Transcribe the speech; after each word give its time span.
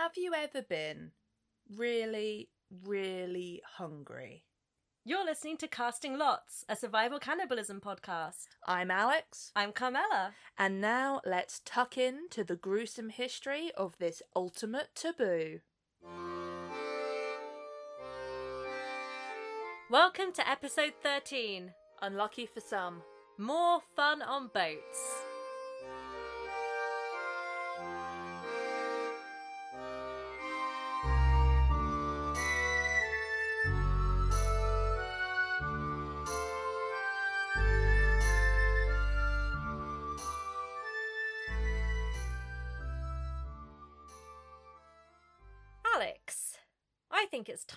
Have 0.00 0.16
you 0.16 0.32
ever 0.32 0.62
been 0.62 1.10
really, 1.76 2.48
really 2.86 3.60
hungry? 3.76 4.44
You're 5.04 5.26
listening 5.26 5.58
to 5.58 5.68
Casting 5.68 6.16
Lots, 6.16 6.64
a 6.70 6.74
survival 6.74 7.18
cannibalism 7.18 7.82
podcast. 7.82 8.46
I'm 8.66 8.90
Alex, 8.90 9.52
I'm 9.54 9.72
Carmela. 9.72 10.32
and 10.56 10.80
now 10.80 11.20
let's 11.26 11.60
tuck 11.66 11.98
in 11.98 12.30
to 12.30 12.42
the 12.42 12.56
gruesome 12.56 13.10
history 13.10 13.72
of 13.76 13.98
this 13.98 14.22
ultimate 14.34 14.88
taboo. 14.94 15.60
Welcome 19.90 20.32
to 20.32 20.48
episode 20.48 20.94
13 21.02 21.74
Unlucky 22.00 22.46
for 22.46 22.60
some. 22.60 23.02
More 23.36 23.82
Fun 23.94 24.22
on 24.22 24.48
Boats. 24.54 25.24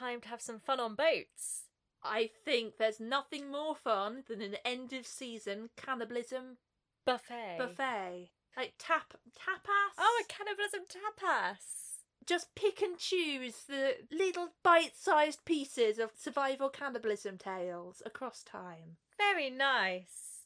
Time 0.04 0.22
to 0.22 0.28
have 0.30 0.42
some 0.42 0.60
fun 0.60 0.80
on 0.80 0.96
boats. 0.96 1.64
I 2.04 2.30
think 2.44 2.74
there's 2.78 3.00
nothing 3.00 3.50
more 3.50 3.76
fun 3.76 4.24
than 4.28 4.42
an 4.42 4.56
end 4.66 4.92
of 4.92 5.08
season 5.08 5.70
cannibalism 5.78 6.58
Buffet. 7.06 7.56
buffet. 7.58 8.32
Like 8.58 8.74
tap 8.78 9.14
tapas. 9.38 9.96
Oh, 9.98 10.24
a 10.24 10.28
cannibalism 10.28 10.82
tapas. 10.82 12.02
just 12.26 12.56
pick 12.56 12.82
and 12.82 12.98
choose 12.98 13.64
the 13.68 13.96
little 14.12 14.50
bite-sized 14.64 15.44
pieces 15.46 16.00
of 16.00 16.12
survival 16.18 16.70
cannibalism 16.70 17.38
tales 17.38 18.02
across 18.06 18.44
time. 18.44 18.98
Very 19.18 19.50
nice. 19.50 20.46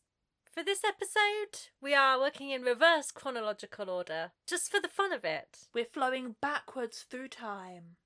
For 0.54 0.64
this 0.64 0.84
episode, 0.84 1.70
we 1.82 1.94
are 1.94 2.20
working 2.20 2.50
in 2.50 2.64
reverse 2.64 3.12
chronological 3.12 3.90
order, 3.92 4.32
just 4.48 4.72
for 4.72 4.80
the 4.80 4.88
fun 4.88 5.14
of 5.14 5.24
it. 5.24 5.68
We're 5.74 5.86
flowing 5.86 6.36
backwards 6.42 7.06
through 7.08 7.28
time. 7.28 7.98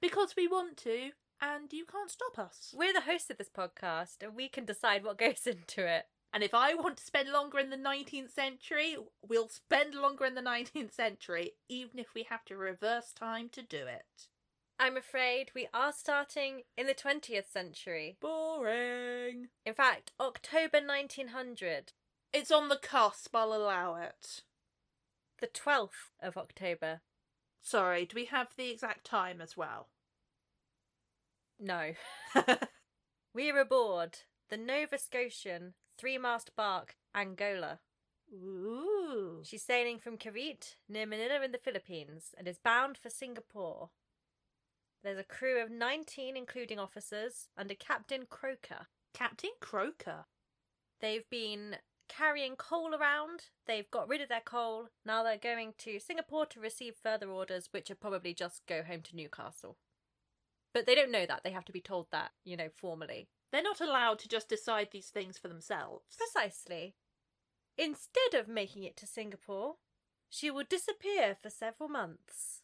Because 0.00 0.34
we 0.36 0.46
want 0.46 0.76
to, 0.78 1.10
and 1.40 1.72
you 1.72 1.84
can't 1.84 2.10
stop 2.10 2.38
us. 2.38 2.74
We're 2.76 2.92
the 2.92 3.02
hosts 3.02 3.30
of 3.30 3.38
this 3.38 3.48
podcast, 3.48 4.22
and 4.22 4.34
we 4.34 4.48
can 4.48 4.64
decide 4.64 5.04
what 5.04 5.18
goes 5.18 5.42
into 5.46 5.86
it. 5.86 6.04
And 6.32 6.42
if 6.42 6.52
I 6.54 6.74
want 6.74 6.98
to 6.98 7.04
spend 7.04 7.30
longer 7.30 7.58
in 7.58 7.70
the 7.70 7.76
19th 7.76 8.30
century, 8.30 8.96
we'll 9.26 9.48
spend 9.48 9.94
longer 9.94 10.24
in 10.26 10.34
the 10.34 10.42
19th 10.42 10.92
century, 10.92 11.52
even 11.68 11.98
if 11.98 12.08
we 12.14 12.26
have 12.28 12.44
to 12.46 12.56
reverse 12.56 13.12
time 13.12 13.48
to 13.52 13.62
do 13.62 13.78
it. 13.86 14.28
I'm 14.78 14.98
afraid 14.98 15.50
we 15.54 15.68
are 15.72 15.92
starting 15.92 16.62
in 16.76 16.86
the 16.86 16.94
20th 16.94 17.50
century. 17.50 18.18
Boring. 18.20 19.48
In 19.64 19.72
fact, 19.72 20.12
October 20.20 20.80
1900, 20.86 21.92
It's 22.34 22.50
on 22.50 22.68
the 22.68 22.76
cusp, 22.76 23.34
I'll 23.34 23.54
allow 23.54 23.94
it. 23.94 24.42
the 25.40 25.46
12th 25.46 26.10
of 26.22 26.36
October. 26.36 27.00
Sorry, 27.66 28.06
do 28.06 28.14
we 28.14 28.26
have 28.26 28.54
the 28.56 28.70
exact 28.70 29.04
time 29.04 29.40
as 29.40 29.56
well? 29.56 29.88
No. 31.58 31.94
We 33.34 33.50
are 33.50 33.58
aboard 33.58 34.20
the 34.48 34.56
Nova 34.56 34.96
Scotian 34.96 35.74
three 35.98 36.16
mast 36.16 36.52
bark 36.56 36.94
Angola. 37.14 37.80
Ooh. 38.32 39.42
She's 39.44 39.62
sailing 39.62 39.98
from 39.98 40.16
Cavite 40.16 40.76
near 40.88 41.04
Manila 41.04 41.42
in 41.44 41.52
the 41.52 41.58
Philippines 41.58 42.34
and 42.38 42.48
is 42.48 42.56
bound 42.56 42.96
for 42.96 43.10
Singapore. 43.10 43.90
There's 45.04 45.18
a 45.18 45.22
crew 45.22 45.60
of 45.60 45.70
19, 45.70 46.34
including 46.34 46.78
officers, 46.78 47.48
under 47.58 47.74
Captain 47.74 48.24
Croker. 48.30 48.86
Captain 49.12 49.50
Croker. 49.60 50.24
They've 51.00 51.28
been 51.28 51.76
carrying 52.08 52.56
coal 52.56 52.94
around, 52.94 53.46
they've 53.66 53.90
got 53.90 54.08
rid 54.08 54.20
of 54.20 54.28
their 54.28 54.40
coal, 54.40 54.88
now 55.04 55.22
they're 55.22 55.36
going 55.36 55.74
to 55.78 55.98
Singapore 55.98 56.46
to 56.46 56.60
receive 56.60 56.94
further 57.02 57.30
orders, 57.30 57.68
which 57.70 57.90
are 57.90 57.96
probably 57.96 58.34
just 58.34 58.66
go 58.66 58.82
home 58.82 59.02
to 59.02 59.16
Newcastle. 59.16 59.76
But 60.72 60.86
they 60.86 60.94
don't 60.94 61.12
know 61.12 61.26
that, 61.26 61.42
they 61.44 61.52
have 61.52 61.64
to 61.66 61.72
be 61.72 61.80
told 61.80 62.06
that, 62.12 62.32
you 62.44 62.56
know, 62.56 62.68
formally. 62.74 63.28
They're 63.52 63.62
not 63.62 63.80
allowed 63.80 64.18
to 64.20 64.28
just 64.28 64.48
decide 64.48 64.88
these 64.92 65.08
things 65.08 65.38
for 65.38 65.48
themselves. 65.48 66.04
Precisely. 66.16 66.94
Instead 67.78 68.34
of 68.34 68.48
making 68.48 68.84
it 68.84 68.96
to 68.98 69.06
Singapore, 69.06 69.76
she 70.28 70.50
will 70.50 70.64
disappear 70.68 71.36
for 71.40 71.50
several 71.50 71.88
months. 71.88 72.62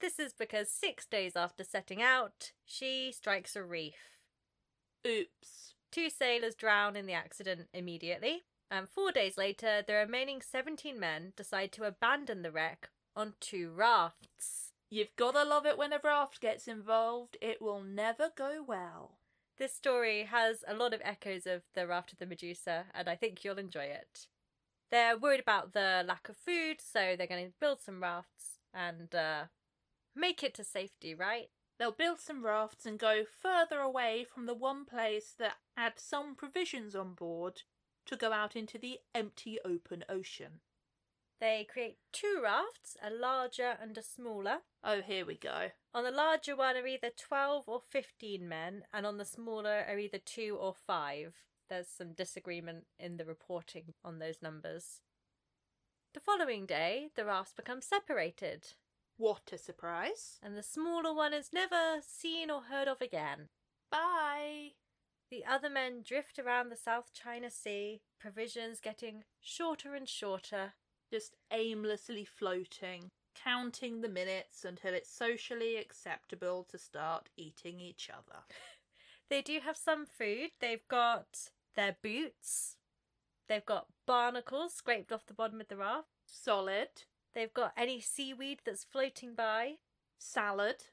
This 0.00 0.18
is 0.18 0.32
because 0.32 0.70
six 0.70 1.06
days 1.06 1.34
after 1.34 1.64
setting 1.64 2.00
out, 2.00 2.52
she 2.64 3.12
strikes 3.12 3.56
a 3.56 3.62
reef. 3.62 4.18
Oops. 5.06 5.74
Two 5.90 6.10
sailors 6.10 6.54
drown 6.54 6.96
in 6.96 7.06
the 7.06 7.14
accident 7.14 7.68
immediately, 7.72 8.44
and 8.70 8.88
four 8.88 9.10
days 9.12 9.38
later, 9.38 9.82
the 9.86 9.94
remaining 9.94 10.42
17 10.42 10.98
men 10.98 11.32
decide 11.36 11.72
to 11.72 11.84
abandon 11.84 12.42
the 12.42 12.52
wreck 12.52 12.90
on 13.16 13.34
two 13.40 13.70
rafts. 13.70 14.72
You've 14.90 15.16
gotta 15.16 15.44
love 15.44 15.66
it 15.66 15.78
when 15.78 15.92
a 15.92 16.00
raft 16.02 16.40
gets 16.40 16.68
involved. 16.68 17.36
It 17.40 17.60
will 17.60 17.82
never 17.82 18.30
go 18.34 18.62
well. 18.66 19.18
This 19.58 19.74
story 19.74 20.24
has 20.24 20.62
a 20.68 20.74
lot 20.74 20.94
of 20.94 21.00
echoes 21.02 21.46
of 21.46 21.62
the 21.74 21.86
Raft 21.86 22.12
of 22.12 22.18
the 22.18 22.26
Medusa, 22.26 22.86
and 22.94 23.08
I 23.08 23.16
think 23.16 23.44
you'll 23.44 23.58
enjoy 23.58 23.86
it. 23.86 24.28
They're 24.90 25.18
worried 25.18 25.40
about 25.40 25.72
the 25.72 26.04
lack 26.06 26.28
of 26.28 26.36
food, 26.36 26.80
so 26.80 27.16
they're 27.16 27.26
going 27.26 27.46
to 27.46 27.52
build 27.60 27.80
some 27.80 28.00
rafts 28.00 28.60
and 28.72 29.12
uh, 29.14 29.44
make 30.14 30.44
it 30.44 30.54
to 30.54 30.64
safety, 30.64 31.12
right? 31.12 31.50
They'll 31.78 31.92
build 31.92 32.18
some 32.18 32.44
rafts 32.44 32.86
and 32.86 32.98
go 32.98 33.24
further 33.24 33.78
away 33.78 34.24
from 34.24 34.46
the 34.46 34.54
one 34.54 34.84
place 34.84 35.32
that 35.38 35.58
had 35.76 35.94
some 35.96 36.34
provisions 36.34 36.96
on 36.96 37.14
board 37.14 37.62
to 38.06 38.16
go 38.16 38.32
out 38.32 38.56
into 38.56 38.78
the 38.78 38.98
empty 39.14 39.58
open 39.64 40.04
ocean. 40.08 40.60
They 41.40 41.66
create 41.70 41.98
two 42.12 42.40
rafts, 42.42 42.96
a 43.00 43.10
larger 43.10 43.76
and 43.80 43.96
a 43.96 44.02
smaller. 44.02 44.58
Oh, 44.82 45.02
here 45.02 45.24
we 45.24 45.36
go. 45.36 45.68
On 45.94 46.02
the 46.02 46.10
larger 46.10 46.56
one 46.56 46.76
are 46.76 46.86
either 46.86 47.10
12 47.16 47.68
or 47.68 47.80
15 47.80 48.48
men, 48.48 48.82
and 48.92 49.06
on 49.06 49.18
the 49.18 49.24
smaller 49.24 49.84
are 49.88 49.98
either 49.98 50.18
2 50.18 50.58
or 50.60 50.74
5. 50.74 51.34
There's 51.68 51.86
some 51.86 52.12
disagreement 52.12 52.86
in 52.98 53.18
the 53.18 53.24
reporting 53.24 53.94
on 54.04 54.18
those 54.18 54.42
numbers. 54.42 55.00
The 56.14 56.20
following 56.20 56.66
day, 56.66 57.10
the 57.14 57.24
rafts 57.24 57.52
become 57.52 57.82
separated, 57.82 58.72
What 59.18 59.50
a 59.52 59.58
surprise. 59.58 60.38
and 60.42 60.56
the 60.56 60.62
smaller 60.62 61.12
one 61.12 61.34
is 61.34 61.52
never 61.52 62.00
seen 62.00 62.50
or 62.50 62.62
heard 62.62 62.88
of 62.88 63.02
again. 63.02 63.48
Bye. 63.90 64.70
The 65.30 65.44
other 65.44 65.68
men 65.68 66.02
drift 66.02 66.38
around 66.38 66.70
the 66.70 66.76
South 66.76 67.12
China 67.12 67.50
Sea, 67.50 68.00
provisions 68.18 68.80
getting 68.80 69.24
shorter 69.40 69.94
and 69.94 70.08
shorter. 70.08 70.74
Just 71.10 71.36
aimlessly 71.50 72.24
floating, 72.24 73.10
counting 73.34 74.02
the 74.02 74.08
minutes 74.08 74.64
until 74.64 74.94
it's 74.94 75.10
socially 75.10 75.76
acceptable 75.76 76.64
to 76.70 76.78
start 76.78 77.28
eating 77.36 77.80
each 77.80 78.08
other. 78.10 78.40
They 79.30 79.42
do 79.42 79.60
have 79.62 79.76
some 79.76 80.06
food. 80.06 80.52
They've 80.58 80.88
got 80.88 81.50
their 81.76 81.96
boots. 82.02 82.76
They've 83.46 83.64
got 83.66 83.88
barnacles 84.06 84.72
scraped 84.72 85.12
off 85.12 85.26
the 85.26 85.34
bottom 85.34 85.60
of 85.60 85.68
the 85.68 85.76
raft. 85.76 86.08
Solid. 86.24 86.88
They've 87.34 87.52
got 87.52 87.72
any 87.76 88.00
seaweed 88.00 88.60
that's 88.64 88.84
floating 88.84 89.34
by. 89.34 89.74
Salad. 90.18 90.84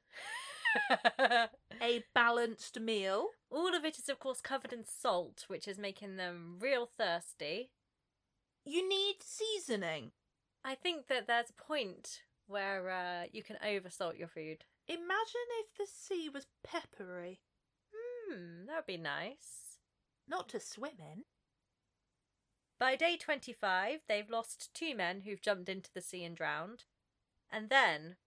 A 1.82 2.04
balanced 2.14 2.80
meal. 2.80 3.30
All 3.50 3.76
of 3.76 3.86
it 3.86 3.98
is, 3.98 4.10
of 4.10 4.20
course, 4.20 4.42
covered 4.42 4.74
in 4.74 4.84
salt, 4.86 5.46
which 5.48 5.68
is 5.68 5.78
making 5.78 6.18
them 6.18 6.58
real 6.60 6.90
thirsty. 6.98 7.72
You 8.66 8.88
need 8.88 9.16
seasoning. 9.22 10.12
I 10.64 10.76
think 10.76 11.08
that 11.08 11.28
there's 11.28 11.52
a 11.52 11.62
point 11.62 12.22
where 12.48 12.90
uh, 12.90 13.28
you 13.32 13.44
can 13.44 13.58
oversalt 13.66 14.18
your 14.18 14.28
food. 14.28 14.66
Imagine 14.88 15.48
if 15.60 15.78
the 15.78 15.88
sea 15.88 16.30
was 16.30 16.48
peppery. 16.64 17.40
Hmm, 17.94 18.66
that 18.68 18.76
would 18.76 18.86
be 18.86 18.98
nice. 18.98 19.78
Not 20.28 20.50
to 20.50 20.60
swim 20.60 20.98
in. 21.00 21.24
By 22.78 22.96
day 22.96 23.18
25, 23.18 24.02
they've 24.08 24.30
lost 24.30 24.74
two 24.74 24.96
men 24.96 25.22
who've 25.22 25.42
jumped 25.42 25.70
into 25.70 25.90
the 25.94 26.02
sea 26.02 26.24
and 26.24 26.36
drowned. 26.36 26.84
And 27.52 27.70
then, 27.70 28.18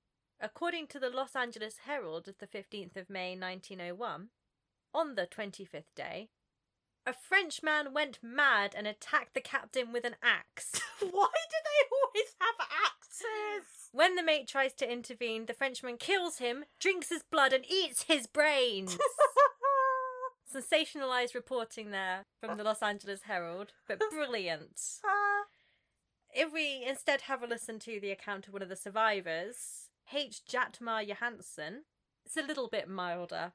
according 0.40 0.86
to 0.88 0.98
the 0.98 1.10
Los 1.10 1.36
Angeles 1.36 1.78
Herald 1.84 2.28
of 2.28 2.38
the 2.38 2.46
15th 2.46 2.96
of 2.96 3.10
May 3.10 3.36
1901, 3.36 4.28
on 4.94 5.14
the 5.16 5.26
25th 5.26 5.94
day, 5.94 6.30
a 7.06 7.12
Frenchman 7.12 7.92
went 7.92 8.18
mad 8.22 8.74
and 8.76 8.86
attacked 8.86 9.34
the 9.34 9.40
captain 9.40 9.92
with 9.92 10.04
an 10.04 10.16
axe. 10.22 10.80
Why 11.00 11.08
do 11.10 11.56
they 11.64 11.88
always 11.92 12.34
have 12.40 12.66
axes? 12.84 13.88
when 13.92 14.14
the 14.14 14.22
mate 14.22 14.46
tries 14.46 14.72
to 14.74 14.90
intervene, 14.90 15.46
the 15.46 15.54
Frenchman 15.54 15.96
kills 15.96 16.38
him, 16.38 16.64
drinks 16.78 17.08
his 17.08 17.22
blood, 17.22 17.52
and 17.52 17.64
eats 17.68 18.02
his 18.04 18.26
brains. 18.26 18.96
Sensationalized 20.52 21.34
reporting 21.34 21.90
there 21.90 22.24
from 22.40 22.56
the 22.56 22.64
Los 22.64 22.82
Angeles 22.82 23.22
Herald, 23.22 23.72
but 23.86 24.00
brilliant. 24.10 24.80
Ah. 25.04 25.44
If 26.32 26.52
we 26.52 26.84
instead 26.86 27.22
have 27.22 27.42
a 27.42 27.46
listen 27.46 27.78
to 27.80 28.00
the 28.00 28.10
account 28.10 28.46
of 28.46 28.52
one 28.52 28.62
of 28.62 28.68
the 28.68 28.76
survivors, 28.76 29.88
H. 30.12 30.44
Jatmar 30.46 31.02
Johansson, 31.02 31.84
it's 32.24 32.36
a 32.36 32.42
little 32.42 32.68
bit 32.68 32.88
milder. 32.88 33.52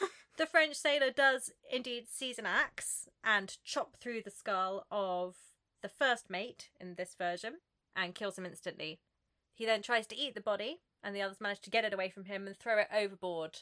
the 0.38 0.46
French 0.46 0.76
sailor 0.76 1.10
does 1.10 1.50
indeed 1.70 2.06
seize 2.10 2.38
an 2.38 2.46
axe 2.46 3.08
and 3.22 3.56
chop 3.64 3.96
through 3.96 4.22
the 4.22 4.30
skull 4.30 4.86
of 4.90 5.36
the 5.82 5.88
first 5.88 6.30
mate 6.30 6.70
in 6.80 6.94
this 6.94 7.14
version 7.18 7.56
and 7.94 8.14
kills 8.14 8.38
him 8.38 8.46
instantly. 8.46 9.00
He 9.54 9.66
then 9.66 9.82
tries 9.82 10.06
to 10.08 10.16
eat 10.16 10.34
the 10.34 10.40
body, 10.40 10.80
and 11.02 11.14
the 11.14 11.22
others 11.22 11.40
manage 11.40 11.60
to 11.60 11.70
get 11.70 11.84
it 11.84 11.94
away 11.94 12.10
from 12.10 12.24
him 12.24 12.46
and 12.46 12.56
throw 12.56 12.78
it 12.78 12.88
overboard, 12.94 13.60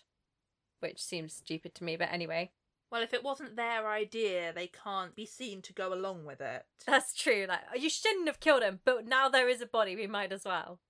which 0.81 1.03
seems 1.03 1.35
stupid 1.35 1.75
to 1.77 1.85
me, 1.85 1.97
but 1.97 2.13
anyway. 2.13 2.51
Well, 2.91 3.03
if 3.03 3.13
it 3.13 3.25
wasn't 3.25 3.57
their 3.57 3.89
idea, 3.89 4.53
they 4.53 4.69
can't 4.69 5.17
be 5.17 5.27
seen 5.27 5.63
to 5.63 5.73
go 5.73 5.93
along 5.93 6.25
with 6.25 6.41
it. 6.41 6.65
That's 6.87 7.15
true. 7.15 7.47
Like 7.49 7.61
you 7.77 7.91
shouldn't 7.91 8.29
have 8.29 8.41
killed 8.41 8.63
him, 8.63 8.81
but 8.85 9.07
now 9.07 9.29
there 9.29 9.49
is 9.49 9.61
a 9.61 9.67
body, 9.67 9.97
we 9.97 10.07
might 10.07 10.33
as 10.33 10.45
well. 10.45 10.81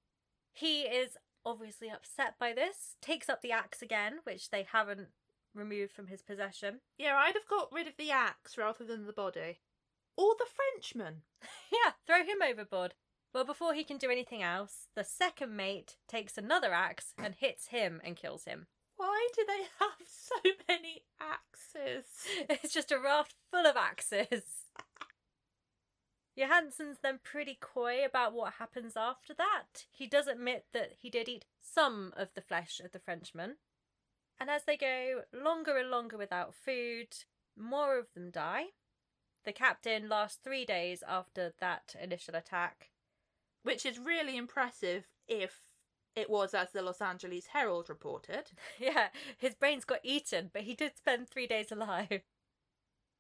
He 0.53 0.83
is 0.83 1.17
obviously 1.47 1.91
upset 1.91 2.35
by 2.39 2.53
this, 2.53 2.97
takes 3.01 3.29
up 3.29 3.43
the 3.43 3.53
axe 3.53 3.83
again, 3.83 4.19
which 4.25 4.51
they 4.51 4.67
haven't 4.71 5.09
removed 5.55 5.93
from 5.93 6.09
his 6.09 6.23
possession. 6.23 6.81
Yeah, 6.99 7.17
I'd 7.17 7.35
have 7.35 7.49
got 7.49 7.73
rid 7.73 7.87
of 7.87 7.97
the 7.97 8.11
axe 8.11 8.57
rather 8.59 8.85
than 8.85 9.07
the 9.07 9.13
body. 9.13 9.61
Or 10.17 10.35
the 10.39 10.47
Frenchman. 10.47 11.23
yeah, 11.73 11.93
throw 12.07 12.19
him 12.19 12.43
overboard. 12.47 12.95
Well, 13.33 13.45
before 13.45 13.75
he 13.75 13.83
can 13.83 13.97
do 13.97 14.11
anything 14.11 14.43
else, 14.43 14.87
the 14.95 15.03
second 15.03 15.57
mate 15.57 15.97
takes 16.07 16.39
another 16.39 16.73
axe 16.73 17.15
and 17.19 17.35
hits 17.35 17.69
him 17.69 18.01
and 18.05 18.15
kills 18.15 18.45
him. 18.45 18.69
Why 18.97 19.29
do 19.35 19.45
they 19.47 19.65
have 19.81 20.07
so 20.07 20.51
many 20.69 21.03
axes? 21.21 22.07
It's 22.49 22.73
just 22.73 22.93
a 22.93 22.99
raft 22.99 23.35
full 23.51 23.67
of 23.67 23.77
axes. 23.77 24.43
Johansen's 26.37 26.99
then 27.01 27.21
pretty 27.23 27.57
coy 27.61 28.05
about 28.05 28.33
what 28.33 28.55
happens 28.55 28.97
after 28.97 29.35
that. 29.35 29.85
He 29.93 30.07
does 30.07 30.27
admit 30.27 30.67
that 30.73 30.93
he 31.01 31.09
did 31.09 31.29
eat 31.29 31.45
some 31.61 32.13
of 32.17 32.29
the 32.35 32.41
flesh 32.41 32.81
of 32.85 32.93
the 32.93 32.99
Frenchman. 32.99 33.57
And 34.41 34.51
as 34.51 34.65
they 34.65 34.77
go 34.77 35.23
longer 35.33 35.77
and 35.77 35.91
longer 35.91 36.19
without 36.19 36.55
food, 36.55 37.09
more 37.57 37.99
of 37.99 38.13
them 38.15 38.31
die. 38.31 38.67
The 39.45 39.53
captain 39.53 40.09
lasts 40.09 40.41
three 40.43 40.65
days 40.65 41.05
after 41.07 41.53
that 41.61 41.95
initial 42.01 42.35
attack. 42.35 42.91
Which 43.63 43.87
is 43.87 43.99
really 43.99 44.37
impressive 44.37 45.05
if 45.29 45.61
it 46.17 46.31
was 46.31 46.55
as 46.55 46.71
the 46.73 46.83
Los 46.83 47.01
Angeles 47.01 47.47
Herald 47.49 47.89
reported. 47.89 48.51
yeah, 48.79 49.09
his 49.39 49.55
brains 49.55 49.85
got 49.85 50.01
eaten, 50.03 50.51
but 50.53 50.63
he 50.63 50.75
did 50.75 50.97
spend 50.97 51.29
three 51.29 51.47
days 51.47 51.73
alive. 51.73 52.23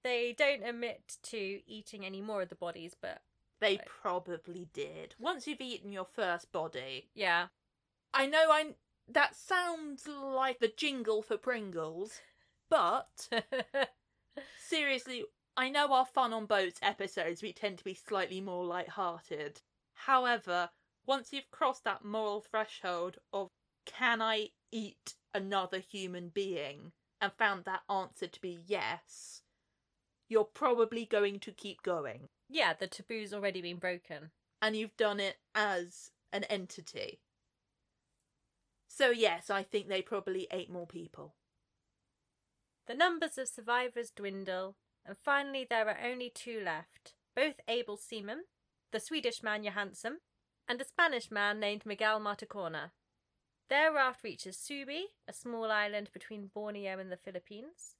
They 0.02 0.35
don't 0.37 0.62
admit 0.62 1.17
to 1.25 1.61
eating 1.67 2.05
any 2.05 2.20
more 2.20 2.43
of 2.43 2.50
the 2.50 2.55
bodies, 2.55 2.94
but 3.00 3.23
They 3.61 3.79
probably 4.02 4.69
did. 4.73 5.14
Once 5.19 5.46
you've 5.46 5.61
eaten 5.61 5.93
your 5.93 6.05
first 6.05 6.52
body. 6.52 7.08
yeah. 7.14 7.46
I 8.12 8.26
know 8.26 8.50
I 8.50 8.75
that 9.08 9.35
sounds 9.35 10.06
like 10.06 10.61
the 10.61 10.73
jingle 10.76 11.20
for 11.23 11.37
Pringles, 11.37 12.20
but 12.70 13.29
seriously, 14.58 15.25
I 15.56 15.69
know 15.69 15.93
our 15.93 16.06
fun 16.06 16.32
on 16.32 16.46
boats 16.46 16.79
episodes 16.82 17.43
we 17.43 17.52
tend 17.52 17.79
to 17.79 17.85
be 17.85 17.94
slightly 17.94 18.41
more 18.41 18.64
light-hearted. 18.64 19.62
However, 19.94 20.70
once 21.06 21.33
you've 21.33 21.51
crossed 21.51 21.85
that 21.85 22.05
moral 22.05 22.41
threshold 22.41 23.19
of 23.33 23.49
can 23.87 24.23
I 24.23 24.49
eat 24.73 25.15
another 25.35 25.79
human 25.79 26.29
being 26.29 26.93
and 27.21 27.33
found 27.33 27.65
that 27.65 27.83
answer 27.91 28.27
to 28.27 28.41
be 28.41 28.59
yes, 28.67 29.43
you're 30.29 30.45
probably 30.45 31.05
going 31.05 31.41
to 31.41 31.53
keep 31.53 31.83
going. 31.83 32.29
yeah, 32.49 32.73
the 32.73 32.87
taboo's 32.87 33.35
already 33.35 33.61
been 33.61 33.79
broken. 33.79 34.31
And 34.62 34.75
you've 34.75 34.97
done 34.97 35.21
it 35.21 35.37
as 35.55 36.11
an 36.33 36.45
entity. 36.45 37.21
So, 38.89 39.11
yes, 39.11 39.51
I 39.51 39.62
think 39.62 39.89
they 39.89 40.01
probably 40.01 40.47
ate 40.51 40.71
more 40.71 40.87
people. 40.87 41.35
The 42.87 42.95
numbers 42.95 43.37
of 43.37 43.49
survivors 43.49 44.11
dwindle, 44.11 44.77
and 45.05 45.17
finally 45.19 45.67
there 45.69 45.89
are 45.89 45.99
only 46.03 46.31
two 46.31 46.61
left 46.65 47.15
both 47.35 47.56
able 47.69 47.97
seamen, 47.97 48.45
the 48.93 49.01
Swedish 49.01 49.43
man 49.43 49.65
Johansson, 49.65 50.19
and 50.69 50.81
a 50.81 50.84
Spanish 50.84 51.31
man 51.31 51.61
named 51.61 51.84
Miguel 51.84 52.20
Marticona. 52.20 52.90
Their 53.69 53.93
raft 53.93 54.22
reaches 54.22 54.56
Subi, 54.56 55.05
a 55.26 55.32
small 55.32 55.70
island 55.70 56.11
between 56.12 56.50
Borneo 56.55 56.99
and 56.99 57.11
the 57.11 57.16
Philippines. 57.16 57.96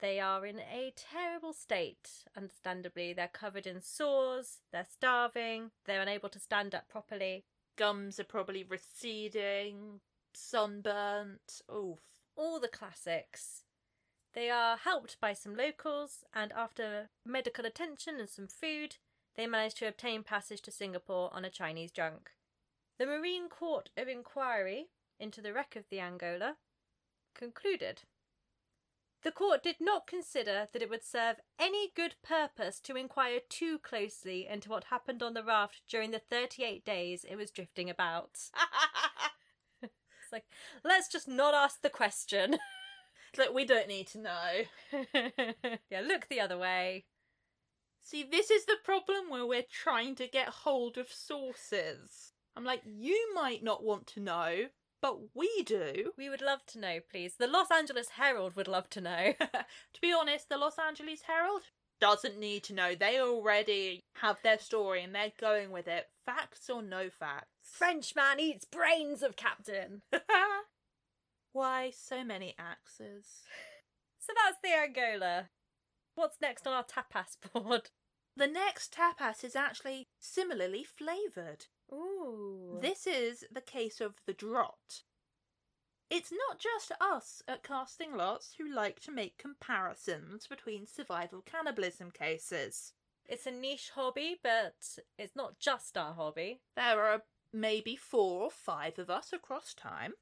They 0.00 0.18
are 0.18 0.46
in 0.46 0.60
a 0.60 0.92
terrible 0.96 1.52
state, 1.52 2.24
understandably. 2.36 3.12
They're 3.12 3.28
covered 3.28 3.66
in 3.66 3.82
sores, 3.82 4.60
they're 4.72 4.86
starving, 4.90 5.72
they're 5.84 6.00
unable 6.00 6.30
to 6.30 6.38
stand 6.38 6.74
up 6.74 6.88
properly. 6.88 7.44
Gums 7.76 8.18
are 8.18 8.24
probably 8.24 8.64
receding, 8.64 10.00
sunburnt. 10.32 11.60
Oof. 11.70 12.00
all 12.36 12.60
the 12.60 12.68
classics. 12.68 13.64
They 14.32 14.48
are 14.48 14.76
helped 14.76 15.20
by 15.20 15.32
some 15.34 15.56
locals, 15.56 16.24
and 16.32 16.52
after 16.52 17.10
medical 17.26 17.66
attention 17.66 18.18
and 18.18 18.28
some 18.28 18.46
food, 18.46 18.96
they 19.40 19.46
managed 19.46 19.78
to 19.78 19.88
obtain 19.88 20.22
passage 20.22 20.60
to 20.60 20.70
Singapore 20.70 21.30
on 21.32 21.46
a 21.46 21.50
Chinese 21.50 21.90
junk. 21.90 22.32
The 22.98 23.06
Marine 23.06 23.48
Court 23.48 23.88
of 23.96 24.06
Inquiry 24.06 24.88
into 25.18 25.40
the 25.40 25.54
wreck 25.54 25.76
of 25.76 25.84
the 25.88 25.98
Angola 25.98 26.56
concluded. 27.34 28.02
The 29.22 29.32
court 29.32 29.62
did 29.62 29.76
not 29.80 30.06
consider 30.06 30.68
that 30.70 30.82
it 30.82 30.90
would 30.90 31.02
serve 31.02 31.36
any 31.58 31.90
good 31.96 32.16
purpose 32.22 32.80
to 32.80 32.96
inquire 32.96 33.40
too 33.48 33.78
closely 33.78 34.46
into 34.46 34.68
what 34.68 34.84
happened 34.84 35.22
on 35.22 35.32
the 35.32 35.42
raft 35.42 35.80
during 35.88 36.10
the 36.10 36.18
38 36.18 36.84
days 36.84 37.24
it 37.24 37.36
was 37.36 37.50
drifting 37.50 37.88
about. 37.88 38.38
It's 39.82 40.32
like, 40.32 40.44
let's 40.84 41.08
just 41.08 41.26
not 41.26 41.54
ask 41.54 41.82
the 41.82 41.90
question. 41.90 42.58
Look, 43.36 43.52
we 43.52 43.64
don't 43.64 43.88
need 43.88 44.06
to 44.08 44.18
know. 44.18 44.50
yeah, 45.90 46.02
look 46.02 46.28
the 46.28 46.40
other 46.40 46.56
way. 46.56 47.06
See, 48.02 48.22
this 48.22 48.50
is 48.50 48.64
the 48.64 48.78
problem 48.84 49.30
where 49.30 49.46
we're 49.46 49.62
trying 49.62 50.14
to 50.16 50.26
get 50.26 50.48
hold 50.48 50.98
of 50.98 51.12
sources. 51.12 52.32
I'm 52.56 52.64
like, 52.64 52.82
you 52.84 53.32
might 53.34 53.62
not 53.62 53.84
want 53.84 54.06
to 54.08 54.20
know, 54.20 54.66
but 55.00 55.34
we 55.34 55.62
do. 55.64 56.12
We 56.16 56.28
would 56.28 56.42
love 56.42 56.66
to 56.68 56.78
know, 56.78 56.98
please. 57.10 57.34
The 57.38 57.46
Los 57.46 57.70
Angeles 57.70 58.08
Herald 58.16 58.56
would 58.56 58.68
love 58.68 58.90
to 58.90 59.00
know. 59.00 59.34
to 59.38 60.00
be 60.00 60.12
honest, 60.12 60.48
the 60.48 60.58
Los 60.58 60.78
Angeles 60.78 61.22
Herald 61.22 61.62
doesn't 62.00 62.38
need 62.38 62.64
to 62.64 62.74
know. 62.74 62.94
They 62.94 63.20
already 63.20 64.04
have 64.14 64.38
their 64.42 64.58
story 64.58 65.02
and 65.02 65.14
they're 65.14 65.32
going 65.38 65.70
with 65.70 65.86
it. 65.86 66.08
Facts 66.24 66.68
or 66.68 66.82
no 66.82 67.08
facts. 67.10 67.48
Frenchman 67.62 68.40
eats 68.40 68.64
brains 68.64 69.22
of 69.22 69.36
Captain. 69.36 70.02
Why 71.52 71.92
so 71.94 72.24
many 72.24 72.54
axes? 72.58 73.42
So 74.18 74.32
that's 74.34 74.58
the 74.62 74.74
Angola. 74.74 75.48
What's 76.14 76.40
next 76.40 76.66
on 76.66 76.72
our 76.72 76.84
tapas 76.84 77.36
board? 77.52 77.90
The 78.36 78.46
next 78.46 78.94
tapas 78.94 79.44
is 79.44 79.56
actually 79.56 80.08
similarly 80.18 80.84
flavoured. 80.84 81.66
Ooh. 81.92 82.78
This 82.80 83.06
is 83.06 83.44
the 83.50 83.60
case 83.60 84.00
of 84.00 84.14
the 84.26 84.32
drot. 84.32 85.02
It's 86.08 86.32
not 86.32 86.58
just 86.58 86.90
us 87.00 87.42
at 87.46 87.62
Casting 87.62 88.16
Lots 88.16 88.54
who 88.58 88.68
like 88.68 88.98
to 89.00 89.12
make 89.12 89.38
comparisons 89.38 90.48
between 90.48 90.86
survival 90.86 91.40
cannibalism 91.40 92.10
cases. 92.10 92.94
It's 93.26 93.46
a 93.46 93.52
niche 93.52 93.92
hobby, 93.94 94.36
but 94.42 94.98
it's 95.16 95.36
not 95.36 95.60
just 95.60 95.96
our 95.96 96.14
hobby. 96.14 96.62
There 96.74 97.04
are 97.04 97.22
maybe 97.52 97.94
four 97.94 98.42
or 98.42 98.50
five 98.50 98.98
of 98.98 99.08
us 99.08 99.32
across 99.32 99.72
time. 99.72 100.14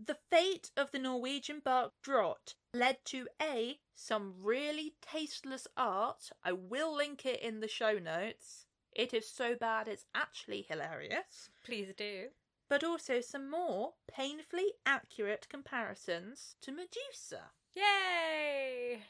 The 0.00 0.18
fate 0.30 0.70
of 0.76 0.92
the 0.92 0.98
Norwegian 1.00 1.58
bark 1.58 1.92
drot 2.02 2.54
led 2.72 3.04
to 3.06 3.28
A, 3.42 3.80
some 3.94 4.34
really 4.40 4.94
tasteless 5.02 5.66
art. 5.76 6.30
I 6.44 6.52
will 6.52 6.94
link 6.94 7.26
it 7.26 7.40
in 7.40 7.58
the 7.60 7.68
show 7.68 7.98
notes. 7.98 8.66
It 8.92 9.12
is 9.12 9.28
so 9.28 9.56
bad 9.56 9.88
it's 9.88 10.06
actually 10.14 10.62
hilarious. 10.62 11.50
Please 11.64 11.92
do. 11.96 12.28
But 12.68 12.84
also 12.84 13.20
some 13.20 13.50
more 13.50 13.94
painfully 14.06 14.74
accurate 14.86 15.48
comparisons 15.48 16.54
to 16.60 16.70
Medusa. 16.70 17.50
Yay! 17.74 19.02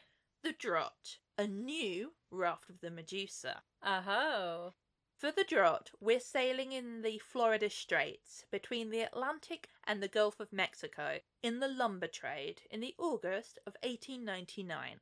The 0.43 0.53
drot, 0.53 1.19
a 1.37 1.47
new 1.47 2.15
raft 2.31 2.71
of 2.71 2.81
the 2.81 2.91
Medusa. 2.91 3.63
Oh. 3.83 4.73
For 5.19 5.33
the 5.33 5.43
draught, 5.43 5.91
we're 5.99 6.21
sailing 6.21 6.71
in 6.71 7.03
the 7.03 7.19
Florida 7.19 7.69
Straits 7.71 8.45
between 8.53 8.91
the 8.91 9.01
Atlantic 9.01 9.69
and 9.83 10.01
the 10.01 10.07
Gulf 10.07 10.39
of 10.39 10.53
Mexico 10.53 11.19
in 11.43 11.59
the 11.59 11.67
lumber 11.67 12.07
trade 12.07 12.63
in 12.71 12.79
the 12.79 12.95
August 12.99 13.59
of 13.67 13.75
1899. 13.83 15.01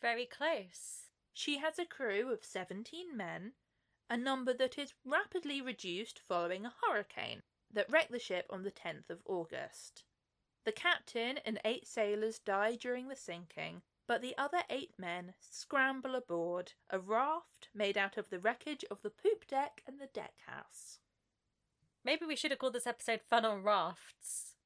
Very 0.00 0.24
close. 0.24 1.10
She 1.34 1.58
has 1.58 1.78
a 1.78 1.84
crew 1.84 2.32
of 2.32 2.42
17 2.42 3.14
men, 3.14 3.52
a 4.08 4.16
number 4.16 4.54
that 4.54 4.78
is 4.78 4.94
rapidly 5.04 5.60
reduced 5.60 6.20
following 6.20 6.64
a 6.64 6.74
hurricane 6.82 7.42
that 7.70 7.90
wrecked 7.90 8.12
the 8.12 8.18
ship 8.18 8.46
on 8.48 8.62
the 8.62 8.72
10th 8.72 9.10
of 9.10 9.20
August. 9.26 10.04
The 10.64 10.72
captain 10.72 11.36
and 11.36 11.60
eight 11.66 11.86
sailors 11.86 12.38
die 12.38 12.76
during 12.76 13.08
the 13.08 13.16
sinking, 13.16 13.82
but 14.10 14.22
the 14.22 14.36
other 14.36 14.64
eight 14.68 14.90
men 14.98 15.34
scramble 15.38 16.16
aboard 16.16 16.72
a 16.90 16.98
raft 16.98 17.68
made 17.72 17.96
out 17.96 18.16
of 18.16 18.28
the 18.28 18.40
wreckage 18.40 18.84
of 18.90 19.02
the 19.02 19.08
poop 19.08 19.46
deck 19.46 19.82
and 19.86 20.00
the 20.00 20.08
deck 20.12 20.34
house. 20.48 20.98
Maybe 22.04 22.26
we 22.26 22.34
should 22.34 22.50
have 22.50 22.58
called 22.58 22.72
this 22.72 22.88
episode 22.88 23.20
Fun 23.30 23.44
on 23.44 23.62
Rafts. 23.62 24.56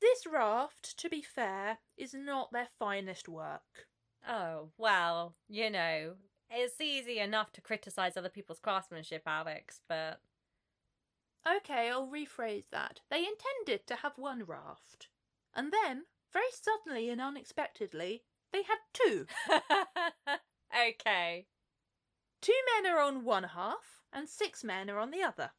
This 0.00 0.26
raft, 0.26 0.98
to 0.98 1.08
be 1.08 1.22
fair, 1.22 1.78
is 1.96 2.12
not 2.12 2.50
their 2.50 2.66
finest 2.80 3.28
work. 3.28 3.86
Oh, 4.28 4.70
well, 4.76 5.36
you 5.48 5.70
know, 5.70 6.14
it's 6.50 6.80
easy 6.80 7.20
enough 7.20 7.52
to 7.52 7.60
criticise 7.60 8.16
other 8.16 8.28
people's 8.28 8.58
craftsmanship, 8.58 9.22
Alex, 9.24 9.82
but. 9.88 10.20
Okay, 11.48 11.90
I'll 11.90 12.08
rephrase 12.08 12.70
that. 12.72 13.02
They 13.08 13.24
intended 13.24 13.86
to 13.86 14.02
have 14.02 14.14
one 14.16 14.42
raft. 14.44 15.06
And 15.54 15.72
then, 15.72 16.06
very 16.32 16.50
suddenly 16.50 17.08
and 17.08 17.20
unexpectedly, 17.20 18.24
they 18.52 18.62
had 18.62 18.78
two. 18.92 19.26
okay. 20.88 21.46
Two 22.40 22.60
men 22.74 22.92
are 22.92 23.00
on 23.00 23.24
one 23.24 23.44
half, 23.44 24.02
and 24.12 24.28
six 24.28 24.62
men 24.62 24.88
are 24.88 24.98
on 24.98 25.10
the 25.10 25.22
other. 25.22 25.50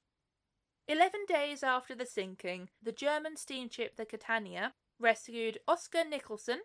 Eleven 0.87 1.21
days 1.27 1.61
after 1.61 1.93
the 1.93 2.05
sinking, 2.05 2.69
the 2.81 2.91
German 2.91 3.37
steamship 3.37 3.95
the 3.95 4.05
Catania 4.05 4.73
rescued 4.99 5.59
Oscar 5.67 6.03
Nicholson. 6.03 6.61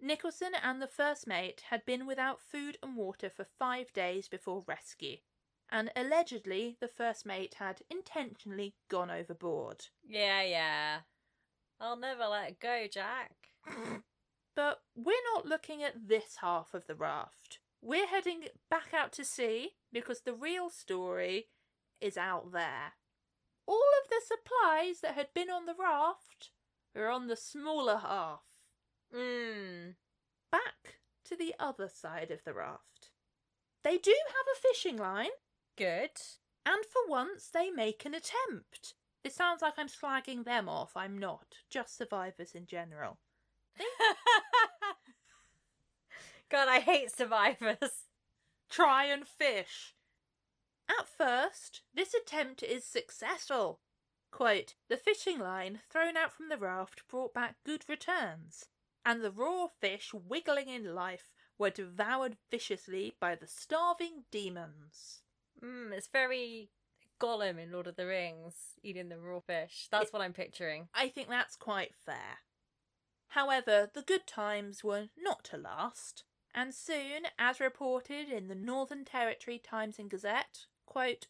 Nicholson 0.00 0.52
and 0.60 0.82
the 0.82 0.88
first 0.88 1.28
mate 1.28 1.62
had 1.70 1.84
been 1.84 2.06
without 2.06 2.40
food 2.40 2.76
and 2.82 2.96
water 2.96 3.30
for 3.30 3.46
five 3.58 3.92
days 3.92 4.26
before 4.26 4.64
rescue, 4.66 5.18
and 5.70 5.92
allegedly 5.94 6.76
the 6.80 6.88
first 6.88 7.24
mate 7.24 7.54
had 7.60 7.82
intentionally 7.88 8.74
gone 8.88 9.10
overboard. 9.10 9.86
Yeah, 10.04 10.42
yeah. 10.42 10.98
I'll 11.80 11.96
never 11.96 12.26
let 12.26 12.58
go, 12.58 12.86
Jack. 12.90 13.32
But 14.54 14.80
we're 14.94 15.14
not 15.34 15.46
looking 15.46 15.82
at 15.82 16.08
this 16.08 16.36
half 16.40 16.74
of 16.74 16.86
the 16.86 16.94
raft. 16.94 17.58
We're 17.80 18.06
heading 18.06 18.44
back 18.70 18.92
out 18.94 19.12
to 19.12 19.24
sea 19.24 19.70
because 19.92 20.20
the 20.20 20.34
real 20.34 20.70
story 20.70 21.48
is 22.00 22.16
out 22.16 22.52
there. 22.52 22.94
All 23.66 23.90
of 24.02 24.08
the 24.10 24.20
supplies 24.24 25.00
that 25.00 25.14
had 25.14 25.28
been 25.34 25.50
on 25.50 25.66
the 25.66 25.74
raft 25.78 26.50
are 26.96 27.08
on 27.08 27.28
the 27.28 27.36
smaller 27.36 27.98
half. 27.98 28.42
Mmm. 29.14 29.94
Back 30.50 30.98
to 31.24 31.36
the 31.36 31.54
other 31.58 31.88
side 31.88 32.30
of 32.30 32.44
the 32.44 32.52
raft. 32.52 33.10
They 33.84 33.98
do 33.98 34.14
have 34.28 34.46
a 34.52 34.60
fishing 34.60 34.96
line, 34.96 35.30
Good. 35.76 36.10
and 36.66 36.84
for 36.84 37.08
once 37.08 37.48
they 37.48 37.70
make 37.70 38.04
an 38.04 38.14
attempt. 38.14 38.94
It 39.24 39.32
sounds 39.32 39.62
like 39.62 39.74
I'm 39.76 39.88
slagging 39.88 40.44
them 40.44 40.68
off. 40.68 40.92
I'm 40.96 41.18
not. 41.18 41.56
Just 41.70 41.96
survivors 41.96 42.52
in 42.54 42.66
general. 42.66 43.18
God, 46.50 46.68
I 46.68 46.80
hate 46.80 47.10
survivors. 47.10 48.06
Try 48.70 49.04
and 49.06 49.26
fish. 49.26 49.94
At 50.88 51.06
first, 51.08 51.82
this 51.94 52.14
attempt 52.14 52.62
is 52.62 52.84
successful. 52.84 53.80
Quote, 54.30 54.74
the 54.88 54.96
fishing 54.96 55.38
line 55.38 55.80
thrown 55.90 56.16
out 56.16 56.32
from 56.32 56.48
the 56.48 56.56
raft 56.58 57.02
brought 57.08 57.34
back 57.34 57.56
good 57.64 57.84
returns, 57.88 58.66
and 59.04 59.22
the 59.22 59.30
raw 59.30 59.66
fish 59.80 60.12
wiggling 60.14 60.68
in 60.68 60.94
life 60.94 61.32
were 61.58 61.70
devoured 61.70 62.36
viciously 62.50 63.14
by 63.20 63.34
the 63.34 63.46
starving 63.46 64.24
demons. 64.30 65.20
Mmm, 65.62 65.92
it's 65.92 66.08
very 66.08 66.70
Gollum 67.20 67.58
in 67.62 67.70
Lord 67.72 67.86
of 67.86 67.96
the 67.96 68.06
Rings, 68.06 68.54
eating 68.82 69.08
the 69.10 69.18
raw 69.18 69.40
fish. 69.40 69.86
That's 69.90 70.06
It- 70.08 70.12
what 70.12 70.22
I'm 70.22 70.32
picturing. 70.32 70.88
I 70.94 71.08
think 71.08 71.28
that's 71.28 71.56
quite 71.56 71.94
fair. 71.94 72.38
However, 73.32 73.90
the 73.90 74.02
good 74.02 74.26
times 74.26 74.84
were 74.84 75.08
not 75.16 75.42
to 75.44 75.56
last, 75.56 76.24
and 76.54 76.74
soon, 76.74 77.28
as 77.38 77.60
reported 77.60 78.28
in 78.28 78.48
the 78.48 78.54
Northern 78.54 79.06
Territory 79.06 79.58
Times 79.58 79.98
and 79.98 80.10
Gazette, 80.10 80.66
quote, 80.84 81.28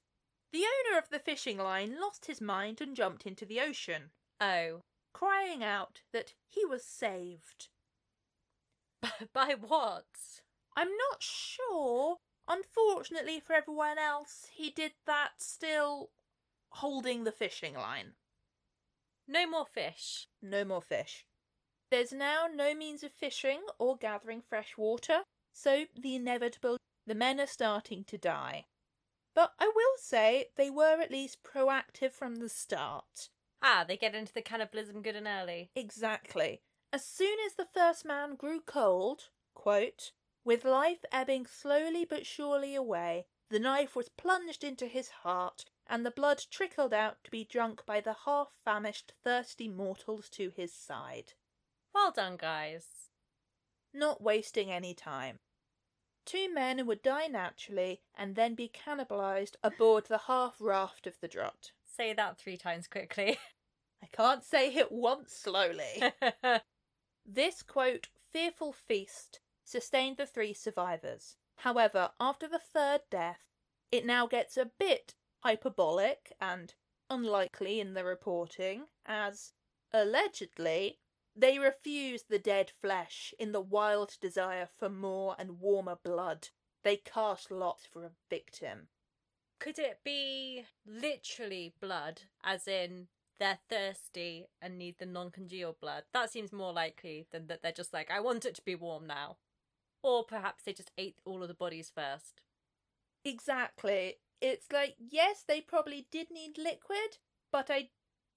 the 0.50 0.64
owner 0.64 0.98
of 0.98 1.10
the 1.10 1.20
fishing 1.20 1.58
line 1.58 2.00
lost 2.00 2.26
his 2.26 2.40
mind 2.40 2.80
and 2.80 2.96
jumped 2.96 3.24
into 3.24 3.46
the 3.46 3.60
ocean, 3.60 4.10
Oh. 4.40 4.82
crying 5.12 5.62
out 5.62 6.02
that 6.10 6.34
he 6.48 6.64
was 6.64 6.84
saved. 6.84 7.68
By 9.32 9.54
what? 9.54 10.42
I'm 10.74 10.90
not 10.96 11.22
sure. 11.22 12.16
Unfortunately 12.48 13.38
for 13.38 13.52
everyone 13.52 13.98
else, 13.98 14.48
he 14.52 14.70
did 14.70 14.94
that 15.06 15.40
still 15.40 16.10
holding 16.70 17.22
the 17.22 17.30
fishing 17.30 17.74
line. 17.74 18.14
No 19.28 19.46
more 19.46 19.66
fish. 19.66 20.26
No 20.42 20.64
more 20.64 20.82
fish. 20.82 21.26
There's 21.92 22.10
now 22.10 22.46
no 22.50 22.74
means 22.74 23.02
of 23.02 23.12
fishing 23.12 23.60
or 23.78 23.98
gathering 23.98 24.40
fresh 24.40 24.78
water, 24.78 25.24
so 25.52 25.84
the 25.94 26.14
inevitable 26.14 26.78
the 27.06 27.14
men 27.14 27.38
are 27.38 27.46
starting 27.46 28.02
to 28.04 28.16
die. 28.16 28.64
But 29.34 29.52
I 29.58 29.66
will 29.66 29.98
say 29.98 30.48
they 30.56 30.70
were 30.70 31.02
at 31.02 31.10
least 31.10 31.42
proactive 31.42 32.12
from 32.12 32.36
the 32.36 32.48
start. 32.48 33.28
Ah, 33.60 33.84
they 33.86 33.98
get 33.98 34.14
into 34.14 34.32
the 34.32 34.40
cannibalism 34.40 35.02
good 35.02 35.16
and 35.16 35.26
early. 35.26 35.68
Exactly. 35.76 36.62
As 36.94 37.04
soon 37.04 37.36
as 37.44 37.56
the 37.56 37.68
first 37.74 38.06
man 38.06 38.36
grew 38.36 38.62
cold, 38.62 39.28
quote, 39.52 40.12
with 40.46 40.64
life 40.64 41.04
ebbing 41.12 41.44
slowly 41.44 42.06
but 42.06 42.24
surely 42.24 42.74
away, 42.74 43.26
the 43.50 43.60
knife 43.60 43.94
was 43.94 44.08
plunged 44.08 44.64
into 44.64 44.86
his 44.86 45.10
heart, 45.10 45.66
and 45.86 46.06
the 46.06 46.10
blood 46.10 46.42
trickled 46.50 46.94
out 46.94 47.22
to 47.24 47.30
be 47.30 47.44
drunk 47.44 47.84
by 47.84 48.00
the 48.00 48.16
half 48.24 48.48
famished, 48.64 49.12
thirsty 49.22 49.68
mortals 49.68 50.30
to 50.30 50.48
his 50.56 50.72
side. 50.72 51.34
Well 51.94 52.12
done, 52.12 52.36
guys. 52.36 52.86
Not 53.92 54.22
wasting 54.22 54.70
any 54.70 54.94
time. 54.94 55.38
Two 56.24 56.52
men 56.52 56.86
would 56.86 57.02
die 57.02 57.26
naturally 57.26 58.02
and 58.16 58.36
then 58.36 58.54
be 58.54 58.68
cannibalized 58.68 59.56
aboard 59.62 60.06
the 60.06 60.18
half 60.18 60.56
raft 60.60 61.06
of 61.06 61.18
the 61.20 61.28
draught. 61.28 61.72
Say 61.84 62.12
that 62.12 62.38
three 62.38 62.56
times 62.56 62.86
quickly. 62.86 63.38
I 64.02 64.06
can't 64.12 64.44
say 64.44 64.72
it 64.74 64.90
once 64.90 65.32
slowly. 65.34 66.02
This 67.24 67.62
quote, 67.62 68.08
fearful 68.32 68.72
feast, 68.72 69.40
sustained 69.62 70.16
the 70.16 70.26
three 70.26 70.52
survivors. 70.52 71.36
However, 71.54 72.12
after 72.18 72.48
the 72.48 72.58
third 72.58 73.02
death, 73.10 73.46
it 73.92 74.04
now 74.04 74.26
gets 74.26 74.56
a 74.56 74.64
bit 74.64 75.14
hyperbolic 75.38 76.32
and 76.40 76.74
unlikely 77.08 77.78
in 77.78 77.94
the 77.94 78.04
reporting, 78.04 78.88
as 79.06 79.52
allegedly 79.92 80.98
they 81.34 81.58
refuse 81.58 82.24
the 82.28 82.38
dead 82.38 82.70
flesh 82.80 83.32
in 83.38 83.52
the 83.52 83.60
wild 83.60 84.16
desire 84.20 84.68
for 84.78 84.88
more 84.88 85.34
and 85.38 85.60
warmer 85.60 85.96
blood. 86.02 86.48
They 86.84 86.96
cast 86.96 87.50
lots 87.50 87.86
for 87.86 88.04
a 88.04 88.10
victim. 88.28 88.88
Could 89.60 89.78
it 89.78 90.00
be 90.04 90.64
literally 90.84 91.74
blood, 91.80 92.22
as 92.42 92.66
in 92.66 93.06
they're 93.38 93.60
thirsty 93.68 94.46
and 94.60 94.76
need 94.76 94.96
the 94.98 95.06
non 95.06 95.30
congealed 95.30 95.80
blood? 95.80 96.04
That 96.12 96.30
seems 96.30 96.52
more 96.52 96.72
likely 96.72 97.26
than 97.30 97.46
that 97.46 97.62
they're 97.62 97.72
just 97.72 97.92
like, 97.92 98.10
I 98.10 98.20
want 98.20 98.44
it 98.44 98.56
to 98.56 98.62
be 98.62 98.74
warm 98.74 99.06
now. 99.06 99.36
Or 100.02 100.24
perhaps 100.24 100.64
they 100.64 100.72
just 100.72 100.90
ate 100.98 101.16
all 101.24 101.42
of 101.42 101.48
the 101.48 101.54
bodies 101.54 101.92
first. 101.94 102.42
Exactly. 103.24 104.16
It's 104.40 104.66
like, 104.72 104.96
yes, 104.98 105.44
they 105.46 105.60
probably 105.60 106.08
did 106.10 106.28
need 106.30 106.58
liquid, 106.58 107.18
but 107.52 107.70
I 107.70 107.90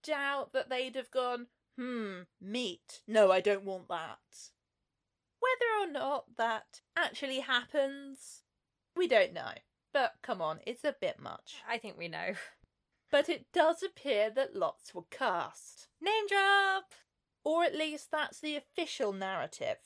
doubt 0.04 0.54
that 0.54 0.70
they'd 0.70 0.96
have 0.96 1.10
gone, 1.10 1.48
hmm, 1.78 2.22
meat. 2.42 3.02
No, 3.08 3.32
I 3.32 3.42
don't 3.42 3.66
want 3.66 3.88
that. 3.90 4.20
Whether 5.40 5.90
or 5.90 5.92
not 5.92 6.38
that 6.38 6.82
actually 6.96 7.42
happens, 7.42 8.44
we 8.96 9.08
don't 9.08 9.34
know. 9.34 9.54
But 9.94 10.16
come 10.22 10.42
on, 10.42 10.60
it's 10.66 10.84
a 10.84 10.96
bit 11.00 11.20
much. 11.20 11.62
I 11.68 11.78
think 11.78 11.98
we 11.98 12.08
know. 12.08 12.34
But 13.12 13.30
it 13.30 13.46
does 13.54 13.84
appear 13.84 14.30
that 14.32 14.56
lots 14.56 14.94
were 14.94 15.06
cast. 15.10 15.88
Name 16.02 16.28
drop! 16.28 16.94
Or 17.44 17.64
at 17.64 17.76
least 17.76 18.10
that's 18.12 18.40
the 18.40 18.56
official 18.56 19.14
narrative. 19.14 19.78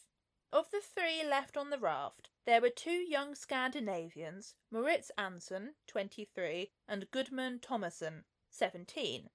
Of 0.51 0.71
the 0.71 0.81
three 0.81 1.23
left 1.23 1.55
on 1.55 1.69
the 1.69 1.77
raft, 1.77 2.29
there 2.45 2.61
were 2.61 2.71
two 2.71 2.89
young 2.89 3.35
Scandinavians, 3.35 4.55
Moritz 4.71 5.11
Anson, 5.15 5.75
23, 5.85 6.71
and 6.87 7.11
Goodman 7.11 7.59
Thomason, 7.59 8.23
17. 8.49 9.29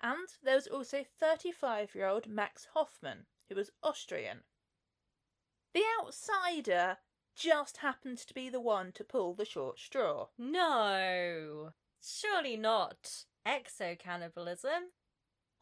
And 0.00 0.28
there 0.42 0.54
was 0.54 0.66
also 0.66 1.04
35 1.18 1.94
year 1.94 2.06
old 2.06 2.28
Max 2.28 2.68
Hoffman, 2.74 3.26
who 3.48 3.56
was 3.56 3.70
Austrian. 3.82 4.44
The 5.74 5.82
outsider 6.00 6.98
just 7.34 7.78
happened 7.78 8.18
to 8.18 8.34
be 8.34 8.48
the 8.48 8.60
one 8.60 8.92
to 8.92 9.04
pull 9.04 9.34
the 9.34 9.44
short 9.44 9.78
straw. 9.78 10.28
No! 10.38 11.72
Surely 12.00 12.56
not. 12.56 13.24
Exo 13.46 13.98
cannibalism? 13.98 14.92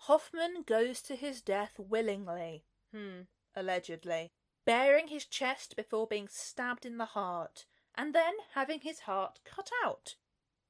Hoffman 0.00 0.62
goes 0.66 1.00
to 1.02 1.16
his 1.16 1.40
death 1.40 1.78
willingly, 1.78 2.64
Hmm. 2.92 3.22
allegedly, 3.54 4.32
baring 4.64 5.08
his 5.08 5.24
chest 5.26 5.76
before 5.76 6.06
being 6.06 6.28
stabbed 6.28 6.84
in 6.84 6.98
the 6.98 7.06
heart, 7.06 7.64
and 7.94 8.14
then 8.14 8.34
having 8.52 8.80
his 8.80 9.00
heart 9.00 9.40
cut 9.44 9.70
out. 9.82 10.16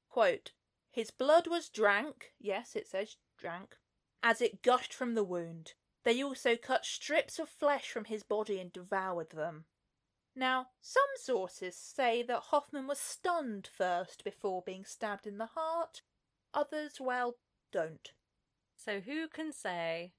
Quote, 0.08 0.52
his 0.90 1.10
blood 1.10 1.46
was 1.46 1.68
drank, 1.68 2.32
yes, 2.38 2.76
it 2.76 2.86
says 2.88 3.16
drank, 3.46 3.76
as 4.24 4.42
it 4.42 4.60
gushed 4.60 4.92
from 4.92 5.14
the 5.14 5.22
wound. 5.22 5.74
They 6.02 6.20
also 6.20 6.56
cut 6.56 6.84
strips 6.84 7.38
of 7.38 7.48
flesh 7.48 7.88
from 7.90 8.06
his 8.06 8.24
body 8.24 8.58
and 8.58 8.72
devoured 8.72 9.30
them. 9.30 9.66
Now, 10.34 10.66
some 10.80 11.04
sources 11.14 11.76
say 11.76 12.24
that 12.24 12.46
Hoffman 12.50 12.88
was 12.88 12.98
stunned 12.98 13.68
first 13.72 14.24
before 14.24 14.64
being 14.66 14.84
stabbed 14.84 15.28
in 15.28 15.38
the 15.38 15.50
heart. 15.54 16.02
Others, 16.52 16.96
well, 16.98 17.36
don't. 17.72 18.10
So 18.76 18.98
who 18.98 19.28
can 19.28 19.52
say? 19.52 20.12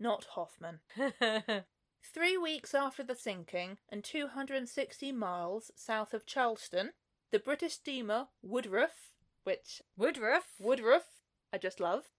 Not 0.00 0.26
Hoffman. 0.34 0.80
Three 2.12 2.36
weeks 2.36 2.74
after 2.74 3.04
the 3.04 3.14
sinking, 3.14 3.78
and 3.88 4.02
260 4.02 5.12
miles 5.12 5.70
south 5.76 6.12
of 6.12 6.26
Charleston, 6.26 6.90
the 7.30 7.38
British 7.38 7.74
steamer 7.74 8.26
Woodruff, 8.42 9.12
which 9.44 9.80
Woodruff? 9.96 10.54
Woodruff, 10.58 11.21
I 11.52 11.58
just 11.58 11.80
love, 11.80 12.10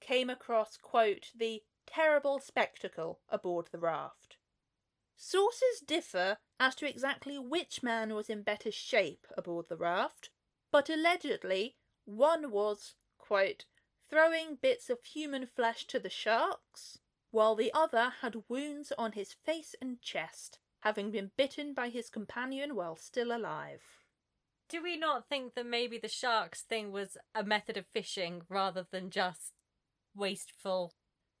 came 0.00 0.28
across, 0.28 0.76
quote, 0.76 1.30
the 1.34 1.62
terrible 1.86 2.38
spectacle 2.38 3.20
aboard 3.28 3.68
the 3.72 3.78
raft. 3.78 4.36
Sources 5.16 5.80
differ 5.80 6.38
as 6.60 6.74
to 6.74 6.88
exactly 6.88 7.38
which 7.38 7.82
man 7.82 8.14
was 8.14 8.28
in 8.28 8.42
better 8.42 8.70
shape 8.70 9.26
aboard 9.36 9.68
the 9.68 9.76
raft, 9.76 10.30
but 10.70 10.90
allegedly 10.90 11.76
one 12.04 12.50
was, 12.50 12.94
quote, 13.18 13.64
throwing 14.10 14.56
bits 14.56 14.90
of 14.90 15.04
human 15.04 15.46
flesh 15.46 15.86
to 15.86 15.98
the 15.98 16.10
sharks, 16.10 16.98
while 17.30 17.54
the 17.54 17.72
other 17.72 18.10
had 18.20 18.48
wounds 18.48 18.92
on 18.98 19.12
his 19.12 19.32
face 19.32 19.74
and 19.80 20.02
chest, 20.02 20.58
having 20.80 21.10
been 21.10 21.32
bitten 21.36 21.72
by 21.72 21.88
his 21.88 22.10
companion 22.10 22.74
while 22.74 22.96
still 22.96 23.34
alive. 23.34 24.05
Do 24.68 24.82
we 24.82 24.96
not 24.96 25.28
think 25.28 25.54
that 25.54 25.66
maybe 25.66 25.98
the 25.98 26.08
sharks 26.08 26.62
thing 26.62 26.90
was 26.90 27.16
a 27.34 27.44
method 27.44 27.76
of 27.76 27.86
fishing 27.86 28.42
rather 28.48 28.86
than 28.90 29.10
just 29.10 29.52
wasteful? 30.14 30.92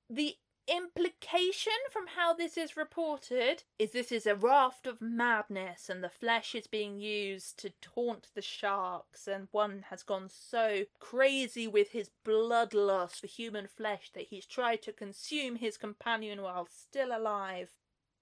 The 0.08 0.36
implication 0.68 1.72
from 1.90 2.06
how 2.08 2.34
this 2.34 2.56
is 2.56 2.76
reported 2.76 3.62
is 3.78 3.92
this 3.92 4.10
is 4.10 4.26
a 4.26 4.34
raft 4.34 4.86
of 4.86 5.00
madness 5.00 5.88
and 5.88 6.02
the 6.02 6.08
flesh 6.08 6.54
is 6.54 6.66
being 6.66 6.98
used 6.98 7.58
to 7.58 7.70
taunt 7.80 8.28
the 8.34 8.42
sharks 8.42 9.28
and 9.28 9.48
one 9.52 9.84
has 9.90 10.02
gone 10.02 10.28
so 10.28 10.84
crazy 10.98 11.68
with 11.68 11.90
his 11.90 12.10
bloodlust 12.24 13.20
for 13.20 13.28
human 13.28 13.68
flesh 13.68 14.10
that 14.14 14.26
he's 14.30 14.46
tried 14.46 14.82
to 14.82 14.92
consume 14.92 15.56
his 15.56 15.76
companion 15.76 16.42
while 16.42 16.66
still 16.68 17.16
alive 17.16 17.70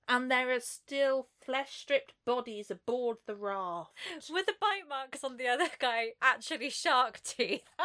and 0.08 0.30
there 0.30 0.50
are 0.50 0.60
still 0.60 1.28
flesh 1.44 1.80
stripped 1.80 2.12
bodies 2.26 2.70
aboard 2.70 3.18
the 3.26 3.34
raft 3.34 3.90
With 4.30 4.46
the 4.46 4.54
bite 4.60 4.88
marks 4.88 5.24
on 5.24 5.36
the 5.36 5.48
other 5.48 5.68
guy 5.78 6.08
actually 6.22 6.70
shark 6.70 7.20
teeth? 7.22 7.62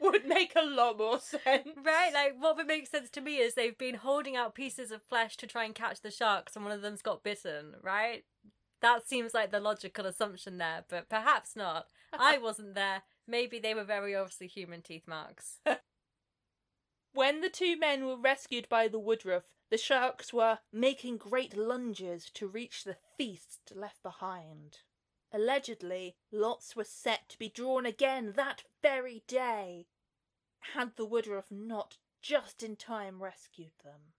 would 0.00 0.26
make 0.26 0.52
a 0.56 0.64
lot 0.64 0.98
more 0.98 1.20
sense 1.20 1.68
Right, 1.84 2.12
like 2.12 2.34
what 2.38 2.56
would 2.56 2.66
make 2.66 2.88
sense 2.88 3.08
to 3.10 3.20
me 3.20 3.36
is 3.38 3.54
they've 3.54 3.78
been 3.78 3.96
holding 3.96 4.36
out 4.36 4.54
pieces 4.54 4.90
of 4.90 5.02
flesh 5.02 5.36
to 5.38 5.46
try 5.46 5.64
and 5.64 5.74
catch 5.74 6.00
the 6.00 6.10
sharks, 6.10 6.56
and 6.56 6.64
one 6.64 6.74
of 6.74 6.82
them's 6.82 7.02
got 7.02 7.22
bitten. 7.22 7.74
Right, 7.82 8.24
that 8.80 9.08
seems 9.08 9.32
like 9.32 9.52
the 9.52 9.60
logical 9.60 10.06
assumption 10.06 10.58
there, 10.58 10.84
but 10.88 11.08
perhaps 11.08 11.54
not. 11.56 11.86
I 12.12 12.38
wasn't 12.38 12.74
there. 12.74 13.02
Maybe 13.26 13.58
they 13.58 13.74
were 13.74 13.84
very 13.84 14.14
obviously 14.14 14.48
human 14.48 14.82
teeth 14.82 15.04
marks. 15.06 15.58
When 17.14 17.40
the 17.42 17.50
two 17.50 17.76
men 17.76 18.06
were 18.06 18.16
rescued 18.16 18.68
by 18.68 18.88
the 18.88 18.98
Woodruff, 18.98 19.44
the 19.70 19.76
sharks 19.76 20.32
were 20.32 20.58
making 20.72 21.18
great 21.18 21.56
lunges 21.56 22.30
to 22.34 22.46
reach 22.46 22.84
the 22.84 22.96
feast 23.16 23.72
left 23.74 24.02
behind. 24.02 24.78
Allegedly, 25.32 26.16
lots 26.30 26.74
were 26.76 26.84
set 26.84 27.28
to 27.30 27.38
be 27.38 27.48
drawn 27.48 27.86
again 27.86 28.32
that 28.36 28.64
very 28.82 29.22
day, 29.26 29.86
had 30.74 30.96
the 30.96 31.04
Woodruff 31.04 31.50
not 31.50 31.96
just 32.20 32.62
in 32.62 32.76
time 32.76 33.22
rescued 33.22 33.72
them. 33.82 34.12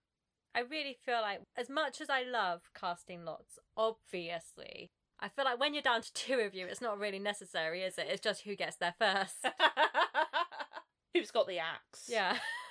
I 0.54 0.60
really 0.60 0.96
feel 1.04 1.20
like, 1.20 1.40
as 1.56 1.68
much 1.68 2.00
as 2.00 2.08
I 2.08 2.22
love 2.22 2.70
casting 2.78 3.24
lots, 3.24 3.58
obviously, 3.76 4.90
I 5.18 5.28
feel 5.28 5.44
like 5.44 5.58
when 5.58 5.74
you're 5.74 5.82
down 5.82 6.02
to 6.02 6.12
two 6.12 6.40
of 6.40 6.54
you, 6.54 6.66
it's 6.66 6.80
not 6.80 6.98
really 6.98 7.18
necessary, 7.18 7.82
is 7.82 7.98
it? 7.98 8.06
It's 8.08 8.20
just 8.20 8.42
who 8.42 8.54
gets 8.54 8.76
there 8.76 8.94
first. 8.98 9.46
Who's 11.14 11.30
got 11.30 11.46
the 11.46 11.58
axe? 11.58 12.08
yeah. 12.08 12.38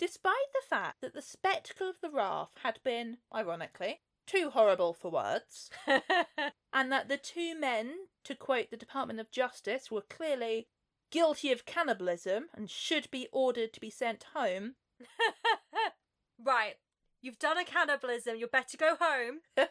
Despite 0.00 0.50
the 0.54 0.66
fact 0.66 1.02
that 1.02 1.12
the 1.12 1.20
spectacle 1.20 1.86
of 1.86 2.00
the 2.00 2.08
raft 2.08 2.60
had 2.62 2.80
been, 2.82 3.18
ironically, 3.34 4.00
too 4.26 4.48
horrible 4.48 4.94
for 4.94 5.10
words, 5.10 5.68
and 6.72 6.90
that 6.90 7.08
the 7.08 7.18
two 7.18 7.54
men, 7.54 8.06
to 8.24 8.34
quote 8.34 8.70
the 8.70 8.78
Department 8.78 9.20
of 9.20 9.30
Justice, 9.30 9.90
were 9.90 10.00
clearly 10.00 10.68
guilty 11.10 11.52
of 11.52 11.66
cannibalism 11.66 12.46
and 12.54 12.70
should 12.70 13.10
be 13.10 13.28
ordered 13.30 13.74
to 13.74 13.80
be 13.80 13.90
sent 13.90 14.24
home, 14.32 14.76
right. 16.42 16.76
You've 17.20 17.38
done 17.38 17.58
a 17.58 17.64
cannibalism. 17.64 18.36
You'd 18.36 18.50
better 18.50 18.78
go 18.78 18.96
home. 18.98 19.40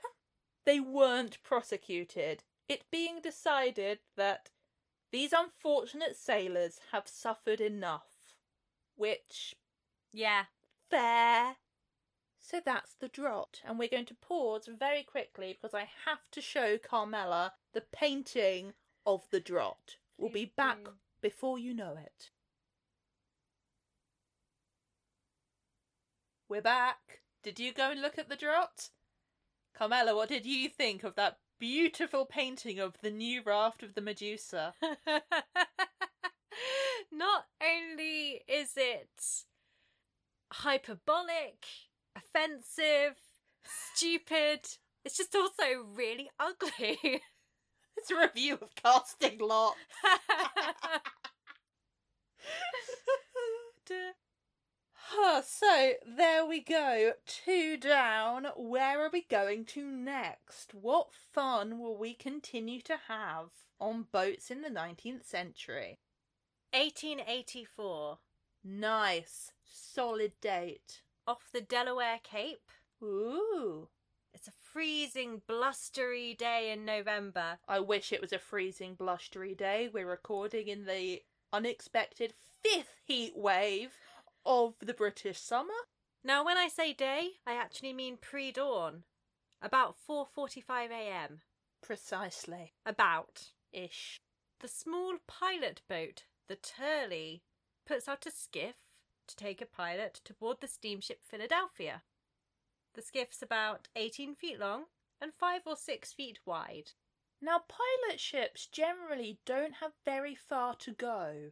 they 0.67 0.79
weren't 0.79 1.41
prosecuted, 1.41 2.43
it 2.67 2.83
being 2.91 3.19
decided 3.19 3.97
that 4.15 4.51
these 5.11 5.33
unfortunate 5.33 6.15
sailors 6.15 6.81
have 6.91 7.07
suffered 7.07 7.59
enough. 7.59 8.35
Which, 8.95 9.55
Yeah. 10.11 10.45
fair. 10.89 11.57
So 12.39 12.61
that's 12.65 12.95
the 12.95 13.09
draught, 13.09 13.61
and 13.63 13.77
we're 13.77 13.89
going 13.89 14.05
to 14.07 14.15
pause 14.15 14.67
very 14.67 15.03
quickly 15.03 15.53
because 15.53 15.75
I 15.75 15.87
have 16.05 16.31
to 16.31 16.41
show 16.41 16.77
Carmela 16.77 17.53
the 17.73 17.81
painting 17.81 18.73
of 19.05 19.29
the 19.29 19.39
draught. 19.39 19.97
We'll 20.17 20.31
be 20.31 20.51
back 20.55 20.79
before 21.21 21.59
you 21.59 21.73
know 21.73 21.95
it. 21.97 22.31
We're 26.47 26.61
back. 26.61 27.21
Did 27.43 27.59
you 27.59 27.71
go 27.71 27.91
and 27.91 28.01
look 28.01 28.17
at 28.17 28.29
the 28.29 28.35
draught? 28.35 28.89
Carmela, 29.75 30.15
what 30.15 30.29
did 30.29 30.45
you 30.45 30.67
think 30.69 31.03
of 31.03 31.15
that 31.15 31.37
beautiful 31.59 32.25
painting 32.25 32.79
of 32.79 32.95
the 33.01 33.11
new 33.11 33.43
raft 33.43 33.83
of 33.83 33.93
the 33.93 34.01
Medusa? 34.01 34.73
Not 37.11 37.45
only 37.61 38.41
is 38.47 38.73
it 38.75 39.45
hyperbolic, 40.51 41.65
offensive, 42.15 43.15
stupid, 43.63 44.67
it's 45.05 45.17
just 45.17 45.35
also 45.35 45.85
really 45.95 46.29
ugly. 46.39 47.21
It's 47.97 48.11
a 48.11 48.15
review 48.15 48.53
of 48.53 48.73
casting 48.75 49.39
lot. 49.39 49.75
Huh, 55.11 55.41
so 55.41 55.93
there 56.05 56.45
we 56.45 56.61
go. 56.61 57.13
Two 57.25 57.77
down. 57.77 58.47
Where 58.55 59.03
are 59.03 59.09
we 59.11 59.23
going 59.23 59.65
to 59.65 59.83
next? 59.83 60.75
What 60.75 61.09
fun 61.33 61.79
will 61.79 61.97
we 61.97 62.13
continue 62.13 62.79
to 62.83 62.95
have 63.07 63.49
on 63.79 64.05
boats 64.11 64.51
in 64.51 64.61
the 64.61 64.69
19th 64.69 65.25
century? 65.25 65.97
1884. 66.73 68.19
Nice. 68.63 69.51
Solid 69.69 70.33
date. 70.41 71.01
Off 71.27 71.51
the 71.53 71.61
Delaware 71.61 72.19
Cape. 72.23 72.71
Ooh. 73.03 73.89
It's 74.33 74.47
a 74.47 74.51
freezing, 74.51 75.41
blustery 75.47 76.33
day 76.33 76.71
in 76.71 76.85
November. 76.85 77.59
I 77.67 77.79
wish 77.79 78.11
it 78.11 78.21
was 78.21 78.33
a 78.33 78.39
freezing, 78.39 78.95
blustery 78.95 79.55
day. 79.55 79.89
We're 79.91 80.09
recording 80.09 80.67
in 80.67 80.85
the 80.85 81.23
unexpected 81.51 82.33
fifth 82.61 82.95
heat 83.05 83.33
wave 83.35 83.91
of 84.45 84.75
the 84.79 84.93
British 84.93 85.39
summer. 85.39 85.73
Now, 86.23 86.43
when 86.43 86.57
I 86.57 86.67
say 86.67 86.93
day, 86.93 87.31
I 87.45 87.53
actually 87.53 87.93
mean 87.93 88.17
pre-dawn. 88.17 89.03
About 89.61 89.95
4:45 90.07 90.91
a.m. 90.91 91.41
Precisely. 91.81 92.73
About. 92.85 93.51
Ish. 93.71 94.21
The 94.59 94.67
small 94.67 95.17
pilot 95.27 95.81
boat, 95.87 96.23
the 96.47 96.55
Turley, 96.55 97.43
puts 97.85 98.07
out 98.07 98.25
a 98.25 98.31
skiff 98.31 98.75
to 99.29 99.35
take 99.35 99.61
a 99.61 99.65
pilot 99.65 100.19
to 100.25 100.33
board 100.33 100.57
the 100.59 100.67
steamship 100.67 101.21
Philadelphia. 101.23 102.03
The 102.95 103.01
skiff's 103.01 103.41
about 103.41 103.87
18 103.95 104.35
feet 104.35 104.59
long 104.59 104.85
and 105.21 105.33
5 105.33 105.61
or 105.65 105.75
6 105.75 106.13
feet 106.13 106.39
wide. 106.45 106.91
Now, 107.41 107.63
pilot 107.67 108.19
ships 108.19 108.67
generally 108.67 109.39
don't 109.45 109.75
have 109.75 109.93
very 110.03 110.35
far 110.35 110.75
to 110.75 110.91
go. 110.91 111.51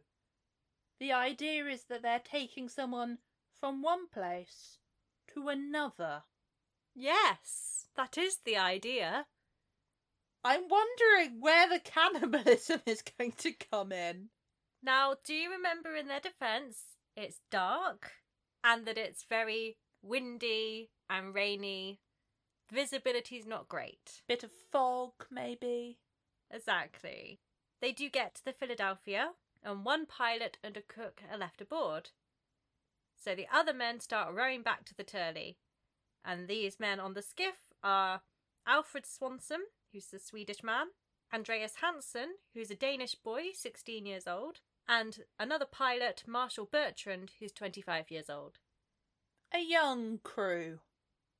The 1.00 1.12
idea 1.12 1.66
is 1.66 1.84
that 1.84 2.02
they're 2.02 2.18
taking 2.18 2.68
someone 2.68 3.18
from 3.58 3.82
one 3.82 4.08
place 4.08 4.78
to 5.32 5.48
another. 5.48 6.24
Yes, 6.94 7.86
that 7.96 8.18
is 8.18 8.38
the 8.44 8.56
idea. 8.56 9.26
I'm 10.44 10.68
wondering 10.68 11.40
where 11.40 11.68
the 11.68 11.80
cannibalism 11.80 12.82
is 12.86 13.02
going 13.02 13.32
to 13.38 13.52
come 13.52 13.92
in. 13.92 14.30
Now, 14.82 15.16
do 15.24 15.34
you 15.34 15.50
remember 15.50 15.94
in 15.94 16.08
their 16.08 16.20
defense, 16.20 16.97
it's 17.18 17.40
dark 17.50 18.12
and 18.62 18.86
that 18.86 18.98
it's 18.98 19.24
very 19.28 19.76
windy 20.02 20.90
and 21.10 21.34
rainy. 21.34 22.00
Visibility's 22.72 23.46
not 23.46 23.68
great. 23.68 24.22
Bit 24.28 24.44
of 24.44 24.50
fog, 24.70 25.12
maybe. 25.30 25.98
Exactly. 26.50 27.40
They 27.80 27.92
do 27.92 28.08
get 28.08 28.36
to 28.36 28.44
the 28.44 28.52
Philadelphia, 28.52 29.30
and 29.62 29.84
one 29.84 30.06
pilot 30.06 30.58
and 30.62 30.76
a 30.76 30.82
cook 30.82 31.22
are 31.30 31.38
left 31.38 31.60
aboard. 31.60 32.10
So 33.16 33.34
the 33.34 33.46
other 33.52 33.72
men 33.72 34.00
start 34.00 34.34
rowing 34.34 34.62
back 34.62 34.84
to 34.86 34.94
the 34.94 35.04
Turley, 35.04 35.56
And 36.24 36.46
these 36.46 36.78
men 36.78 37.00
on 37.00 37.14
the 37.14 37.22
skiff 37.22 37.72
are 37.82 38.22
Alfred 38.66 39.06
Swanson, 39.06 39.62
who's 39.92 40.06
the 40.06 40.18
Swedish 40.18 40.62
man, 40.62 40.88
Andreas 41.32 41.76
Hansen, 41.80 42.34
who's 42.54 42.70
a 42.70 42.76
Danish 42.76 43.14
boy, 43.14 43.46
16 43.54 44.04
years 44.04 44.26
old, 44.26 44.60
and 44.88 45.18
another 45.38 45.66
pilot, 45.66 46.24
Marshall 46.26 46.68
Bertrand, 46.70 47.32
who's 47.38 47.52
25 47.52 48.10
years 48.10 48.30
old. 48.30 48.58
A 49.54 49.60
young 49.60 50.18
crew. 50.22 50.80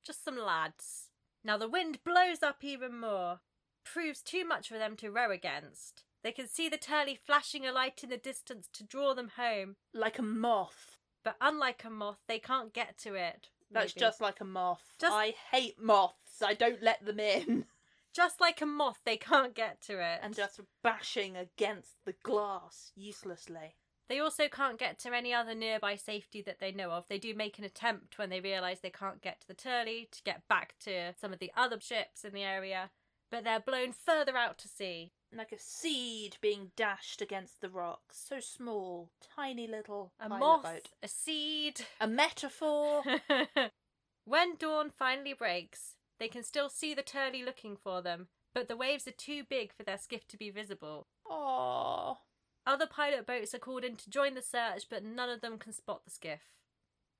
Just 0.05 0.23
some 0.23 0.37
lads. 0.37 1.09
Now 1.43 1.57
the 1.57 1.67
wind 1.69 1.99
blows 2.03 2.43
up 2.43 2.63
even 2.63 2.99
more, 2.99 3.39
proves 3.85 4.21
too 4.21 4.45
much 4.45 4.67
for 4.69 4.77
them 4.77 4.95
to 4.97 5.09
row 5.11 5.31
against. 5.31 6.03
They 6.23 6.31
can 6.31 6.47
see 6.47 6.67
the 6.69 6.77
Turley 6.77 7.15
flashing 7.15 7.65
a 7.65 7.71
light 7.71 8.03
in 8.03 8.09
the 8.09 8.17
distance 8.17 8.67
to 8.73 8.83
draw 8.83 9.13
them 9.13 9.31
home, 9.37 9.77
Like 9.93 10.19
a 10.19 10.23
moth. 10.23 10.97
but 11.23 11.37
unlike 11.39 11.83
a 11.85 11.89
moth, 11.89 12.19
they 12.27 12.39
can't 12.39 12.73
get 12.73 12.97
to 12.99 13.15
it. 13.15 13.49
That's 13.71 13.95
maybe. 13.95 13.99
just 14.05 14.19
like 14.19 14.41
a 14.41 14.45
moth. 14.45 14.95
Just- 14.99 15.13
I 15.13 15.33
hate 15.51 15.79
moths. 15.79 16.41
I 16.41 16.55
don't 16.55 16.81
let 16.81 17.05
them 17.05 17.19
in. 17.19 17.65
Just 18.13 18.41
like 18.41 18.61
a 18.61 18.65
moth, 18.65 18.99
they 19.05 19.17
can't 19.17 19.55
get 19.55 19.81
to 19.83 19.93
it. 19.99 20.19
And 20.23 20.35
just 20.35 20.59
bashing 20.83 21.35
against 21.37 21.95
the 22.05 22.15
glass 22.23 22.91
uselessly. 22.95 23.75
They 24.07 24.19
also 24.19 24.47
can't 24.47 24.79
get 24.79 24.97
to 24.99 25.13
any 25.15 25.33
other 25.33 25.53
nearby 25.53 25.95
safety 25.95 26.41
that 26.41 26.59
they 26.59 26.71
know 26.71 26.89
of. 26.91 27.05
They 27.07 27.19
do 27.19 27.35
make 27.35 27.59
an 27.59 27.63
attempt 27.63 28.17
when 28.17 28.29
they 28.29 28.39
realise 28.41 28.79
they 28.79 28.89
can't 28.89 29.21
get 29.21 29.41
to 29.41 29.47
the 29.47 29.53
Turley 29.53 30.09
to 30.11 30.23
get 30.23 30.47
back 30.49 30.73
to 30.85 31.13
some 31.19 31.31
of 31.31 31.37
the 31.39 31.51
other 31.55 31.79
ships 31.79 32.25
in 32.25 32.33
the 32.33 32.41
area, 32.43 32.89
but 33.29 33.43
they're 33.43 33.59
blown 33.59 33.91
further 33.91 34.35
out 34.35 34.57
to 34.59 34.67
sea. 34.67 35.11
Like 35.31 35.51
a 35.51 35.59
seed 35.59 36.37
being 36.41 36.71
dashed 36.75 37.21
against 37.21 37.61
the 37.61 37.69
rocks. 37.69 38.19
So 38.27 38.39
small. 38.39 39.11
Tiny 39.35 39.67
little 39.67 40.11
A 40.19 40.27
moth, 40.27 40.63
boat. 40.63 40.89
a 41.03 41.07
seed. 41.07 41.81
A 42.01 42.07
metaphor. 42.07 43.03
when 44.25 44.55
dawn 44.57 44.89
finally 44.89 45.33
breaks, 45.33 45.97
they 46.19 46.27
can 46.27 46.43
still 46.43 46.69
see 46.69 46.93
the 46.93 47.01
Turley 47.01 47.43
looking 47.43 47.77
for 47.77 48.01
them, 48.01 48.27
but 48.53 48.67
the 48.67 48.77
waves 48.77 49.07
are 49.07 49.11
too 49.11 49.43
big 49.49 49.73
for 49.73 49.83
their 49.83 49.97
skiff 49.97 50.27
to 50.27 50.37
be 50.37 50.49
visible. 50.49 51.07
Aww. 51.29 52.17
Other 52.65 52.87
pilot 52.87 53.25
boats 53.25 53.53
are 53.55 53.59
called 53.59 53.83
in 53.83 53.95
to 53.95 54.09
join 54.09 54.35
the 54.35 54.41
search, 54.41 54.83
but 54.89 55.03
none 55.03 55.29
of 55.29 55.41
them 55.41 55.57
can 55.57 55.73
spot 55.73 56.03
the 56.03 56.11
skiff. 56.11 56.41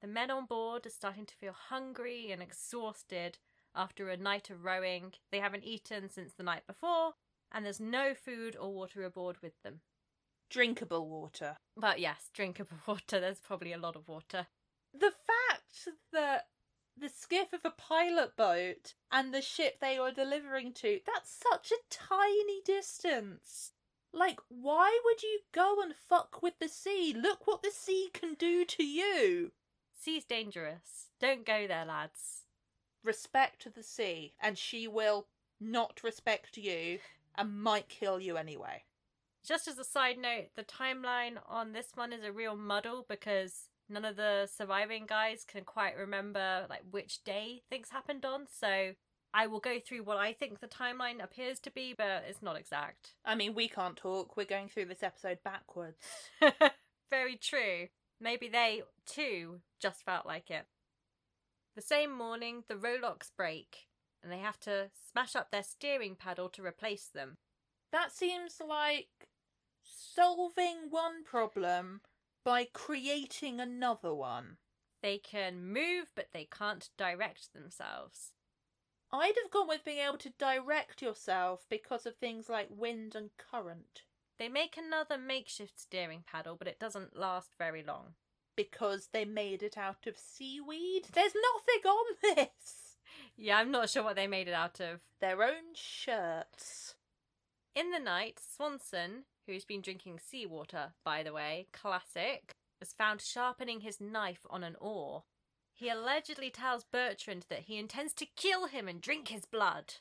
The 0.01 0.07
men 0.07 0.31
on 0.31 0.45
board 0.45 0.85
are 0.85 0.91
starting 0.91 1.25
to 1.25 1.35
feel 1.35 1.53
hungry 1.53 2.31
and 2.31 2.41
exhausted 2.41 3.37
after 3.75 4.09
a 4.09 4.17
night 4.17 4.49
of 4.49 4.63
rowing. 4.63 5.13
They 5.31 5.39
haven't 5.39 5.63
eaten 5.65 6.09
since 6.09 6.33
the 6.33 6.43
night 6.43 6.67
before, 6.67 7.13
and 7.51 7.65
there's 7.65 7.79
no 7.79 8.13
food 8.13 8.55
or 8.55 8.73
water 8.73 9.03
aboard 9.03 9.37
with 9.41 9.61
them. 9.63 9.81
Drinkable 10.49 11.07
water. 11.07 11.57
But 11.75 11.99
yes, 11.99 12.29
drinkable 12.33 12.77
water. 12.87 13.19
There's 13.19 13.39
probably 13.39 13.73
a 13.73 13.77
lot 13.77 13.95
of 13.95 14.07
water. 14.07 14.47
The 14.93 15.11
fact 15.11 15.87
that 16.11 16.47
the 16.99 17.09
skiff 17.09 17.53
of 17.53 17.61
a 17.63 17.71
pilot 17.71 18.35
boat 18.35 18.93
and 19.11 19.33
the 19.33 19.41
ship 19.41 19.79
they 19.79 19.99
were 19.99 20.11
delivering 20.11 20.73
to, 20.73 20.99
that's 21.05 21.43
such 21.51 21.71
a 21.71 21.83
tiny 21.89 22.61
distance. 22.63 23.71
Like, 24.13 24.39
why 24.49 24.99
would 25.05 25.21
you 25.21 25.39
go 25.51 25.81
and 25.81 25.93
fuck 25.95 26.41
with 26.41 26.59
the 26.59 26.67
sea? 26.67 27.13
Look 27.15 27.45
what 27.45 27.61
the 27.61 27.71
sea 27.71 28.09
can 28.13 28.33
do 28.33 28.65
to 28.65 28.83
you. 28.83 29.51
Sea's 29.93 30.25
dangerous. 30.25 31.07
Don't 31.19 31.45
go 31.45 31.67
there, 31.67 31.85
lads. 31.85 32.45
Respect 33.03 33.67
the 33.73 33.83
sea, 33.83 34.33
and 34.41 34.57
she 34.57 34.87
will 34.87 35.27
not 35.59 36.01
respect 36.03 36.57
you 36.57 36.99
and 37.35 37.61
might 37.61 37.89
kill 37.89 38.19
you 38.19 38.37
anyway. 38.37 38.83
Just 39.45 39.67
as 39.67 39.77
a 39.77 39.83
side 39.83 40.17
note, 40.17 40.49
the 40.55 40.63
timeline 40.63 41.37
on 41.47 41.71
this 41.71 41.91
one 41.95 42.11
is 42.13 42.23
a 42.23 42.31
real 42.31 42.55
muddle 42.55 43.05
because 43.07 43.68
none 43.89 44.05
of 44.05 44.15
the 44.15 44.47
surviving 44.53 45.05
guys 45.07 45.45
can 45.45 45.63
quite 45.63 45.97
remember 45.97 46.65
like 46.69 46.83
which 46.91 47.23
day 47.23 47.63
things 47.69 47.89
happened 47.91 48.25
on. 48.25 48.45
So 48.51 48.93
I 49.33 49.47
will 49.47 49.59
go 49.59 49.79
through 49.79 50.03
what 50.03 50.17
I 50.17 50.33
think 50.33 50.59
the 50.59 50.67
timeline 50.67 51.23
appears 51.23 51.59
to 51.61 51.71
be, 51.71 51.93
but 51.97 52.23
it's 52.27 52.41
not 52.41 52.57
exact. 52.57 53.13
I 53.25 53.35
mean, 53.35 53.53
we 53.53 53.67
can't 53.67 53.95
talk. 53.95 54.35
We're 54.35 54.45
going 54.45 54.69
through 54.69 54.85
this 54.85 55.03
episode 55.03 55.39
backwards. 55.43 55.97
Very 57.09 57.37
true. 57.37 57.87
Maybe 58.19 58.49
they 58.49 58.83
too 59.05 59.61
just 59.81 60.03
felt 60.03 60.25
like 60.25 60.49
it. 60.49 60.65
The 61.75 61.81
same 61.81 62.11
morning, 62.11 62.63
the 62.67 62.75
rowlocks 62.75 63.31
break, 63.35 63.87
and 64.21 64.31
they 64.31 64.39
have 64.39 64.59
to 64.61 64.89
smash 65.11 65.35
up 65.35 65.51
their 65.51 65.63
steering 65.63 66.15
paddle 66.15 66.49
to 66.49 66.65
replace 66.65 67.07
them. 67.13 67.37
That 67.91 68.11
seems 68.11 68.57
like 68.65 69.29
solving 69.83 70.89
one 70.89 71.23
problem 71.23 72.01
by 72.49 72.65
creating 72.73 73.59
another 73.59 74.11
one. 74.11 74.57
They 75.03 75.19
can 75.19 75.71
move, 75.71 76.07
but 76.15 76.29
they 76.33 76.45
can't 76.51 76.89
direct 76.97 77.53
themselves. 77.53 78.31
I'd 79.11 79.35
have 79.43 79.51
gone 79.51 79.67
with 79.67 79.85
being 79.85 79.99
able 79.99 80.17
to 80.17 80.31
direct 80.31 80.99
yourself 80.99 81.67
because 81.69 82.07
of 82.07 82.15
things 82.15 82.49
like 82.49 82.69
wind 82.75 83.13
and 83.13 83.29
current. 83.37 84.01
They 84.39 84.49
make 84.49 84.77
another 84.77 85.15
makeshift 85.15 85.79
steering 85.79 86.23
paddle, 86.25 86.55
but 86.57 86.67
it 86.67 86.79
doesn't 86.79 87.15
last 87.15 87.53
very 87.59 87.83
long. 87.83 88.15
Because 88.55 89.09
they 89.13 89.25
made 89.25 89.61
it 89.61 89.77
out 89.77 90.07
of 90.07 90.17
seaweed? 90.17 91.09
There's 91.13 91.33
nothing 91.53 91.91
on 91.91 92.05
this! 92.35 92.97
Yeah, 93.37 93.59
I'm 93.59 93.69
not 93.69 93.91
sure 93.91 94.01
what 94.01 94.15
they 94.15 94.25
made 94.25 94.47
it 94.47 94.55
out 94.55 94.79
of. 94.79 95.01
Their 95.21 95.43
own 95.43 95.75
shirts. 95.75 96.95
In 97.75 97.91
the 97.91 97.99
night, 97.99 98.39
Swanson, 98.39 99.25
who's 99.49 99.65
been 99.65 99.81
drinking 99.81 100.19
seawater, 100.19 100.93
by 101.03 101.23
the 101.23 101.33
way, 101.33 101.67
classic, 101.73 102.51
was 102.79 102.93
found 102.93 103.19
sharpening 103.19 103.81
his 103.81 103.99
knife 103.99 104.45
on 104.49 104.63
an 104.63 104.75
oar. 104.79 105.23
He 105.73 105.89
allegedly 105.89 106.51
tells 106.51 106.83
Bertrand 106.83 107.45
that 107.49 107.61
he 107.61 107.77
intends 107.77 108.13
to 108.15 108.27
kill 108.35 108.67
him 108.67 108.87
and 108.87 109.01
drink 109.01 109.29
his 109.29 109.45
blood. 109.45 109.95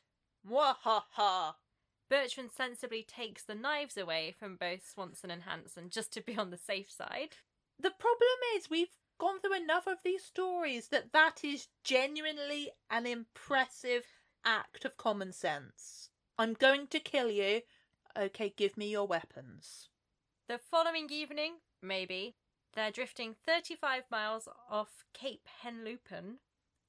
Mwahaha! 0.47 1.55
Bertrand 2.11 2.51
sensibly 2.51 3.03
takes 3.03 3.43
the 3.43 3.55
knives 3.55 3.97
away 3.97 4.35
from 4.39 4.57
both 4.57 4.89
Swanson 4.89 5.31
and 5.31 5.43
Hansen 5.43 5.89
just 5.91 6.13
to 6.13 6.21
be 6.21 6.37
on 6.37 6.51
the 6.51 6.59
safe 6.59 6.91
side. 6.91 7.37
The 7.81 7.91
problem 7.91 8.39
is, 8.57 8.69
we've 8.69 8.97
gone 9.19 9.41
through 9.41 9.57
enough 9.57 9.87
of 9.87 10.03
these 10.05 10.25
stories 10.25 10.89
that 10.89 11.13
that 11.13 11.43
is 11.43 11.69
genuinely 11.85 12.71
an 12.91 13.07
impressive 13.07 14.05
act 14.45 14.85
of 14.85 14.97
common 14.97 15.33
sense. 15.33 16.11
I'm 16.39 16.55
going 16.55 16.87
to 16.89 17.01
kill 17.01 17.31
you. 17.31 17.63
Okay, 18.19 18.53
give 18.57 18.77
me 18.77 18.89
your 18.89 19.07
weapons. 19.07 19.91
The 20.49 20.59
following 20.59 21.07
evening, 21.09 21.59
maybe, 21.81 22.35
they're 22.75 22.91
drifting 22.91 23.37
35 23.47 24.05
miles 24.11 24.49
off 24.69 25.05
Cape 25.15 25.47
Henlopen 25.65 26.39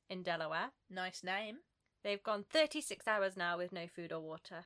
in 0.09 0.23
Delaware. 0.23 0.71
Nice 0.89 1.23
name. 1.23 1.57
They've 2.03 2.23
gone 2.23 2.45
36 2.49 3.07
hours 3.07 3.37
now 3.37 3.59
with 3.59 3.71
no 3.71 3.85
food 3.85 4.11
or 4.11 4.21
water. 4.21 4.65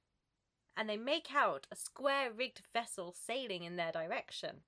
And 0.78 0.88
they 0.88 0.96
make 0.96 1.36
out 1.36 1.68
a 1.70 1.76
square 1.76 2.32
rigged 2.32 2.62
vessel 2.74 3.14
sailing 3.14 3.64
in 3.64 3.76
their 3.76 3.92
direction. 3.92 4.62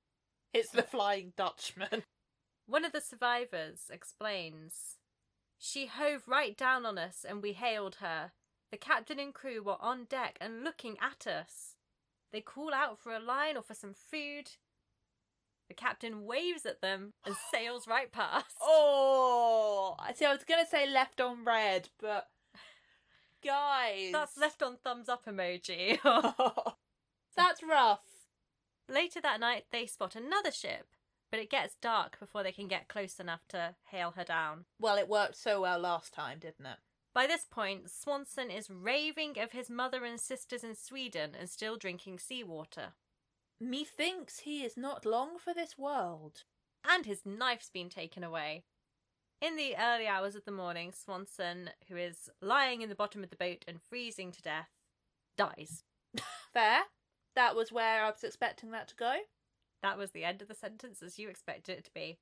It's 0.54 0.72
the 0.72 0.84
Flying 0.84 1.32
Dutchman. 1.38 2.04
One 2.66 2.84
of 2.84 2.92
the 2.92 3.00
survivors 3.00 3.84
explains 3.90 4.98
She 5.58 5.86
hove 5.86 6.28
right 6.28 6.58
down 6.58 6.86
on 6.86 6.98
us 6.98 7.26
and 7.28 7.42
we 7.42 7.54
hailed 7.54 7.96
her. 8.02 8.34
The 8.70 8.78
captain 8.78 9.18
and 9.18 9.34
crew 9.34 9.64
were 9.64 9.78
on 9.80 10.04
deck 10.10 10.38
and 10.42 10.62
looking 10.62 10.98
at 11.02 11.26
us. 11.26 11.75
They 12.36 12.42
call 12.42 12.74
out 12.74 13.00
for 13.00 13.14
a 13.16 13.20
line 13.20 13.56
or 13.56 13.64
for 13.64 13.74
some 13.74 13.94
food. 13.94 14.52
The 15.70 15.74
captain 15.74 16.26
waves 16.26 16.66
at 16.66 16.82
them 16.82 17.14
and 17.26 17.34
sails 17.54 17.88
right 17.88 18.12
past. 18.12 18.58
Oh, 18.62 19.96
I 19.98 20.12
see. 20.12 20.26
I 20.26 20.34
was 20.34 20.44
gonna 20.44 20.66
say 20.66 20.86
left 20.86 21.22
on 21.22 21.46
read, 21.46 21.88
but 21.98 22.28
guys, 23.42 24.12
That's 24.12 24.38
left 24.38 24.62
on 24.62 24.76
thumbs 24.84 25.08
up 25.08 25.26
emoji. 25.26 25.98
That's 27.38 27.64
rough. 27.64 28.04
Later 28.90 29.22
that 29.22 29.40
night, 29.40 29.68
they 29.72 29.86
spot 29.86 30.18
another 30.18 30.52
ship, 30.52 30.88
but 31.32 31.40
it 31.40 31.50
gets 31.50 31.78
dark 31.82 32.20
before 32.20 32.44
they 32.44 32.52
can 32.52 32.68
get 32.68 32.90
close 32.90 33.18
enough 33.18 33.48
to 33.48 33.76
hail 33.92 34.12
her 34.18 34.26
down. 34.26 34.66
Well, 34.78 34.98
it 34.98 35.08
worked 35.08 35.38
so 35.38 35.62
well 35.62 35.80
last 35.80 36.14
time, 36.14 36.40
didn't 36.40 36.66
it? 36.66 36.80
By 37.16 37.28
this 37.28 37.46
point, 37.50 37.90
Swanson 37.90 38.52
is 38.52 38.70
raving 38.70 39.40
of 39.40 39.54
his 39.54 39.70
mother 39.70 40.04
and 40.04 40.20
sisters 40.20 40.66
in 40.66 40.76
Sweden 40.76 41.32
and 41.40 41.50
still 41.50 41.78
drinking 41.78 42.20
seawater. 42.20 42.94
Methinks 43.58 44.40
he 44.40 44.66
is 44.66 44.76
not 44.76 45.06
long 45.06 45.40
for 45.40 45.54
this 45.54 45.78
world. 45.78 46.44
And 46.84 47.06
his 47.06 47.26
knife's 47.26 47.70
been 47.70 47.88
taken 47.88 48.22
away. 48.22 48.66
In 49.42 49.56
the 49.56 49.78
early 49.78 50.08
hours 50.08 50.36
of 50.36 50.44
the 50.44 50.52
morning, 50.52 50.92
Swanson, 50.92 51.70
who 51.88 51.96
is 51.96 52.30
lying 52.42 52.82
in 52.82 52.90
the 52.90 52.96
bottom 52.96 53.24
of 53.24 53.30
the 53.30 53.38
boat 53.38 53.64
and 53.66 53.82
freezing 53.82 54.34
to 54.34 54.42
death, 54.42 54.72
dies. 55.38 55.84
Fair. 56.54 56.82
That 57.34 57.56
was 57.56 57.72
where 57.72 58.04
I 58.04 58.10
was 58.10 58.26
expecting 58.26 58.72
that 58.72 58.90
to 58.90 58.96
go. 58.96 59.16
That 59.82 59.98
was 59.98 60.12
the 60.12 60.26
end 60.26 60.42
of 60.42 60.50
the 60.50 60.54
sentence 60.54 61.02
as 61.02 61.18
you 61.18 61.30
expected 61.30 61.78
it 61.78 61.86
to 61.86 61.92
be. 61.94 62.18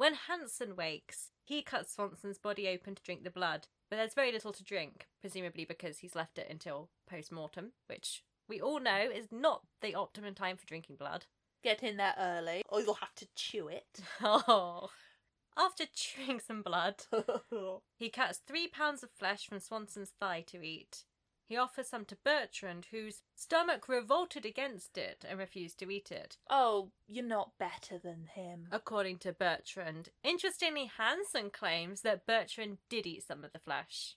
When 0.00 0.14
Hansen 0.14 0.76
wakes, 0.76 1.30
he 1.44 1.60
cuts 1.60 1.92
Swanson's 1.92 2.38
body 2.38 2.66
open 2.68 2.94
to 2.94 3.02
drink 3.02 3.22
the 3.22 3.30
blood, 3.30 3.68
but 3.90 3.96
there's 3.96 4.14
very 4.14 4.32
little 4.32 4.54
to 4.54 4.64
drink, 4.64 5.08
presumably 5.20 5.66
because 5.66 5.98
he's 5.98 6.14
left 6.14 6.38
it 6.38 6.46
until 6.48 6.88
post 7.06 7.30
mortem, 7.30 7.72
which 7.86 8.24
we 8.48 8.62
all 8.62 8.80
know 8.80 9.10
is 9.14 9.30
not 9.30 9.66
the 9.82 9.94
optimum 9.94 10.34
time 10.34 10.56
for 10.56 10.64
drinking 10.64 10.96
blood. 10.96 11.26
Get 11.62 11.82
in 11.82 11.98
there 11.98 12.14
early, 12.18 12.62
or 12.70 12.80
you'll 12.80 12.94
have 12.94 13.14
to 13.16 13.28
chew 13.36 13.68
it. 13.68 14.00
Oh. 14.22 14.88
After 15.58 15.84
chewing 15.94 16.40
some 16.40 16.62
blood, 16.62 17.02
he 17.98 18.08
cuts 18.08 18.38
three 18.38 18.68
pounds 18.68 19.02
of 19.02 19.10
flesh 19.10 19.46
from 19.46 19.60
Swanson's 19.60 20.14
thigh 20.18 20.44
to 20.46 20.62
eat. 20.62 21.04
He 21.50 21.56
offers 21.56 21.88
some 21.88 22.04
to 22.04 22.16
Bertrand, 22.24 22.86
whose 22.92 23.22
stomach 23.34 23.88
revolted 23.88 24.46
against 24.46 24.96
it 24.96 25.24
and 25.28 25.36
refused 25.36 25.80
to 25.80 25.90
eat 25.90 26.12
it. 26.12 26.36
oh, 26.48 26.92
you're 27.08 27.24
not 27.24 27.58
better 27.58 27.98
than 27.98 28.28
him. 28.32 28.68
According 28.70 29.18
to 29.18 29.32
Bertrand. 29.32 30.10
Interestingly, 30.22 30.92
Hansen 30.96 31.50
claims 31.50 32.02
that 32.02 32.24
Bertrand 32.24 32.78
did 32.88 33.04
eat 33.04 33.24
some 33.26 33.42
of 33.42 33.52
the 33.52 33.58
flesh. 33.58 34.14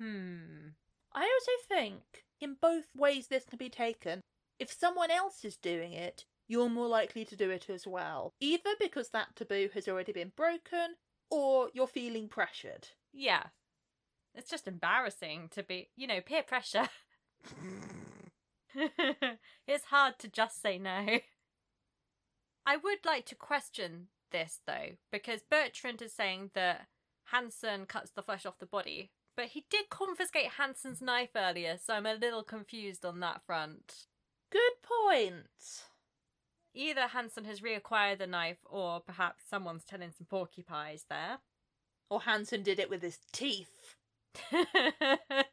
Hmm. 0.00 0.68
I 1.12 1.22
also 1.22 1.52
think, 1.66 2.24
in 2.40 2.54
both 2.62 2.84
ways 2.96 3.26
this 3.26 3.46
can 3.46 3.58
be 3.58 3.68
taken, 3.68 4.20
if 4.60 4.72
someone 4.72 5.10
else 5.10 5.44
is 5.44 5.56
doing 5.56 5.92
it, 5.92 6.24
you're 6.46 6.70
more 6.70 6.86
likely 6.86 7.24
to 7.24 7.34
do 7.34 7.50
it 7.50 7.68
as 7.68 7.84
well. 7.84 8.32
Either 8.38 8.76
because 8.78 9.08
that 9.08 9.34
taboo 9.34 9.70
has 9.74 9.88
already 9.88 10.12
been 10.12 10.30
broken, 10.36 10.94
or 11.30 11.70
you're 11.74 11.88
feeling 11.88 12.28
pressured. 12.28 12.90
Yeah. 13.12 13.46
It's 14.34 14.50
just 14.50 14.66
embarrassing 14.66 15.48
to 15.52 15.62
be, 15.62 15.88
you 15.96 16.06
know, 16.06 16.20
peer 16.20 16.42
pressure. 16.42 16.88
it's 19.66 19.84
hard 19.86 20.18
to 20.18 20.28
just 20.28 20.60
say 20.60 20.78
no. 20.78 21.20
I 22.66 22.76
would 22.76 23.04
like 23.04 23.26
to 23.26 23.34
question 23.34 24.08
this 24.32 24.60
though, 24.66 24.96
because 25.12 25.42
Bertrand 25.48 26.02
is 26.02 26.12
saying 26.12 26.50
that 26.54 26.86
Hansen 27.26 27.86
cuts 27.86 28.10
the 28.10 28.22
flesh 28.22 28.44
off 28.44 28.58
the 28.58 28.66
body, 28.66 29.10
but 29.36 29.46
he 29.46 29.66
did 29.70 29.90
confiscate 29.90 30.52
Hansen's 30.58 31.00
knife 31.00 31.30
earlier, 31.36 31.78
so 31.82 31.94
I'm 31.94 32.06
a 32.06 32.14
little 32.14 32.42
confused 32.42 33.04
on 33.04 33.20
that 33.20 33.42
front. 33.46 34.06
Good 34.50 34.82
point. 34.82 35.84
Either 36.74 37.08
Hansen 37.08 37.44
has 37.44 37.60
reacquired 37.60 38.18
the 38.18 38.26
knife, 38.26 38.58
or 38.64 39.00
perhaps 39.00 39.44
someone's 39.48 39.84
telling 39.84 40.10
some 40.10 40.26
porcupines 40.28 41.06
there. 41.08 41.38
Or 42.10 42.22
Hansen 42.22 42.62
did 42.62 42.78
it 42.78 42.90
with 42.90 43.02
his 43.02 43.18
teeth. 43.32 43.96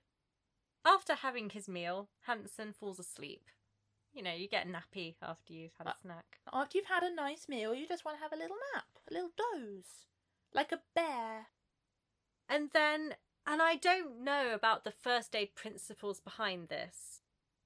after 0.85 1.15
having 1.15 1.49
his 1.49 1.67
meal, 1.67 2.09
Hansen 2.21 2.73
falls 2.73 2.99
asleep. 2.99 3.49
You 4.13 4.23
know, 4.23 4.33
you 4.33 4.47
get 4.47 4.67
nappy 4.67 5.15
after 5.21 5.53
you've 5.53 5.75
had 5.77 5.87
a 5.87 5.91
Uh, 5.91 6.01
snack. 6.01 6.39
After 6.51 6.77
you've 6.77 6.87
had 6.87 7.03
a 7.03 7.13
nice 7.13 7.47
meal, 7.47 7.73
you 7.73 7.87
just 7.87 8.03
want 8.03 8.17
to 8.17 8.21
have 8.21 8.33
a 8.33 8.35
little 8.35 8.57
nap, 8.73 8.87
a 9.09 9.13
little 9.13 9.31
doze. 9.37 10.05
Like 10.53 10.71
a 10.71 10.81
bear. 10.93 11.47
And 12.49 12.71
then, 12.73 13.15
and 13.47 13.61
I 13.61 13.75
don't 13.75 14.23
know 14.23 14.53
about 14.53 14.83
the 14.83 14.91
first 14.91 15.35
aid 15.35 15.55
principles 15.55 16.19
behind 16.19 16.67
this, 16.67 17.21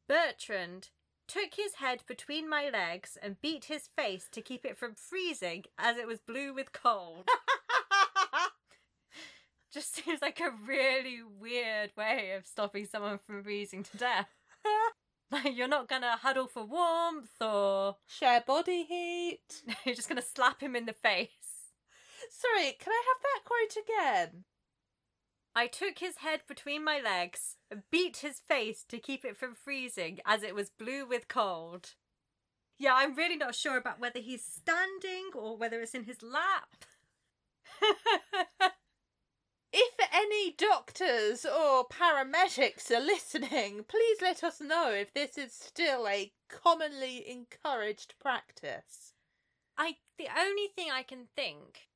Bertrand 0.08 0.90
took 1.28 1.56
his 1.56 1.76
head 1.76 2.04
between 2.08 2.48
my 2.48 2.70
legs 2.70 3.18
and 3.22 3.42
beat 3.42 3.66
his 3.66 3.88
face 3.88 4.28
to 4.32 4.42
keep 4.42 4.64
it 4.64 4.78
from 4.78 4.94
freezing 4.94 5.66
as 5.80 5.98
it 5.98 6.06
was 6.06 6.20
blue 6.20 6.54
with 6.54 6.72
cold. 6.72 7.28
Just 9.76 9.94
seems 10.06 10.22
like 10.22 10.40
a 10.40 10.54
really 10.66 11.20
weird 11.22 11.92
way 11.98 12.32
of 12.32 12.48
stopping 12.48 12.86
someone 12.86 13.20
from 13.20 13.44
freezing 13.44 13.84
to 13.84 13.98
death. 13.98 14.30
Like, 15.32 15.58
you're 15.58 15.68
not 15.68 15.90
gonna 15.90 16.18
huddle 16.18 16.46
for 16.46 16.64
warmth 16.64 17.42
or 17.42 17.96
Share 18.06 18.44
body 18.46 18.84
heat. 18.84 19.64
you're 19.86 19.96
just 19.96 20.08
gonna 20.08 20.22
slap 20.22 20.62
him 20.62 20.76
in 20.76 20.86
the 20.86 20.94
face. 20.94 21.72
Sorry, 22.30 22.78
can 22.80 22.94
I 22.94 23.02
have 23.08 23.22
that 23.24 23.42
quote 23.44 23.84
again? 23.84 24.44
I 25.56 25.66
took 25.66 25.98
his 25.98 26.18
head 26.18 26.42
between 26.48 26.84
my 26.84 27.02
legs 27.04 27.58
and 27.72 27.82
beat 27.92 28.18
his 28.18 28.40
face 28.40 28.86
to 28.88 29.00
keep 29.00 29.26
it 29.26 29.36
from 29.36 29.56
freezing 29.56 30.20
as 30.28 30.44
it 30.44 30.54
was 30.54 30.70
blue 30.70 31.08
with 31.08 31.28
cold. 31.28 31.96
Yeah, 32.78 32.94
I'm 32.94 33.16
really 33.16 33.36
not 33.36 33.56
sure 33.56 33.78
about 33.78 34.00
whether 34.00 34.20
he's 34.20 34.46
standing 34.46 35.32
or 35.34 35.58
whether 35.58 35.82
it's 35.82 35.96
in 35.96 36.04
his 36.04 36.22
lap. 36.22 36.86
If 39.78 39.96
any 40.14 40.52
doctors 40.54 41.46
or 41.46 41.86
paramedics 41.86 42.90
are 42.92 43.02
listening, 43.02 43.84
please 43.84 44.22
let 44.22 44.42
us 44.42 44.62
know 44.62 44.92
if 44.92 45.14
this 45.14 45.38
is 45.38 45.52
still 45.52 46.08
a 46.08 46.32
commonly 46.48 47.30
encouraged 47.30 48.14
practice. 48.18 49.16
I 49.78 49.98
the 50.18 50.30
only 50.34 50.68
thing 50.74 50.92
I 50.92 51.04
can 51.04 51.28
think 51.36 51.90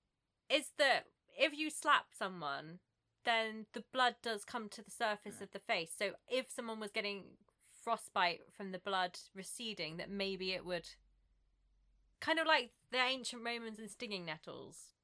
is 0.49 0.71
that 0.77 1.05
if 1.37 1.57
you 1.57 1.69
slap 1.69 2.07
someone, 2.11 2.79
then 3.23 3.65
the 3.71 3.85
blood 3.93 4.15
does 4.21 4.43
come 4.43 4.67
to 4.67 4.83
the 4.83 4.91
surface 4.91 5.37
hmm. 5.37 5.43
of 5.43 5.51
the 5.51 5.59
face. 5.59 5.91
So 5.97 6.11
if 6.27 6.51
someone 6.53 6.81
was 6.81 6.91
getting 6.91 7.23
frostbite 7.81 8.41
from 8.57 8.73
the 8.73 8.79
blood 8.79 9.17
receding, 9.33 9.95
that 9.97 10.11
maybe 10.11 10.51
it 10.51 10.65
would 10.65 10.89
kind 12.19 12.39
of 12.39 12.45
like 12.45 12.71
the 12.91 12.97
ancient 12.97 13.45
Romans 13.45 13.79
and 13.79 13.89
stinging 13.89 14.25
nettles. 14.25 14.95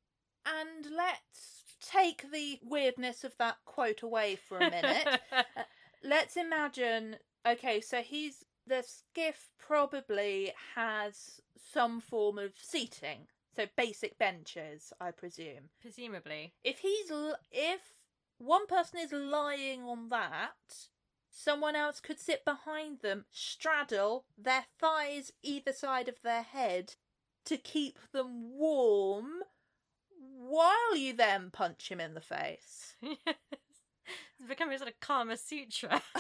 And 0.46 0.94
let's 0.94 1.65
take 1.92 2.32
the 2.32 2.60
weirdness 2.64 3.24
of 3.24 3.36
that 3.38 3.58
quote 3.66 4.02
away 4.02 4.36
for 4.36 4.58
a 4.58 4.70
minute. 4.70 5.08
Uh, 5.32 5.44
let's 6.04 6.38
imagine 6.38 7.18
okay, 7.48 7.80
so 7.82 8.02
he's 8.02 8.44
the 8.68 8.84
skiff 8.84 9.50
probably 9.60 10.52
has 10.76 11.40
some 11.74 12.00
form 12.02 12.38
of 12.40 12.54
seating. 12.62 13.28
So 13.56 13.66
basic 13.78 14.18
benches, 14.18 14.92
I 15.00 15.12
presume. 15.12 15.70
Presumably. 15.82 16.54
if 16.64 16.80
he's 16.80 17.10
l- 17.12 17.38
if 17.52 17.82
one 18.38 18.68
person 18.68 19.00
is 19.00 19.14
lying 19.14 19.84
on 19.84 20.10
that 20.10 20.90
someone 21.30 21.76
else 21.76 22.00
could 22.00 22.20
sit 22.20 22.44
behind 22.46 23.00
them 23.02 23.26
straddle 23.32 24.26
their 24.38 24.66
thighs 24.80 25.32
either 25.44 25.72
side 25.74 26.08
of 26.10 26.22
their 26.24 26.42
head 26.42 26.96
to 27.46 27.58
keep 27.58 27.98
them 28.14 28.58
warm 28.58 29.42
while 30.50 30.96
you 30.96 31.14
then 31.14 31.50
punch 31.52 31.90
him 31.90 32.00
in 32.00 32.14
the 32.14 32.22
face 32.22 32.96
it's 33.02 34.48
becoming 34.48 34.78
sort 34.78 34.90
of 34.90 35.00
Kama 35.00 35.38
Sutra. 35.38 36.02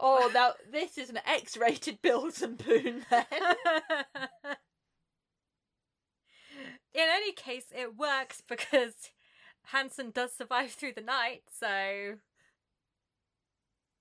oh 0.00 0.30
now 0.34 0.52
this 0.70 0.98
is 0.98 1.10
an 1.10 1.20
x-rated 1.26 1.98
Mills 2.02 2.42
and 2.42 2.58
Boon 2.58 3.06
then 3.10 3.24
In 6.94 7.08
any 7.12 7.32
case, 7.32 7.66
it 7.76 7.96
works 7.96 8.40
because 8.40 9.10
Hansen 9.64 10.12
does 10.12 10.32
survive 10.32 10.70
through 10.70 10.92
the 10.94 11.00
night, 11.00 11.42
so. 11.50 12.14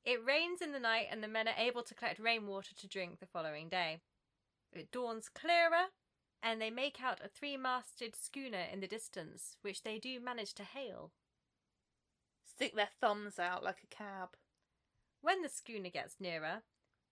It 0.05 0.23
rains 0.23 0.61
in 0.61 0.73
the 0.73 0.79
night, 0.79 1.07
and 1.09 1.23
the 1.23 1.27
men 1.27 1.47
are 1.47 1.55
able 1.57 1.81
to 1.81 1.95
collect 1.95 2.19
rainwater 2.19 2.75
to 2.75 2.87
drink 2.87 3.19
the 3.19 3.25
following 3.25 3.67
day. 3.67 4.01
It 4.71 4.91
dawns 4.91 5.27
clearer, 5.27 5.87
and 6.43 6.61
they 6.61 6.69
make 6.69 7.01
out 7.01 7.21
a 7.23 7.29
three 7.29 7.57
masted 7.57 8.15
schooner 8.15 8.65
in 8.71 8.81
the 8.81 8.87
distance, 8.87 9.55
which 9.61 9.83
they 9.83 9.97
do 9.97 10.19
manage 10.19 10.53
to 10.55 10.63
hail. 10.63 11.11
stick 12.45 12.75
their 12.75 12.89
thumbs 12.99 13.39
out 13.39 13.63
like 13.63 13.79
a 13.83 13.95
cab 13.95 14.35
When 15.21 15.41
the 15.41 15.49
schooner 15.49 15.89
gets 15.89 16.17
nearer, 16.19 16.63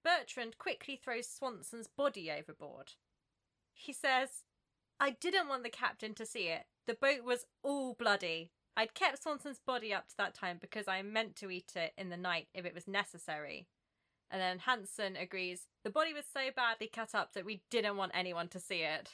Bertrand 0.04 0.58
quickly 0.58 1.00
throws 1.02 1.28
Swanson's 1.30 1.88
body 1.88 2.30
overboard. 2.30 2.94
He 3.74 3.94
says, 3.94 4.44
I 5.00 5.12
didn't 5.12 5.48
want 5.48 5.64
the 5.64 5.70
captain 5.70 6.14
to 6.16 6.26
see 6.26 6.50
it. 6.50 6.66
The 6.86 6.94
boat 6.94 7.24
was 7.24 7.46
all 7.64 7.94
bloody. 7.94 8.52
I'd 8.76 8.94
kept 8.94 9.24
Swanson's 9.24 9.60
body 9.60 9.94
up 9.94 10.10
to 10.10 10.18
that 10.18 10.34
time 10.34 10.58
because 10.60 10.88
I 10.88 11.02
meant 11.02 11.36
to 11.38 11.50
eat 11.50 11.74
it 11.76 11.94
in 11.98 12.10
the 12.10 12.18
night 12.18 12.48
if 12.54 12.66
it 12.66 12.76
was 12.76 12.88
necessary. 12.88 13.68
And 14.32 14.40
then 14.42 14.60
Hansen 14.60 15.18
agrees, 15.18 15.68
the 15.84 15.90
body 15.90 16.14
was 16.14 16.24
so 16.32 16.40
badly 16.56 16.88
cut 16.88 17.14
up 17.14 17.34
that 17.34 17.46
we 17.46 17.64
didn't 17.70 17.98
want 17.98 18.14
anyone 18.16 18.48
to 18.50 18.60
see 18.60 18.82
it. 18.82 19.10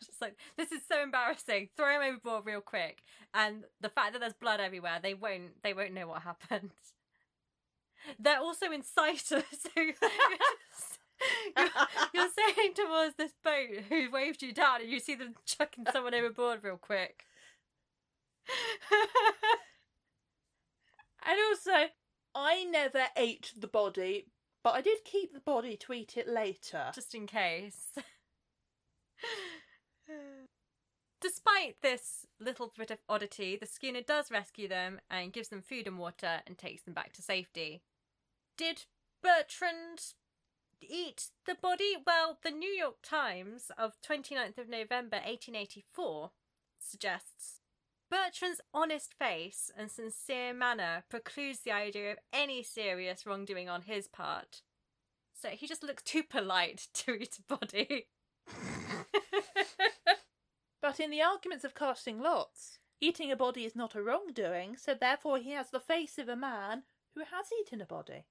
Just 0.04 0.20
like, 0.20 0.36
this 0.56 0.72
is 0.72 0.82
so 0.86 1.02
embarrassing. 1.02 1.68
Throw 1.76 2.00
him 2.00 2.02
overboard 2.02 2.44
real 2.44 2.60
quick. 2.60 3.02
And 3.32 3.64
the 3.80 3.88
fact 3.88 4.12
that 4.12 4.18
there's 4.20 4.32
blood 4.34 4.60
everywhere, 4.60 4.98
they 5.02 5.14
won't 5.14 5.62
they 5.62 5.74
won't 5.74 5.94
know 5.94 6.08
what 6.08 6.22
happened. 6.22 6.70
They're 8.18 8.40
also 8.40 8.70
in 8.70 8.82
sight 8.82 9.30
of 9.32 9.44
so 9.52 9.68
you're, 9.76 9.94
you're 12.14 12.28
sailing 12.30 12.74
towards 12.74 13.16
this 13.16 13.32
boat 13.42 13.84
who 13.88 14.10
waved 14.10 14.42
you 14.42 14.52
down 14.52 14.82
and 14.82 14.90
you 14.90 15.00
see 15.00 15.14
them 15.16 15.34
chucking 15.46 15.86
someone 15.92 16.14
overboard 16.14 16.62
real 16.62 16.76
quick. 16.76 17.24
and 21.26 21.38
also 21.50 21.90
i 22.34 22.64
never 22.64 23.04
ate 23.16 23.52
the 23.58 23.66
body 23.66 24.26
but 24.68 24.74
i 24.74 24.82
did 24.82 25.02
keep 25.04 25.32
the 25.32 25.40
body 25.40 25.76
to 25.78 25.94
eat 25.94 26.18
it 26.18 26.28
later 26.28 26.90
Just 26.94 27.14
in 27.14 27.26
case. 27.26 27.96
Despite 31.20 31.80
this 31.82 32.26
little 32.38 32.70
bit 32.76 32.90
of 32.90 32.98
oddity, 33.08 33.56
the 33.56 33.66
schooner 33.66 34.02
does 34.02 34.30
rescue 34.30 34.68
them 34.68 35.00
and 35.10 35.32
gives 35.32 35.48
them 35.48 35.62
food 35.62 35.86
and 35.86 35.98
water 35.98 36.42
and 36.46 36.56
takes 36.56 36.82
them 36.82 36.94
back 36.94 37.12
to 37.14 37.22
safety. 37.22 37.82
Did 38.56 38.84
Bertrand 39.22 40.14
eat 40.80 41.30
the 41.46 41.56
body? 41.60 41.96
Well, 42.06 42.38
the 42.42 42.50
New 42.50 42.70
York 42.70 42.96
Times 43.02 43.72
of 43.76 44.00
29th 44.06 44.58
of 44.58 44.68
November 44.68 45.16
1884 45.16 46.30
suggests 46.78 47.60
Bertrand's 48.10 48.60
honest 48.72 49.14
face 49.18 49.70
and 49.76 49.90
sincere 49.90 50.54
manner 50.54 51.04
precludes 51.08 51.60
the 51.60 51.72
idea 51.72 52.12
of 52.12 52.18
any 52.32 52.62
serious 52.62 53.26
wrongdoing 53.26 53.68
on 53.68 53.82
his 53.82 54.08
part. 54.08 54.62
So 55.34 55.50
he 55.50 55.66
just 55.66 55.82
looks 55.82 56.02
too 56.02 56.22
polite 56.22 56.88
to 56.94 57.12
eat 57.14 57.38
a 57.38 57.56
body. 57.56 58.06
But 60.80 61.00
in 61.00 61.10
the 61.10 61.22
arguments 61.22 61.64
of 61.64 61.74
casting 61.74 62.20
lots, 62.20 62.78
eating 63.00 63.32
a 63.32 63.36
body 63.36 63.64
is 63.64 63.74
not 63.74 63.94
a 63.94 64.02
wrongdoing, 64.02 64.76
so 64.76 64.94
therefore 64.94 65.38
he 65.38 65.50
has 65.50 65.70
the 65.70 65.80
face 65.80 66.18
of 66.18 66.28
a 66.28 66.36
man 66.36 66.84
who 67.14 67.20
has 67.20 67.46
eaten 67.60 67.80
a 67.80 67.86
body. 67.86 68.26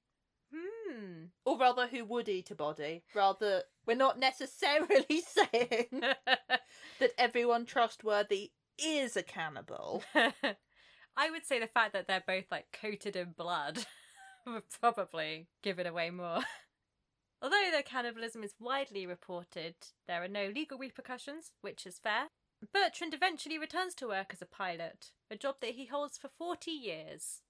hmm. 0.51 1.25
Or 1.45 1.57
rather, 1.57 1.87
who 1.87 2.05
would 2.05 2.29
eat 2.29 2.51
a 2.51 2.55
body. 2.55 3.03
Rather, 3.13 3.63
we're 3.85 3.97
not 3.97 4.17
necessarily 4.17 5.21
saying 5.51 6.01
that 6.01 7.11
everyone 7.17 7.65
trustworthy 7.65 8.51
is 8.79 9.17
a 9.17 9.23
cannibal. 9.23 10.03
I 10.15 11.31
would 11.31 11.45
say 11.45 11.59
the 11.59 11.67
fact 11.67 11.93
that 11.93 12.07
they're 12.07 12.23
both 12.25 12.45
like 12.51 12.77
coated 12.79 13.15
in 13.15 13.33
blood 13.35 13.85
would 14.45 14.69
probably 14.79 15.47
give 15.63 15.79
it 15.79 15.87
away 15.87 16.09
more. 16.11 16.41
Although 17.41 17.69
their 17.71 17.83
cannibalism 17.83 18.43
is 18.43 18.55
widely 18.59 19.05
reported, 19.05 19.75
there 20.07 20.23
are 20.23 20.27
no 20.27 20.51
legal 20.53 20.77
repercussions, 20.77 21.51
which 21.61 21.85
is 21.85 21.99
fair. 21.99 22.27
Bertrand 22.73 23.13
eventually 23.13 23.59
returns 23.59 23.93
to 23.95 24.07
work 24.07 24.31
as 24.33 24.41
a 24.41 24.47
pilot, 24.47 25.11
a 25.29 25.35
job 25.35 25.55
that 25.61 25.71
he 25.71 25.85
holds 25.85 26.17
for 26.17 26.29
40 26.29 26.71
years. 26.71 27.41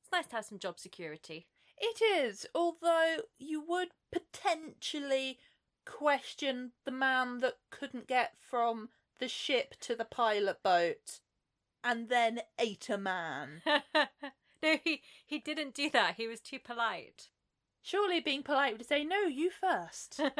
It's 0.00 0.12
nice 0.12 0.26
to 0.28 0.36
have 0.36 0.44
some 0.44 0.58
job 0.58 0.80
security. 0.80 1.46
It 1.78 2.02
is, 2.02 2.46
although 2.54 3.18
you 3.38 3.64
would 3.66 3.88
potentially 4.12 5.38
question 5.84 6.72
the 6.84 6.90
man 6.90 7.40
that 7.40 7.54
couldn't 7.70 8.06
get 8.06 8.34
from 8.40 8.88
the 9.22 9.28
ship 9.28 9.76
to 9.78 9.94
the 9.94 10.04
pilot 10.04 10.64
boat 10.64 11.20
and 11.84 12.08
then 12.08 12.40
ate 12.58 12.90
a 12.90 12.98
man. 12.98 13.62
no, 13.94 14.76
he, 14.82 15.00
he 15.24 15.38
didn't 15.38 15.74
do 15.74 15.88
that. 15.90 16.16
He 16.16 16.26
was 16.26 16.40
too 16.40 16.58
polite. 16.58 17.28
Surely 17.80 18.18
being 18.18 18.42
polite 18.42 18.76
would 18.76 18.86
say, 18.86 19.04
no, 19.04 19.20
you 19.22 19.48
first. 19.50 20.20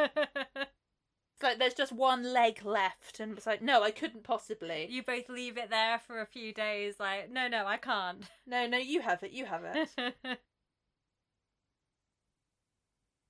It's 1.35 1.43
like 1.43 1.59
there's 1.59 1.75
just 1.75 1.93
one 1.93 2.33
leg 2.33 2.65
left, 2.65 3.19
and 3.19 3.37
it's 3.37 3.47
like, 3.47 3.63
no, 3.63 3.83
I 3.83 3.91
couldn't 3.91 4.23
possibly. 4.23 4.87
you 4.89 5.03
both 5.03 5.29
leave 5.29 5.59
it 5.59 5.71
there 5.71 5.99
for 5.99 6.21
a 6.21 6.27
few 6.27 6.53
days, 6.53 7.01
like, 7.01 7.33
no, 7.33 7.49
no, 7.49 7.67
I 7.67 7.79
can't. 7.79 8.23
No, 8.47 8.69
no, 8.69 8.79
you 8.79 9.01
have 9.01 9.25
it, 9.25 9.33
you 9.33 9.47
have 9.47 9.65
it. 9.65 10.39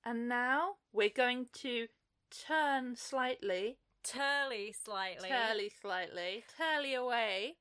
and 0.03 0.29
now 0.29 0.75
we're 0.91 1.09
going 1.09 1.47
to 1.61 1.87
turn 2.29 2.95
slightly, 2.95 3.79
Turley 4.03 4.73
slightly. 4.73 5.29
turly 5.29 5.71
slightly, 5.81 6.43
turly 6.59 6.97
away 6.97 7.55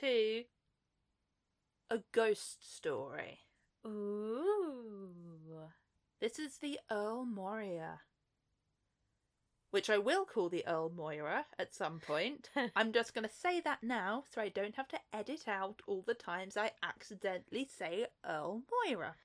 to 0.00 0.44
a 1.90 1.98
ghost 2.12 2.76
story. 2.76 3.40
Ooh. 3.86 5.12
This 6.20 6.38
is 6.38 6.58
the 6.58 6.78
Earl 6.90 7.26
Moria. 7.26 8.00
Which 9.70 9.90
I 9.90 9.98
will 9.98 10.24
call 10.24 10.48
the 10.48 10.66
Earl 10.66 10.90
Moira 10.90 11.44
at 11.58 11.74
some 11.74 12.00
point. 12.00 12.48
I'm 12.76 12.92
just 12.92 13.12
going 13.12 13.28
to 13.28 13.34
say 13.34 13.60
that 13.60 13.82
now 13.82 14.24
so 14.32 14.40
I 14.40 14.48
don't 14.48 14.76
have 14.76 14.88
to 14.88 15.00
edit 15.12 15.46
out 15.46 15.82
all 15.86 16.02
the 16.06 16.14
times 16.14 16.56
I 16.56 16.70
accidentally 16.82 17.66
say 17.66 18.06
Earl 18.24 18.62
Moira. 18.86 19.16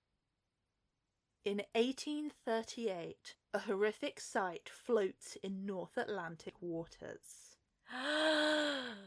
In 1.46 1.64
1838, 1.74 3.36
a 3.54 3.60
horrific 3.60 4.20
sight 4.20 4.70
floats 4.70 5.38
in 5.44 5.66
North 5.66 5.98
Atlantic 5.98 6.56
waters. 6.62 7.58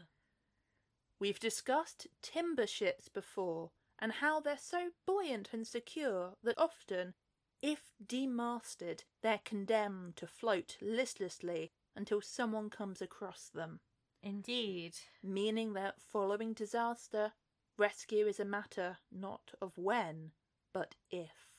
We've 1.19 1.39
discussed 1.39 2.07
timber 2.21 2.67
ships 2.67 3.09
before 3.09 3.71
and 3.99 4.11
how 4.11 4.39
they're 4.39 4.57
so 4.57 4.89
buoyant 5.05 5.49
and 5.53 5.65
secure 5.65 6.33
that 6.43 6.57
often, 6.57 7.13
if 7.61 7.93
demasted, 8.05 9.05
they're 9.23 9.39
condemned 9.43 10.17
to 10.17 10.27
float 10.27 10.77
listlessly 10.81 11.71
until 11.95 12.21
someone 12.21 12.69
comes 12.69 13.01
across 13.01 13.49
them, 13.49 13.79
Indeed. 14.21 14.97
meaning 15.23 15.73
that 15.73 16.01
following 16.01 16.53
disaster, 16.53 17.31
rescue 17.77 18.27
is 18.27 18.39
a 18.39 18.45
matter 18.45 18.97
not 19.11 19.53
of 19.61 19.77
when, 19.77 20.33
but 20.73 20.95
if. 21.09 21.54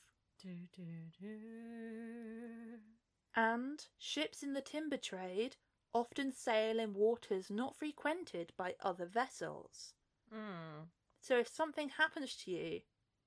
And 3.34 3.84
ships 3.98 4.42
in 4.42 4.54
the 4.54 4.60
timber 4.62 4.96
trade 4.96 5.56
often 5.92 6.32
sail 6.32 6.78
in 6.78 6.94
waters 6.94 7.50
not 7.50 7.76
frequented 7.76 8.52
by 8.56 8.74
other 8.80 9.06
vessels. 9.06 9.94
Mm. 10.32 10.88
So 11.20 11.38
if 11.38 11.48
something 11.48 11.90
happens 11.90 12.36
to 12.44 12.50
you, 12.50 12.80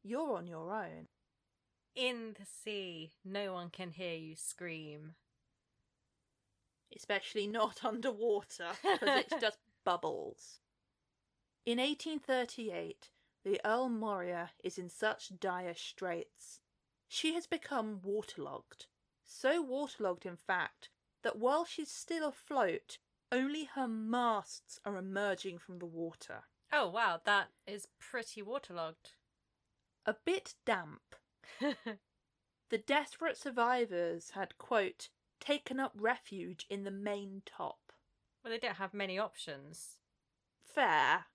you're 0.04 0.38
on 0.38 0.48
your 0.48 0.74
own. 0.74 1.08
In 1.96 2.36
the 2.40 2.46
sea, 2.46 3.14
no 3.26 3.54
one 3.54 3.70
can 3.70 3.92
hear 3.92 4.16
you 4.16 4.36
scream. 4.36 5.16
especially 6.96 7.48
not 7.48 7.84
underwater 7.86 8.70
because 8.82 9.20
it's 9.26 9.34
just 9.42 9.60
bubbles. 9.84 10.60
In 11.66 11.78
1838, 11.78 13.10
the 13.44 13.60
Earl 13.66 13.90
Moria 13.90 14.52
is 14.64 14.78
in 14.78 14.90
such 14.90 15.38
dire 15.40 15.76
straits. 15.76 16.60
She 17.10 17.34
has 17.34 17.48
become 17.48 18.00
waterlogged. 18.02 18.86
So 19.26 19.62
waterlogged, 19.62 20.26
in 20.26 20.38
fact, 20.38 20.90
that 21.24 21.38
while 21.38 21.66
she's 21.66 21.92
still 21.92 22.28
afloat, 22.30 23.00
only 23.32 23.66
her 23.66 23.88
masts 23.88 24.80
are 24.86 24.96
emerging 24.96 25.58
from 25.58 25.80
the 25.80 25.86
water. 25.86 26.44
Oh, 26.72 26.88
wow, 26.88 27.20
that 27.26 27.50
is 27.68 27.88
pretty 28.00 28.42
waterlogged. 28.42 29.16
A 30.06 30.16
bit 30.24 30.56
damp. 30.66 31.16
The 32.70 32.78
desperate 32.78 33.36
survivors 33.36 34.32
had, 34.32 34.60
quote, 34.60 35.10
taken 35.40 35.80
up 35.80 35.94
refuge 35.96 36.68
in 36.70 36.84
the 36.84 36.92
main 36.92 37.42
top. 37.44 37.92
well, 38.44 38.52
they 38.52 38.60
don't 38.60 38.76
have 38.76 38.94
many 38.94 39.18
options. 39.18 39.98
Fair. 40.64 41.26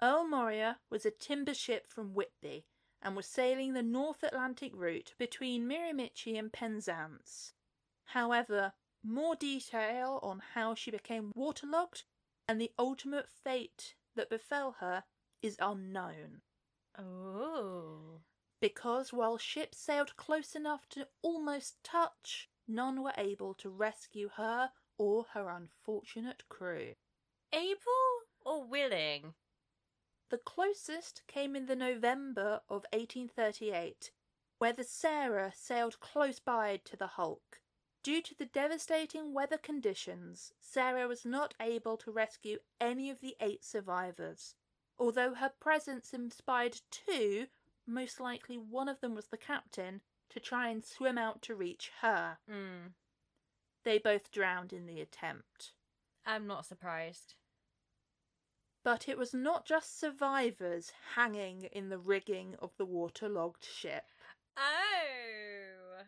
Earl 0.00 0.26
Moria 0.26 0.78
was 0.88 1.04
a 1.04 1.10
timber 1.10 1.52
ship 1.52 1.86
from 1.86 2.14
Whitby 2.14 2.64
and 3.04 3.14
was 3.14 3.26
sailing 3.26 3.74
the 3.74 3.82
North 3.82 4.22
Atlantic 4.22 4.72
route 4.74 5.14
between 5.18 5.68
Miramichi 5.68 6.38
and 6.38 6.50
Penzance. 6.52 7.52
However, 8.06 8.72
more 9.04 9.36
detail 9.36 10.18
on 10.22 10.40
how 10.54 10.74
she 10.74 10.90
became 10.90 11.30
waterlogged 11.34 12.04
and 12.48 12.58
the 12.60 12.72
ultimate 12.78 13.28
fate 13.28 13.94
that 14.16 14.30
befell 14.30 14.76
her 14.80 15.04
is 15.42 15.56
unknown. 15.60 16.40
Oh. 16.98 18.22
Because 18.60 19.12
while 19.12 19.36
ships 19.36 19.78
sailed 19.78 20.16
close 20.16 20.54
enough 20.54 20.88
to 20.90 21.08
almost 21.20 21.84
touch, 21.84 22.48
none 22.66 23.02
were 23.02 23.12
able 23.18 23.52
to 23.54 23.68
rescue 23.68 24.30
her 24.36 24.70
or 24.96 25.26
her 25.34 25.50
unfortunate 25.50 26.44
crew. 26.48 26.94
Able 27.52 28.22
or 28.40 28.64
willing? 28.64 29.34
The 30.30 30.38
closest 30.38 31.22
came 31.26 31.54
in 31.54 31.66
the 31.66 31.76
November 31.76 32.62
of 32.68 32.86
1838, 32.92 34.10
where 34.58 34.72
the 34.72 34.84
Sarah 34.84 35.52
sailed 35.54 36.00
close 36.00 36.40
by 36.40 36.78
to 36.84 36.96
the 36.96 37.08
Hulk. 37.08 37.60
Due 38.02 38.20
to 38.22 38.34
the 38.34 38.46
devastating 38.46 39.32
weather 39.32 39.58
conditions, 39.58 40.52
Sarah 40.60 41.08
was 41.08 41.24
not 41.24 41.54
able 41.60 41.96
to 41.98 42.10
rescue 42.10 42.58
any 42.80 43.10
of 43.10 43.20
the 43.20 43.36
eight 43.40 43.64
survivors. 43.64 44.56
Although 44.98 45.34
her 45.34 45.52
presence 45.60 46.12
inspired 46.12 46.80
two, 46.90 47.46
most 47.86 48.20
likely 48.20 48.58
one 48.58 48.88
of 48.88 49.00
them 49.00 49.14
was 49.14 49.28
the 49.28 49.36
captain, 49.36 50.02
to 50.30 50.40
try 50.40 50.68
and 50.68 50.84
swim 50.84 51.18
out 51.18 51.42
to 51.42 51.54
reach 51.54 51.92
her. 52.00 52.38
Hmm. 52.48 52.88
They 53.84 53.98
both 53.98 54.30
drowned 54.30 54.72
in 54.72 54.86
the 54.86 55.00
attempt. 55.00 55.72
I'm 56.26 56.46
not 56.46 56.66
surprised. 56.66 57.34
But 58.84 59.08
it 59.08 59.18
was 59.18 59.32
not 59.32 59.64
just 59.64 59.98
survivors 59.98 60.92
hanging 61.14 61.64
in 61.72 61.88
the 61.88 61.98
rigging 61.98 62.54
of 62.60 62.76
the 62.76 62.84
waterlogged 62.84 63.64
ship. 63.64 64.04
Oh. 64.56 66.02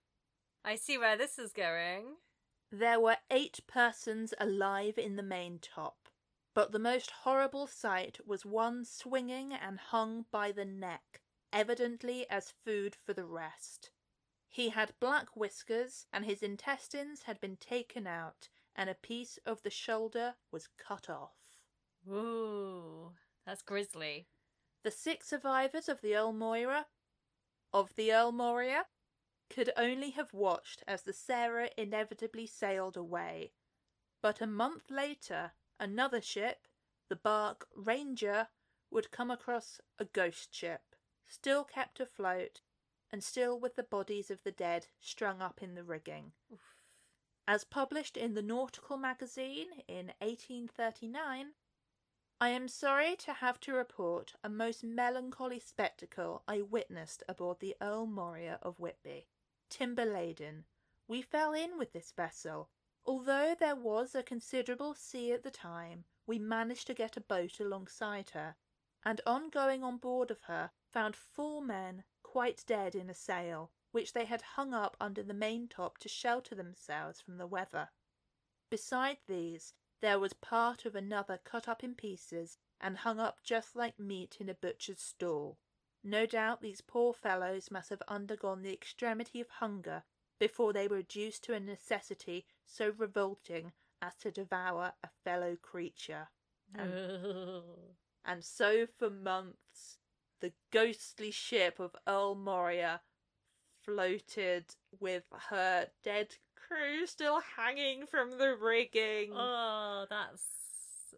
I 0.63 0.77
see 0.77 0.99
where 0.99 1.17
this 1.17 1.39
is 1.39 1.53
going. 1.53 2.17
There 2.71 3.01
were 3.01 3.17
eight 3.31 3.61
persons 3.67 4.35
alive 4.39 4.99
in 4.99 5.17
the 5.17 5.23
main 5.23 5.59
top, 5.59 6.11
but 6.53 6.73
the 6.73 6.79
most 6.79 7.11
horrible 7.11 7.67
sight 7.67 8.19
was 8.27 8.45
one 8.45 8.85
swinging 8.85 9.55
and 9.55 9.79
hung 9.79 10.27
by 10.31 10.53
the 10.53 10.65
neck, 10.65 11.23
evidently 11.53 12.29
as 12.29 12.53
food 12.65 12.95
for 12.95 13.15
the 13.15 13.25
rest. 13.25 13.91
He 14.49 14.71
had 14.71 14.99
black 15.01 15.37
whiskers, 15.37 16.07
and 16.13 16.25
his 16.25 16.43
intestines 16.43 17.23
had 17.23 17.41
been 17.41 17.57
taken 17.57 18.07
out, 18.07 18.49
and 18.75 18.91
a 18.91 18.95
piece 18.95 19.39
of 19.47 19.63
the 19.63 19.71
shoulder 19.71 20.35
was 20.51 20.69
cut 20.77 21.09
off. 21.09 21.46
Ooh. 22.09 23.13
That's 23.47 23.63
grisly. 23.63 24.29
The 24.83 24.91
six 24.91 25.29
survivors 25.29 25.89
of 25.89 26.01
the 26.01 26.17
Earl 26.17 26.33
Moira 26.33 26.87
of 27.73 27.95
the 27.97 28.13
Earl 28.13 28.33
Moria 28.33 28.87
could 29.49 29.71
only 29.77 30.11
have 30.11 30.33
watched 30.33 30.83
as 30.89 31.03
the 31.03 31.13
Sarah 31.13 31.71
inevitably 31.77 32.47
sailed 32.47 32.97
away. 32.97 33.53
But 34.23 34.41
a 34.41 34.47
month 34.47 34.91
later, 34.91 35.53
another 35.79 36.21
ship, 36.21 36.67
the 37.09 37.17
bark 37.17 37.69
Ranger, 37.75 38.49
would 38.91 39.11
come 39.11 39.31
across 39.31 39.81
a 39.99 40.05
ghost 40.05 40.55
ship, 40.55 40.97
still 41.27 41.65
kept 41.65 42.01
afloat, 42.01 42.61
and 43.13 43.23
still 43.23 43.59
with 43.59 43.77
the 43.77 43.83
bodies 43.83 44.31
of 44.31 44.43
the 44.43 44.51
dead 44.51 44.87
strung 45.01 45.41
up 45.41 45.63
in 45.63 45.75
the 45.75 45.85
rigging. 45.85 46.33
Oof. 46.53 46.75
As 47.47 47.65
published 47.65 48.17
in 48.17 48.35
the 48.35 48.43
Nautical 48.43 48.97
Magazine 48.97 49.69
in 49.87 50.13
1839, 50.19 51.53
I 52.39 52.51
am 52.51 52.69
sorry 52.69 53.17
to 53.17 53.33
have 53.33 53.59
to 53.61 53.73
report 53.73 54.35
a 54.45 54.51
most 54.51 54.85
melancholy 54.85 55.59
spectacle 55.59 56.43
I 56.47 56.61
witnessed 56.61 57.23
aboard 57.27 57.61
the 57.61 57.75
Earl 57.81 58.05
Moria 58.05 58.59
of 58.61 58.79
Whitby. 58.79 59.27
Timber 59.71 60.05
laden, 60.05 60.67
we 61.09 61.23
fell 61.23 61.55
in 61.55 61.79
with 61.79 61.95
this 61.95 62.13
vessel. 62.13 62.69
Although 63.07 63.55
there 63.59 63.75
was 63.75 64.15
a 64.15 64.23
considerable 64.23 64.93
sea 64.93 65.33
at 65.33 65.45
the 65.45 65.51
time, 65.51 66.05
we 66.27 66.39
managed 66.39 66.87
to 66.89 66.95
get 66.95 67.17
a 67.17 67.23
boat 67.23 67.59
alongside 67.59 68.29
her, 68.31 68.57
and 69.03 69.23
on 69.27 69.49
going 69.49 69.83
on 69.83 69.97
board 69.97 70.31
of 70.31 70.43
her, 70.43 70.73
found 70.91 71.17
four 71.17 71.63
men 71.63 72.05
quite 72.23 72.65
dead 72.67 72.95
in 72.95 73.09
a 73.09 73.15
sail, 73.15 73.71
which 73.93 74.13
they 74.13 74.27
had 74.27 74.43
hung 74.43 74.75
up 74.75 74.95
under 75.01 75.23
the 75.23 75.33
maintop 75.33 75.97
to 75.99 76.09
shelter 76.11 76.55
themselves 76.55 77.19
from 77.19 77.39
the 77.39 77.47
weather. 77.47 77.89
Beside 78.69 79.21
these, 79.27 79.73
there 80.01 80.19
was 80.19 80.33
part 80.33 80.85
of 80.85 80.95
another 80.95 81.39
cut 81.43 81.69
up 81.69 81.83
in 81.83 81.95
pieces 81.95 82.59
and 82.81 82.99
hung 82.99 83.19
up 83.19 83.39
just 83.43 83.75
like 83.75 83.99
meat 83.99 84.37
in 84.41 84.49
a 84.49 84.55
butcher's 84.55 85.01
stall. 85.01 85.59
No 86.05 86.27
doubt 86.27 86.61
these 86.61 86.81
poor 86.81 87.13
fellows 87.13 87.71
must 87.71 87.91
have 87.91 88.03
undergone 88.07 88.63
the 88.63 88.73
extremity 88.73 89.41
of 89.41 89.49
hunger 89.49 90.05
before 90.39 90.73
they 90.73 90.87
were 90.87 90.97
reduced 90.97 91.43
to 91.45 91.55
a 91.55 91.61
necessity 91.61 92.47
so 92.67 92.93
revolting 92.97 93.73
as 94.03 94.15
to 94.17 94.31
devour 94.31 94.93
a 95.03 95.09
fellow 95.25 95.57
creature. 95.61 96.29
And, 96.75 96.93
and 98.25 98.45
so 98.45 98.87
for 98.99 99.09
months 99.09 99.99
the 100.41 100.53
ghostly 100.71 101.31
ship 101.31 101.81
of 101.81 101.97
Earl 102.07 102.35
Moria 102.35 103.01
floated 103.83 104.67
with 105.01 105.25
her 105.49 105.89
dead 106.03 106.37
crew 106.67 107.07
still 107.07 107.41
hanging 107.57 108.07
from 108.07 108.39
the 108.39 108.57
rigging. 108.57 109.33
Oh, 109.33 110.07
that's 110.09 111.15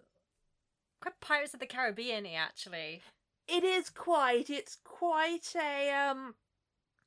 quite 1.00 1.20
Pirates 1.20 1.54
of 1.54 1.60
the 1.60 1.66
Caribbean 1.66 2.26
actually. 2.26 3.02
It 3.46 3.64
is 3.64 3.90
quite. 3.90 4.50
It's 4.50 4.76
quite 4.84 5.54
a 5.56 5.90
um. 5.90 6.34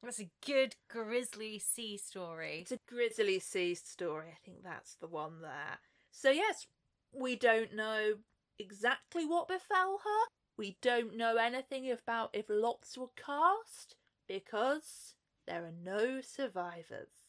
That's 0.04 0.20
a 0.20 0.32
good 0.44 0.76
grisly 0.90 1.60
sea 1.60 1.98
story. 1.98 2.62
It's 2.62 2.72
a 2.72 2.80
grisly 2.90 3.40
sea 3.40 3.76
story. 3.76 4.30
I 4.32 4.38
think 4.44 4.64
that's 4.64 4.96
the 4.96 5.08
one 5.08 5.42
there. 5.42 5.80
So 6.12 6.32
yes, 6.32 6.66
we 7.14 7.36
don't 7.36 7.76
know 7.76 8.16
exactly 8.58 9.26
what 9.26 9.48
befell 9.48 10.00
her. 10.04 10.28
We 10.58 10.78
don't 10.82 11.16
know 11.16 11.38
anything 11.38 11.92
about 11.92 12.32
if 12.34 12.46
lots 12.50 12.98
were 12.98 13.12
cast 13.16 13.96
because 14.28 15.14
there 15.48 15.64
are 15.64 15.74
no 15.84 16.22
survivors. 16.22 17.21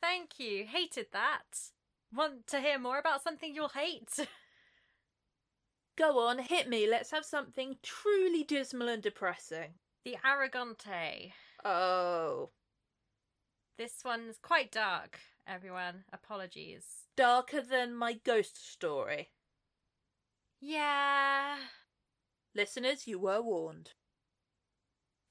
Thank 0.00 0.38
you. 0.38 0.64
Hated 0.66 1.06
that. 1.12 1.70
Want 2.14 2.46
to 2.48 2.60
hear 2.60 2.78
more 2.78 2.98
about 2.98 3.22
something 3.22 3.54
you'll 3.54 3.68
hate? 3.70 4.16
Go 5.96 6.18
on, 6.20 6.38
hit 6.38 6.68
me. 6.68 6.86
Let's 6.88 7.10
have 7.10 7.24
something 7.24 7.76
truly 7.82 8.44
dismal 8.44 8.88
and 8.88 9.02
depressing. 9.02 9.74
the 10.04 10.16
Arrogante. 10.24 11.32
Oh. 11.64 12.50
This 13.76 14.02
one's 14.04 14.38
quite 14.40 14.70
dark, 14.72 15.18
everyone. 15.46 16.04
Apologies. 16.12 16.84
Darker 17.16 17.60
than 17.60 17.94
my 17.94 18.12
ghost 18.12 18.70
story. 18.72 19.30
Yeah. 20.60 21.56
Listeners, 22.54 23.06
you 23.06 23.18
were 23.18 23.42
warned. 23.42 23.92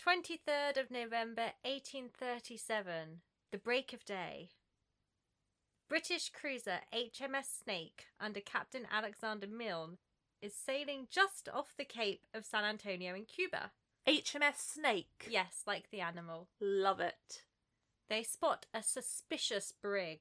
23rd 0.05 0.77
of 0.79 0.91
November 0.91 1.51
1837. 1.63 3.21
The 3.51 3.57
break 3.57 3.93
of 3.93 4.05
day. 4.05 4.49
British 5.89 6.29
cruiser 6.29 6.79
HMS 6.93 7.61
Snake 7.63 8.07
under 8.19 8.41
Captain 8.41 8.85
Alexander 8.91 9.47
Milne 9.47 9.97
is 10.41 10.53
sailing 10.53 11.07
just 11.09 11.47
off 11.53 11.75
the 11.77 11.85
Cape 11.85 12.27
of 12.33 12.45
San 12.45 12.65
Antonio 12.65 13.15
in 13.15 13.25
Cuba. 13.25 13.71
HMS 14.07 14.57
Snake. 14.57 15.27
Yes, 15.29 15.63
like 15.65 15.89
the 15.89 16.01
animal. 16.01 16.49
Love 16.59 16.99
it. 16.99 17.43
They 18.09 18.23
spot 18.23 18.65
a 18.73 18.83
suspicious 18.83 19.73
brig. 19.81 20.19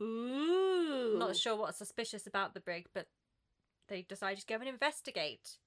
Ooh. 0.00 1.16
Not 1.18 1.36
sure 1.36 1.56
what's 1.56 1.78
suspicious 1.78 2.26
about 2.26 2.54
the 2.54 2.60
brig, 2.60 2.86
but 2.94 3.06
they 3.88 4.02
decide 4.02 4.38
to 4.38 4.46
go 4.46 4.56
and 4.56 4.68
investigate. 4.68 5.58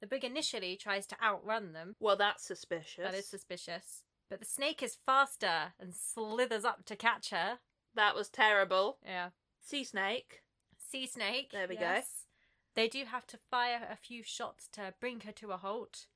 The 0.00 0.06
brig 0.06 0.24
initially 0.24 0.76
tries 0.76 1.06
to 1.08 1.16
outrun 1.22 1.72
them. 1.72 1.96
Well, 2.00 2.16
that's 2.16 2.46
suspicious. 2.46 3.04
That 3.04 3.14
is 3.14 3.28
suspicious. 3.28 4.02
But 4.30 4.40
the 4.40 4.46
snake 4.46 4.82
is 4.82 4.98
faster 5.06 5.74
and 5.78 5.94
slithers 5.94 6.64
up 6.64 6.84
to 6.86 6.96
catch 6.96 7.30
her. 7.30 7.58
That 7.94 8.14
was 8.14 8.28
terrible. 8.28 8.98
Yeah. 9.04 9.30
Sea 9.60 9.84
snake. 9.84 10.42
Sea 10.76 11.06
snake. 11.06 11.50
There 11.52 11.68
we 11.68 11.76
go. 11.76 11.82
yes. 11.82 12.26
They 12.74 12.88
do 12.88 13.04
have 13.04 13.26
to 13.28 13.38
fire 13.50 13.86
a 13.90 13.96
few 13.96 14.22
shots 14.22 14.68
to 14.72 14.94
bring 14.98 15.20
her 15.20 15.32
to 15.32 15.52
a 15.52 15.58
halt. 15.58 16.06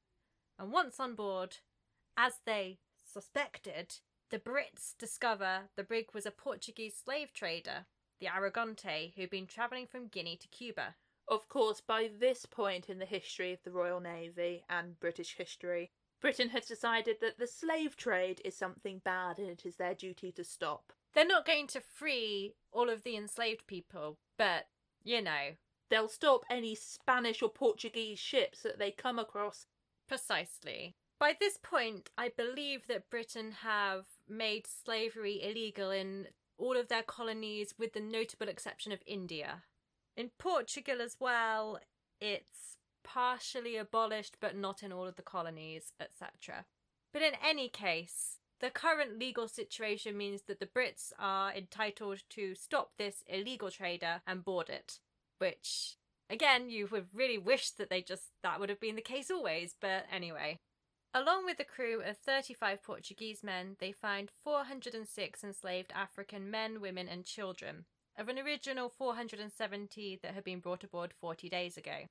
And 0.58 0.72
once 0.72 0.98
on 0.98 1.14
board, 1.14 1.58
as 2.16 2.40
they 2.46 2.78
suspected, 3.04 3.96
the 4.30 4.38
Brits 4.38 4.96
discover 4.98 5.68
the 5.76 5.84
brig 5.84 6.06
was 6.14 6.26
a 6.26 6.30
Portuguese 6.30 6.96
slave 6.96 7.32
trader, 7.32 7.86
the 8.20 8.26
Arrogante, 8.26 9.12
who'd 9.14 9.30
been 9.30 9.46
travelling 9.46 9.86
from 9.86 10.08
Guinea 10.08 10.36
to 10.36 10.48
Cuba. 10.48 10.96
Of 11.28 11.48
course, 11.48 11.80
by 11.80 12.08
this 12.18 12.46
point 12.46 12.88
in 12.88 12.98
the 12.98 13.04
history 13.04 13.52
of 13.52 13.62
the 13.64 13.70
Royal 13.70 14.00
Navy 14.00 14.64
and 14.70 14.98
British 14.98 15.36
history, 15.36 15.90
Britain 16.20 16.48
has 16.50 16.66
decided 16.66 17.16
that 17.20 17.38
the 17.38 17.46
slave 17.46 17.96
trade 17.96 18.40
is 18.44 18.56
something 18.56 19.00
bad 19.04 19.38
and 19.38 19.48
it 19.50 19.66
is 19.66 19.76
their 19.76 19.94
duty 19.94 20.32
to 20.32 20.44
stop. 20.44 20.92
They're 21.16 21.26
not 21.26 21.46
going 21.46 21.66
to 21.68 21.80
free 21.80 22.54
all 22.70 22.88
of 22.88 23.02
the 23.02 23.16
enslaved 23.16 23.66
people, 23.66 24.18
but, 24.38 24.66
you 25.02 25.20
know, 25.20 25.56
They'll 25.88 26.08
stop 26.08 26.44
any 26.50 26.74
Spanish 26.74 27.42
or 27.42 27.48
Portuguese 27.48 28.18
ships 28.18 28.62
that 28.62 28.78
they 28.78 28.90
come 28.90 29.18
across. 29.18 29.66
Precisely. 30.08 30.96
By 31.18 31.34
this 31.38 31.58
point, 31.62 32.10
I 32.18 32.30
believe 32.36 32.86
that 32.88 33.10
Britain 33.10 33.52
have 33.62 34.04
made 34.28 34.66
slavery 34.66 35.40
illegal 35.42 35.90
in 35.90 36.28
all 36.58 36.76
of 36.76 36.88
their 36.88 37.02
colonies, 37.02 37.74
with 37.78 37.92
the 37.92 38.00
notable 38.00 38.48
exception 38.48 38.92
of 38.92 39.02
India. 39.06 39.62
In 40.16 40.30
Portugal 40.38 41.00
as 41.00 41.16
well, 41.20 41.78
it's 42.20 42.78
partially 43.04 43.76
abolished, 43.76 44.36
but 44.40 44.56
not 44.56 44.82
in 44.82 44.92
all 44.92 45.06
of 45.06 45.16
the 45.16 45.22
colonies, 45.22 45.92
etc. 46.00 46.64
But 47.12 47.22
in 47.22 47.32
any 47.44 47.68
case, 47.68 48.38
the 48.60 48.70
current 48.70 49.18
legal 49.18 49.48
situation 49.48 50.16
means 50.16 50.42
that 50.42 50.60
the 50.60 50.66
Brits 50.66 51.12
are 51.18 51.52
entitled 51.52 52.22
to 52.30 52.54
stop 52.54 52.92
this 52.96 53.22
illegal 53.26 53.70
trader 53.70 54.22
and 54.26 54.44
board 54.44 54.68
it, 54.68 54.98
which 55.38 55.96
again 56.30 56.70
you 56.70 56.88
would 56.90 57.06
really 57.14 57.38
wish 57.38 57.70
that 57.70 57.90
they 57.90 58.02
just 58.02 58.30
that 58.42 58.58
would 58.58 58.68
have 58.68 58.80
been 58.80 58.96
the 58.96 59.02
case 59.02 59.30
always, 59.30 59.74
but 59.80 60.06
anyway. 60.10 60.58
Along 61.14 61.46
with 61.46 61.56
the 61.56 61.64
crew 61.64 62.02
of 62.02 62.18
35 62.18 62.82
Portuguese 62.82 63.42
men, 63.42 63.76
they 63.80 63.90
find 63.90 64.30
406 64.44 65.42
enslaved 65.42 65.90
African 65.94 66.50
men, 66.50 66.78
women, 66.78 67.08
and 67.08 67.24
children, 67.24 67.86
of 68.18 68.28
an 68.28 68.38
original 68.38 68.90
470 68.90 70.20
that 70.22 70.34
had 70.34 70.44
been 70.44 70.60
brought 70.60 70.84
aboard 70.84 71.14
40 71.18 71.48
days 71.48 71.78
ago. 71.78 72.08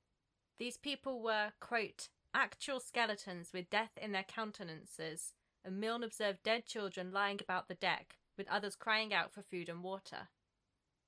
These 0.57 0.77
people 0.77 1.21
were, 1.21 1.51
quote, 1.59 2.09
actual 2.33 2.79
skeletons 2.79 3.51
with 3.53 3.69
death 3.69 3.91
in 4.01 4.11
their 4.11 4.23
countenances, 4.23 5.33
and 5.65 5.79
Milne 5.79 6.03
observed 6.03 6.43
dead 6.43 6.65
children 6.65 7.11
lying 7.11 7.39
about 7.41 7.67
the 7.67 7.75
deck, 7.75 8.17
with 8.37 8.47
others 8.49 8.75
crying 8.75 9.13
out 9.13 9.33
for 9.33 9.41
food 9.41 9.67
and 9.67 9.83
water. 9.83 10.29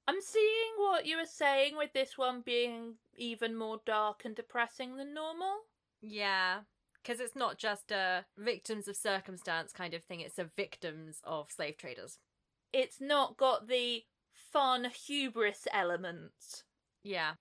I'm 0.08 0.22
seeing 0.22 0.74
what 0.78 1.06
you 1.06 1.18
were 1.18 1.26
saying 1.26 1.78
with 1.78 1.94
this 1.94 2.18
one 2.18 2.42
being 2.42 2.96
even 3.16 3.56
more 3.56 3.82
dark 3.86 4.24
and 4.26 4.36
depressing 4.36 4.96
than 4.96 5.14
normal. 5.14 5.60
Yeah, 6.02 6.60
because 7.02 7.20
it's 7.20 7.36
not 7.36 7.58
just 7.58 7.92
a 7.92 8.26
victims 8.38 8.88
of 8.88 8.96
circumstance 8.96 9.72
kind 9.72 9.94
of 9.94 10.04
thing, 10.04 10.22
it's 10.22 10.40
a 10.40 10.50
victims 10.56 11.22
of 11.24 11.52
slave 11.52 11.78
traders. 11.78 12.20
It's 12.74 13.00
not 13.00 13.38
got 13.38 13.68
the 13.68 14.04
fun 14.34 14.86
hubris 14.86 15.68
element. 15.72 16.64
Yeah. 17.04 17.34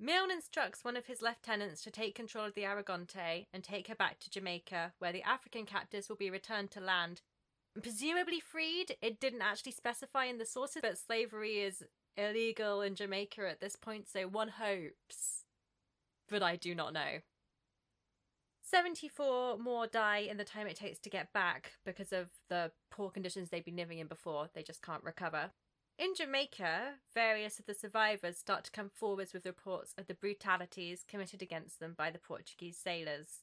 Milne 0.00 0.30
instructs 0.30 0.84
one 0.84 0.96
of 0.96 1.06
his 1.06 1.20
lieutenants 1.20 1.82
to 1.82 1.90
take 1.90 2.14
control 2.14 2.44
of 2.44 2.54
the 2.54 2.62
Arrogante 2.62 3.46
and 3.52 3.64
take 3.64 3.88
her 3.88 3.96
back 3.96 4.20
to 4.20 4.30
Jamaica, 4.30 4.92
where 5.00 5.12
the 5.12 5.24
African 5.24 5.66
captives 5.66 6.08
will 6.08 6.16
be 6.16 6.30
returned 6.30 6.70
to 6.70 6.80
land. 6.80 7.20
Presumably 7.82 8.38
freed. 8.38 8.96
It 9.02 9.18
didn't 9.18 9.42
actually 9.42 9.72
specify 9.72 10.26
in 10.26 10.38
the 10.38 10.46
sources, 10.46 10.82
but 10.82 10.98
slavery 10.98 11.58
is 11.58 11.82
illegal 12.16 12.80
in 12.80 12.94
Jamaica 12.94 13.48
at 13.48 13.60
this 13.60 13.74
point, 13.74 14.08
so 14.08 14.28
one 14.28 14.48
hopes. 14.48 15.44
But 16.28 16.44
I 16.44 16.54
do 16.54 16.76
not 16.76 16.92
know. 16.92 17.18
74 18.62 19.58
more 19.58 19.86
die 19.86 20.18
in 20.18 20.36
the 20.36 20.44
time 20.44 20.66
it 20.66 20.76
takes 20.76 20.98
to 21.00 21.10
get 21.10 21.32
back 21.32 21.72
because 21.84 22.12
of 22.12 22.30
the 22.48 22.70
poor 22.90 23.10
conditions 23.10 23.48
they've 23.48 23.64
been 23.64 23.76
living 23.76 23.98
in 23.98 24.06
before. 24.06 24.48
They 24.54 24.62
just 24.62 24.82
can't 24.82 25.02
recover. 25.02 25.50
In 25.98 26.14
Jamaica, 26.14 26.94
various 27.12 27.58
of 27.58 27.66
the 27.66 27.74
survivors 27.74 28.38
start 28.38 28.62
to 28.64 28.70
come 28.70 28.88
forwards 28.88 29.32
with 29.32 29.44
reports 29.44 29.94
of 29.98 30.06
the 30.06 30.14
brutalities 30.14 31.02
committed 31.02 31.42
against 31.42 31.80
them 31.80 31.94
by 31.98 32.08
the 32.12 32.20
Portuguese 32.20 32.78
sailors, 32.78 33.42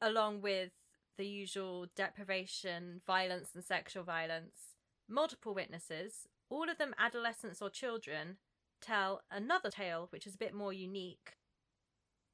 along 0.00 0.40
with 0.40 0.70
the 1.16 1.26
usual 1.26 1.86
deprivation, 1.96 3.00
violence, 3.08 3.56
and 3.56 3.64
sexual 3.64 4.04
violence. 4.04 4.76
Multiple 5.08 5.52
witnesses, 5.52 6.28
all 6.48 6.70
of 6.70 6.78
them 6.78 6.94
adolescents 6.96 7.60
or 7.60 7.68
children, 7.68 8.36
tell 8.80 9.22
another 9.28 9.70
tale 9.70 10.06
which 10.10 10.28
is 10.28 10.36
a 10.36 10.38
bit 10.38 10.54
more 10.54 10.72
unique. 10.72 11.32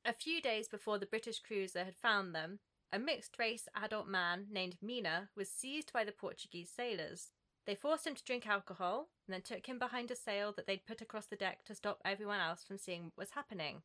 A 0.04 0.12
few 0.12 0.42
days 0.42 0.68
before 0.68 0.98
the 0.98 1.06
British 1.06 1.40
cruiser 1.40 1.84
had 1.84 1.96
found 1.96 2.34
them, 2.34 2.58
a 2.92 2.98
mixed 2.98 3.38
race 3.38 3.68
adult 3.74 4.06
man 4.06 4.48
named 4.50 4.76
Mina 4.82 5.30
was 5.34 5.48
seized 5.48 5.94
by 5.94 6.04
the 6.04 6.12
Portuguese 6.12 6.70
sailors. 6.70 7.30
They 7.66 7.74
forced 7.74 8.06
him 8.06 8.14
to 8.14 8.24
drink 8.24 8.46
alcohol 8.46 9.08
and 9.26 9.34
then 9.34 9.42
took 9.42 9.66
him 9.66 9.78
behind 9.78 10.10
a 10.10 10.16
sail 10.16 10.52
that 10.52 10.66
they'd 10.66 10.86
put 10.86 11.00
across 11.00 11.26
the 11.26 11.36
deck 11.36 11.64
to 11.64 11.74
stop 11.74 12.00
everyone 12.04 12.40
else 12.40 12.62
from 12.62 12.78
seeing 12.78 13.04
what 13.04 13.18
was 13.18 13.30
happening. 13.30 13.82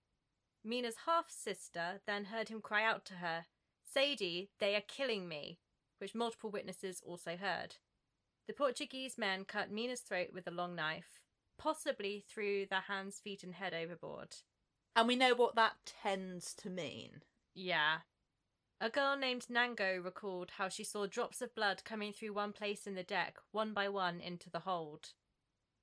Mina's 0.63 0.97
half 1.05 1.25
sister 1.29 2.01
then 2.05 2.25
heard 2.25 2.49
him 2.49 2.61
cry 2.61 2.83
out 2.83 3.05
to 3.05 3.15
her, 3.15 3.45
Sadie, 3.83 4.51
they 4.59 4.75
are 4.75 4.83
killing 4.87 5.27
me, 5.27 5.59
which 5.97 6.15
multiple 6.15 6.49
witnesses 6.49 7.01
also 7.05 7.35
heard. 7.35 7.75
The 8.47 8.53
Portuguese 8.53 9.17
men 9.17 9.43
cut 9.45 9.71
Mina's 9.71 10.01
throat 10.01 10.29
with 10.33 10.47
a 10.47 10.51
long 10.51 10.75
knife, 10.75 11.19
possibly 11.57 12.23
threw 12.27 12.65
their 12.65 12.81
hands, 12.81 13.19
feet, 13.19 13.43
and 13.43 13.55
head 13.55 13.73
overboard. 13.73 14.35
And 14.95 15.07
we 15.07 15.15
know 15.15 15.33
what 15.35 15.55
that 15.55 15.73
tends 15.85 16.53
to 16.55 16.69
mean. 16.69 17.21
Yeah. 17.53 17.97
A 18.83 18.89
girl 18.89 19.15
named 19.15 19.45
Nango 19.47 20.03
recalled 20.03 20.53
how 20.57 20.67
she 20.67 20.83
saw 20.83 21.05
drops 21.05 21.39
of 21.39 21.53
blood 21.53 21.83
coming 21.85 22.11
through 22.11 22.33
one 22.33 22.51
place 22.51 22.87
in 22.87 22.95
the 22.95 23.03
deck, 23.03 23.37
one 23.51 23.73
by 23.73 23.87
one, 23.87 24.19
into 24.19 24.49
the 24.49 24.61
hold. 24.61 25.09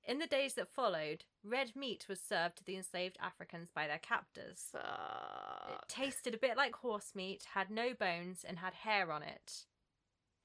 In 0.04 0.18
the 0.18 0.26
days 0.26 0.54
that 0.54 0.66
followed, 0.66 1.24
red 1.44 1.76
meat 1.76 2.06
was 2.08 2.20
served 2.20 2.58
to 2.58 2.64
the 2.64 2.74
enslaved 2.74 3.16
Africans 3.22 3.70
by 3.72 3.86
their 3.86 4.00
captors. 4.00 4.72
It 4.74 5.78
tasted 5.86 6.34
a 6.34 6.38
bit 6.38 6.56
like 6.56 6.74
horse 6.74 7.12
meat, 7.14 7.46
had 7.54 7.70
no 7.70 7.94
bones, 7.94 8.44
and 8.44 8.58
had 8.58 8.74
hair 8.74 9.12
on 9.12 9.22
it. 9.22 9.66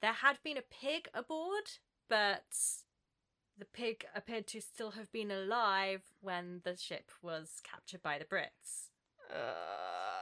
There 0.00 0.12
had 0.12 0.38
been 0.44 0.56
a 0.56 0.62
pig 0.62 1.08
aboard, 1.12 1.72
but 2.08 2.54
the 3.58 3.64
pig 3.64 4.04
appeared 4.14 4.46
to 4.48 4.60
still 4.60 4.92
have 4.92 5.10
been 5.10 5.32
alive 5.32 6.02
when 6.20 6.60
the 6.62 6.76
ship 6.76 7.10
was 7.20 7.60
captured 7.64 8.02
by 8.02 8.18
the 8.18 8.24
Brits. 8.24 8.90
Uh, 9.28 10.13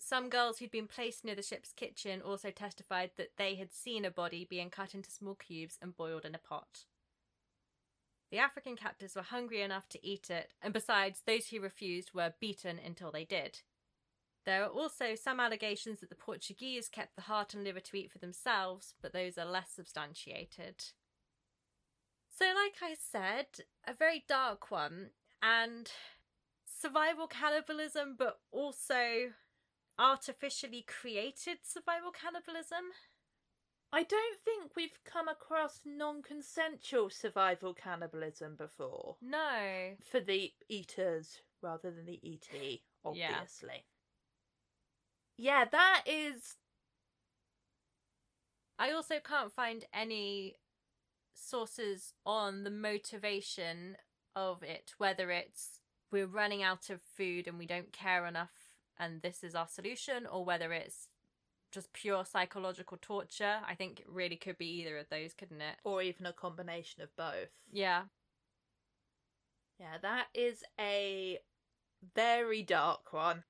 Some 0.00 0.28
girls 0.28 0.58
who'd 0.58 0.70
been 0.70 0.86
placed 0.86 1.24
near 1.24 1.34
the 1.34 1.42
ship's 1.42 1.72
kitchen 1.72 2.22
also 2.22 2.50
testified 2.50 3.10
that 3.16 3.36
they 3.36 3.56
had 3.56 3.72
seen 3.72 4.04
a 4.04 4.10
body 4.10 4.46
being 4.48 4.70
cut 4.70 4.94
into 4.94 5.10
small 5.10 5.34
cubes 5.34 5.76
and 5.82 5.96
boiled 5.96 6.24
in 6.24 6.34
a 6.34 6.38
pot. 6.38 6.84
The 8.30 8.38
African 8.38 8.76
captors 8.76 9.16
were 9.16 9.22
hungry 9.22 9.62
enough 9.62 9.88
to 9.90 10.06
eat 10.06 10.30
it, 10.30 10.52
and 10.62 10.72
besides, 10.72 11.22
those 11.26 11.48
who 11.48 11.60
refused 11.60 12.12
were 12.14 12.34
beaten 12.40 12.78
until 12.78 13.10
they 13.10 13.24
did. 13.24 13.60
There 14.44 14.62
are 14.62 14.68
also 14.68 15.14
some 15.14 15.40
allegations 15.40 16.00
that 16.00 16.10
the 16.10 16.14
Portuguese 16.14 16.88
kept 16.88 17.16
the 17.16 17.22
heart 17.22 17.54
and 17.54 17.64
liver 17.64 17.80
to 17.80 17.96
eat 17.96 18.12
for 18.12 18.18
themselves, 18.18 18.94
but 19.02 19.12
those 19.12 19.36
are 19.36 19.44
less 19.44 19.70
substantiated. 19.70 20.84
So, 22.30 22.44
like 22.44 22.76
I 22.82 22.94
said, 22.94 23.46
a 23.86 23.92
very 23.92 24.24
dark 24.28 24.70
one, 24.70 25.10
and 25.42 25.90
survival 26.64 27.26
cannibalism, 27.26 28.14
but 28.16 28.38
also 28.52 29.32
artificially 29.98 30.82
created 30.86 31.58
survival 31.62 32.10
cannibalism. 32.12 32.84
I 33.92 34.02
don't 34.02 34.38
think 34.44 34.72
we've 34.76 34.98
come 35.04 35.28
across 35.28 35.80
non 35.86 36.22
consensual 36.22 37.08
survival 37.10 37.72
cannibalism 37.74 38.54
before. 38.56 39.16
No. 39.22 39.94
For 40.10 40.20
the 40.20 40.52
eaters 40.68 41.40
rather 41.62 41.90
than 41.90 42.04
the 42.04 42.20
ET, 42.22 42.80
Yeah. 43.14 43.32
obviously. 43.32 43.84
Yeah, 45.36 45.64
that 45.64 46.02
is. 46.06 46.56
I 48.78 48.92
also 48.92 49.18
can't 49.20 49.52
find 49.52 49.84
any 49.92 50.56
sources 51.34 52.12
on 52.26 52.64
the 52.64 52.70
motivation 52.70 53.96
of 54.36 54.62
it, 54.62 54.92
whether 54.98 55.30
it's 55.30 55.80
we're 56.10 56.26
running 56.26 56.62
out 56.62 56.90
of 56.90 57.00
food 57.02 57.46
and 57.46 57.58
we 57.58 57.66
don't 57.66 57.92
care 57.92 58.26
enough 58.26 58.57
and 58.98 59.22
this 59.22 59.42
is 59.42 59.54
our 59.54 59.68
solution, 59.68 60.26
or 60.26 60.44
whether 60.44 60.72
it's 60.72 61.08
just 61.72 61.92
pure 61.92 62.24
psychological 62.24 62.98
torture. 63.00 63.56
I 63.66 63.74
think 63.74 64.00
it 64.00 64.08
really 64.08 64.36
could 64.36 64.58
be 64.58 64.80
either 64.80 64.98
of 64.98 65.08
those, 65.10 65.34
couldn't 65.34 65.60
it? 65.60 65.76
Or 65.84 66.02
even 66.02 66.26
a 66.26 66.32
combination 66.32 67.02
of 67.02 67.14
both. 67.16 67.50
Yeah. 67.70 68.04
Yeah, 69.78 69.98
that 70.02 70.26
is 70.34 70.64
a 70.80 71.38
very 72.14 72.62
dark 72.62 73.12
one. 73.12 73.44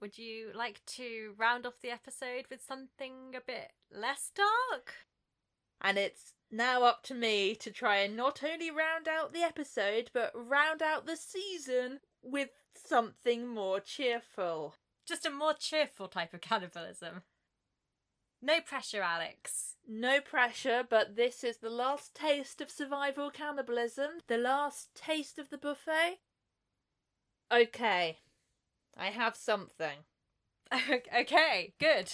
Would 0.00 0.16
you 0.16 0.50
like 0.54 0.80
to 0.86 1.34
round 1.36 1.66
off 1.66 1.80
the 1.82 1.90
episode 1.90 2.44
with 2.50 2.62
something 2.62 3.34
a 3.34 3.40
bit 3.44 3.72
less 3.90 4.30
dark? 4.34 4.94
And 5.80 5.98
it's 5.98 6.34
now 6.50 6.84
up 6.84 7.02
to 7.04 7.14
me 7.14 7.54
to 7.56 7.70
try 7.70 7.96
and 7.98 8.16
not 8.16 8.42
only 8.44 8.70
round 8.70 9.08
out 9.08 9.32
the 9.32 9.42
episode, 9.42 10.10
but 10.12 10.32
round 10.34 10.82
out 10.82 11.06
the 11.06 11.16
season 11.16 12.00
with 12.22 12.50
something 12.74 13.46
more 13.46 13.80
cheerful. 13.80 14.74
Just 15.06 15.26
a 15.26 15.30
more 15.30 15.54
cheerful 15.54 16.08
type 16.08 16.34
of 16.34 16.40
cannibalism. 16.40 17.22
No 18.40 18.60
pressure, 18.60 19.02
Alex. 19.02 19.76
No 19.86 20.20
pressure, 20.20 20.84
but 20.88 21.16
this 21.16 21.42
is 21.42 21.58
the 21.58 21.70
last 21.70 22.14
taste 22.14 22.60
of 22.60 22.70
survival 22.70 23.30
cannibalism, 23.30 24.20
the 24.28 24.36
last 24.36 24.94
taste 24.94 25.38
of 25.38 25.50
the 25.50 25.58
buffet. 25.58 26.18
Okay, 27.52 28.18
I 28.96 29.06
have 29.06 29.34
something. 29.34 30.00
okay, 31.16 31.72
good. 31.80 32.12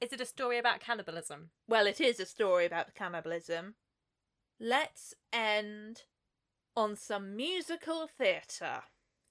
Is 0.00 0.12
it 0.12 0.20
a 0.20 0.26
story 0.26 0.58
about 0.58 0.80
cannibalism? 0.80 1.50
Well, 1.66 1.86
it 1.86 2.00
is 2.00 2.20
a 2.20 2.26
story 2.26 2.66
about 2.66 2.94
cannibalism. 2.94 3.74
Let's 4.60 5.14
end 5.32 6.02
on 6.78 6.94
some 6.94 7.34
musical 7.34 8.06
theatre. 8.06 8.82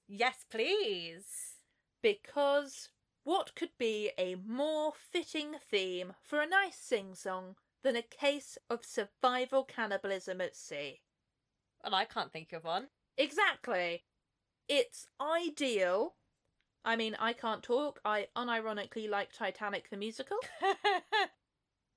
Yes, 0.06 0.44
please. 0.50 1.56
Because 2.02 2.90
what 3.24 3.54
could 3.54 3.70
be 3.78 4.10
a 4.18 4.34
more 4.34 4.92
fitting 4.92 5.54
theme 5.70 6.12
for 6.22 6.40
a 6.40 6.46
nice 6.46 6.76
sing 6.76 7.14
song 7.14 7.56
than 7.82 7.96
a 7.96 8.02
case 8.02 8.58
of 8.68 8.84
survival 8.84 9.64
cannibalism 9.64 10.42
at 10.42 10.54
sea? 10.54 11.00
Well, 11.82 11.94
I 11.94 12.04
can't 12.04 12.30
think 12.30 12.52
of 12.52 12.64
one. 12.64 12.88
Exactly. 13.16 14.04
It's 14.68 15.06
ideal. 15.18 16.16
I 16.84 16.96
mean, 16.96 17.16
I 17.18 17.32
can't 17.32 17.62
talk. 17.62 17.98
I 18.04 18.28
unironically 18.36 19.08
like 19.08 19.32
Titanic 19.32 19.88
the 19.88 19.96
musical. 19.96 20.36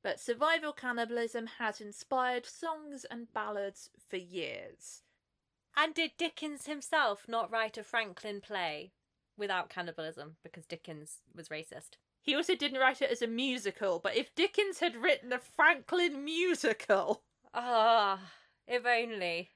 But 0.04 0.20
survival 0.20 0.74
cannibalism 0.74 1.46
has 1.60 1.80
inspired 1.80 2.48
songs 2.48 3.06
and 3.06 3.32
ballads 3.34 3.92
for 4.10 4.18
years. 4.18 5.04
And 5.76 5.94
did 5.94 6.12
Dickens 6.18 6.66
himself 6.66 7.26
not 7.28 7.52
write 7.52 7.78
a 7.78 7.84
Franklin 7.84 8.42
play 8.42 8.92
without 9.38 9.70
cannibalism 9.70 10.38
because 10.44 10.66
Dickens 10.66 11.20
was 11.36 11.50
racist? 11.50 11.98
He 12.22 12.36
also 12.36 12.56
didn't 12.56 12.80
write 12.80 13.02
it 13.02 13.10
as 13.12 13.22
a 13.22 13.28
musical, 13.28 14.00
but 14.00 14.16
if 14.16 14.36
Dickens 14.36 14.80
had 14.80 14.96
written 14.96 15.34
a 15.34 15.40
Franklin 15.40 16.24
musical, 16.24 17.24
Ah, 17.54 18.32
if 18.68 18.86
only. 18.86 19.50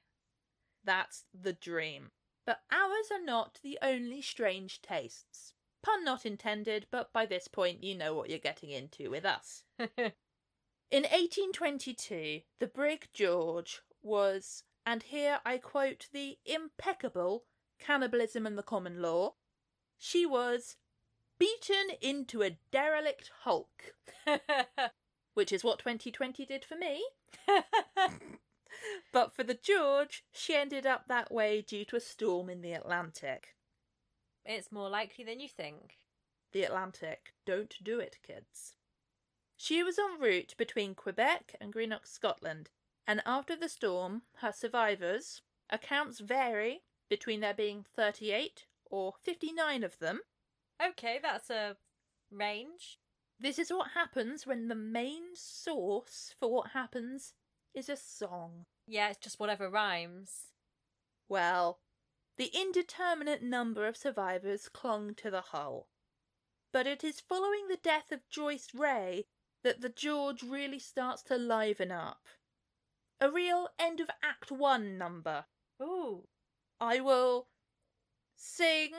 that's 0.84 1.26
the 1.34 1.54
dream. 1.54 2.12
But 2.46 2.62
ours 2.72 3.08
are 3.12 3.24
not 3.24 3.60
the 3.64 3.78
only 3.82 4.22
strange 4.22 4.82
tastes. 4.82 5.54
Pun 5.84 6.04
not 6.04 6.26
intended, 6.26 6.88
but 6.92 7.14
by 7.14 7.26
this 7.26 7.48
point 7.48 7.84
you 7.84 7.96
know 7.96 8.14
what 8.14 8.30
you're 8.30 8.40
getting 8.40 8.72
into 8.72 9.10
with 9.10 9.26
us. 9.26 9.64
In 9.80 11.04
1822, 11.04 12.42
the 12.60 12.68
brig 12.68 13.08
George 13.14 13.82
was, 14.02 14.64
and 14.86 15.04
here 15.04 15.40
I 15.46 15.58
quote 15.58 16.08
the 16.12 16.38
impeccable 16.46 17.46
Cannibalism 17.80 18.46
and 18.46 18.58
the 18.58 18.64
Common 18.64 19.02
Law, 19.02 19.36
she 19.98 20.26
was 20.26 20.78
beaten 21.38 21.96
into 22.02 22.42
a 22.42 22.58
derelict 22.72 23.32
hulk, 23.44 23.94
which 25.34 25.52
is 25.52 25.64
what 25.64 25.80
2020 25.80 26.46
did 26.46 26.64
for 26.64 26.76
me. 26.76 27.04
But 29.12 29.34
for 29.34 29.44
the 29.44 29.54
George, 29.54 30.26
she 30.32 30.56
ended 30.56 30.86
up 30.86 31.08
that 31.08 31.32
way 31.32 31.62
due 31.62 31.86
to 31.86 31.96
a 31.96 32.02
storm 32.02 32.50
in 32.50 32.62
the 32.62 32.74
Atlantic. 32.74 33.56
it's 34.46 34.72
more 34.72 34.90
likely 34.90 35.24
than 35.24 35.40
you 35.40 35.48
think. 35.50 35.98
The 36.52 36.64
Atlantic. 36.64 37.34
Don't 37.46 37.76
do 37.82 38.00
it, 38.00 38.18
kids. 38.22 38.76
She 39.58 39.82
was 39.84 39.98
en 39.98 40.20
route 40.20 40.54
between 40.58 40.94
Quebec 40.96 41.56
and 41.62 41.72
Greenock, 41.72 42.06
Scotland, 42.06 42.70
and 43.08 43.22
after 43.26 43.56
the 43.56 43.70
storm, 43.70 44.24
her 44.38 44.52
survivors, 44.52 45.42
accounts 45.70 46.20
vary 46.20 46.82
between 47.10 47.40
there 47.40 47.54
being 47.54 47.86
38 47.96 48.66
or 48.86 49.14
59 49.22 49.84
of 49.84 50.00
them. 50.00 50.22
Okay, 50.84 51.20
that's 51.22 51.50
a 51.50 51.78
range. 52.32 53.00
This 53.40 53.60
is 53.60 53.70
what 53.70 53.92
happens 53.94 54.48
when 54.48 54.68
the 54.68 54.76
main 54.76 55.36
source 55.36 56.34
for 56.40 56.52
what 56.52 56.72
happens 56.72 57.34
is 57.74 57.90
a 57.90 57.98
song. 57.98 58.66
Yeah, 58.88 59.10
it's 59.10 59.20
just 59.20 59.40
whatever 59.40 59.70
rhymes. 59.70 60.52
Well, 61.28 61.80
the 62.38 62.52
indeterminate 62.54 63.42
number 63.42 63.88
of 63.88 63.98
survivors 63.98 64.70
clung 64.70 65.16
to 65.16 65.30
the 65.30 65.42
hull. 65.42 65.88
But 66.72 66.88
it 66.88 67.04
is 67.04 67.22
following 67.22 67.68
the 67.68 67.80
death 67.82 68.12
of 68.12 68.28
Joyce 68.30 68.74
Ray 68.74 69.26
that 69.64 69.82
the 69.82 69.90
George 69.90 70.44
really 70.44 70.80
starts 70.80 71.24
to 71.24 71.38
liven 71.38 71.92
up. 71.92 72.28
A 73.20 73.32
real 73.32 73.70
end 73.80 74.00
of 74.00 74.10
Act 74.24 74.52
One 74.52 74.98
number. 74.98 75.46
Ooh. 75.82 76.28
I 76.80 77.00
will 77.00 77.48
sing 78.36 78.92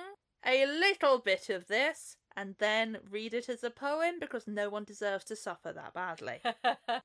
a 0.45 0.65
little 0.67 1.19
bit 1.19 1.51
of 1.51 1.67
this 1.67 2.17
and 2.37 2.55
then 2.59 2.99
read 3.11 3.35
it 3.35 3.49
as 3.49 3.65
a 3.65 3.71
poem 3.71 4.19
because 4.21 4.47
no 4.47 4.69
one 4.69 4.85
deserves 4.85 5.25
to 5.27 5.37
suffer 5.37 5.73
that 5.73 5.95
badly. 5.95 6.41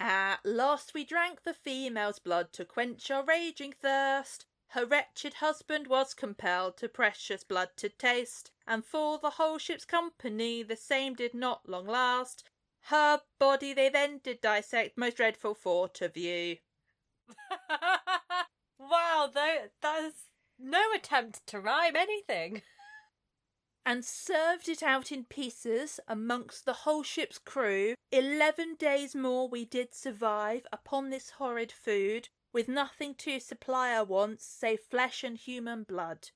At 0.00 0.44
last 0.44 0.92
we 0.94 1.04
drank 1.04 1.42
the 1.42 1.54
female's 1.54 2.18
blood 2.18 2.52
to 2.54 2.64
quench 2.64 3.10
our 3.10 3.24
raging 3.24 3.72
thirst. 3.72 4.46
Her 4.68 4.84
wretched 4.84 5.34
husband 5.34 5.86
was 5.86 6.14
compelled 6.14 6.76
to 6.78 6.88
precious 6.88 7.44
blood 7.44 7.70
to 7.76 7.88
taste, 7.88 8.50
and 8.66 8.84
for 8.84 9.18
the 9.18 9.30
whole 9.30 9.58
ship's 9.58 9.84
company 9.84 10.64
the 10.64 10.76
same 10.76 11.14
did 11.14 11.32
not 11.32 11.68
long 11.68 11.86
last. 11.86 12.42
Her 12.88 13.22
body 13.38 13.72
they 13.72 13.88
then 13.88 14.18
did 14.18 14.40
dissect, 14.40 14.98
most 14.98 15.16
dreadful 15.16 15.54
for 15.54 15.88
to 15.88 16.08
view. 16.08 16.58
wow, 18.78 19.30
though 19.32 19.68
that's 19.80 20.28
no 20.58 20.92
attempt 20.94 21.46
to 21.46 21.60
rhyme 21.60 21.96
anything. 21.96 22.62
and 23.86 24.04
served 24.04 24.68
it 24.68 24.82
out 24.82 25.12
in 25.12 25.24
pieces 25.24 26.00
amongst 26.08 26.64
the 26.64 26.72
whole 26.72 27.02
ship's 27.02 27.38
crew. 27.38 27.94
Eleven 28.12 28.74
days 28.74 29.14
more 29.14 29.48
we 29.48 29.64
did 29.64 29.94
survive 29.94 30.66
upon 30.72 31.10
this 31.10 31.30
horrid 31.30 31.72
food, 31.72 32.28
with 32.52 32.68
nothing 32.68 33.14
to 33.14 33.40
supply 33.40 33.94
our 33.94 34.04
wants 34.04 34.44
save 34.44 34.80
flesh 34.80 35.24
and 35.24 35.36
human 35.36 35.84
blood. 35.84 36.30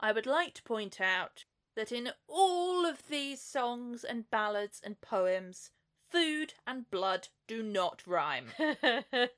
I 0.00 0.12
would 0.12 0.26
like 0.26 0.54
to 0.54 0.62
point 0.62 1.00
out 1.00 1.44
that 1.74 1.92
in 1.92 2.10
all 2.28 2.86
of 2.86 3.08
these 3.08 3.40
songs 3.40 4.04
and 4.04 4.30
ballads 4.30 4.80
and 4.84 5.00
poems, 5.00 5.70
food 6.10 6.54
and 6.66 6.90
blood 6.90 7.28
do 7.46 7.62
not 7.62 8.06
rhyme. 8.06 8.52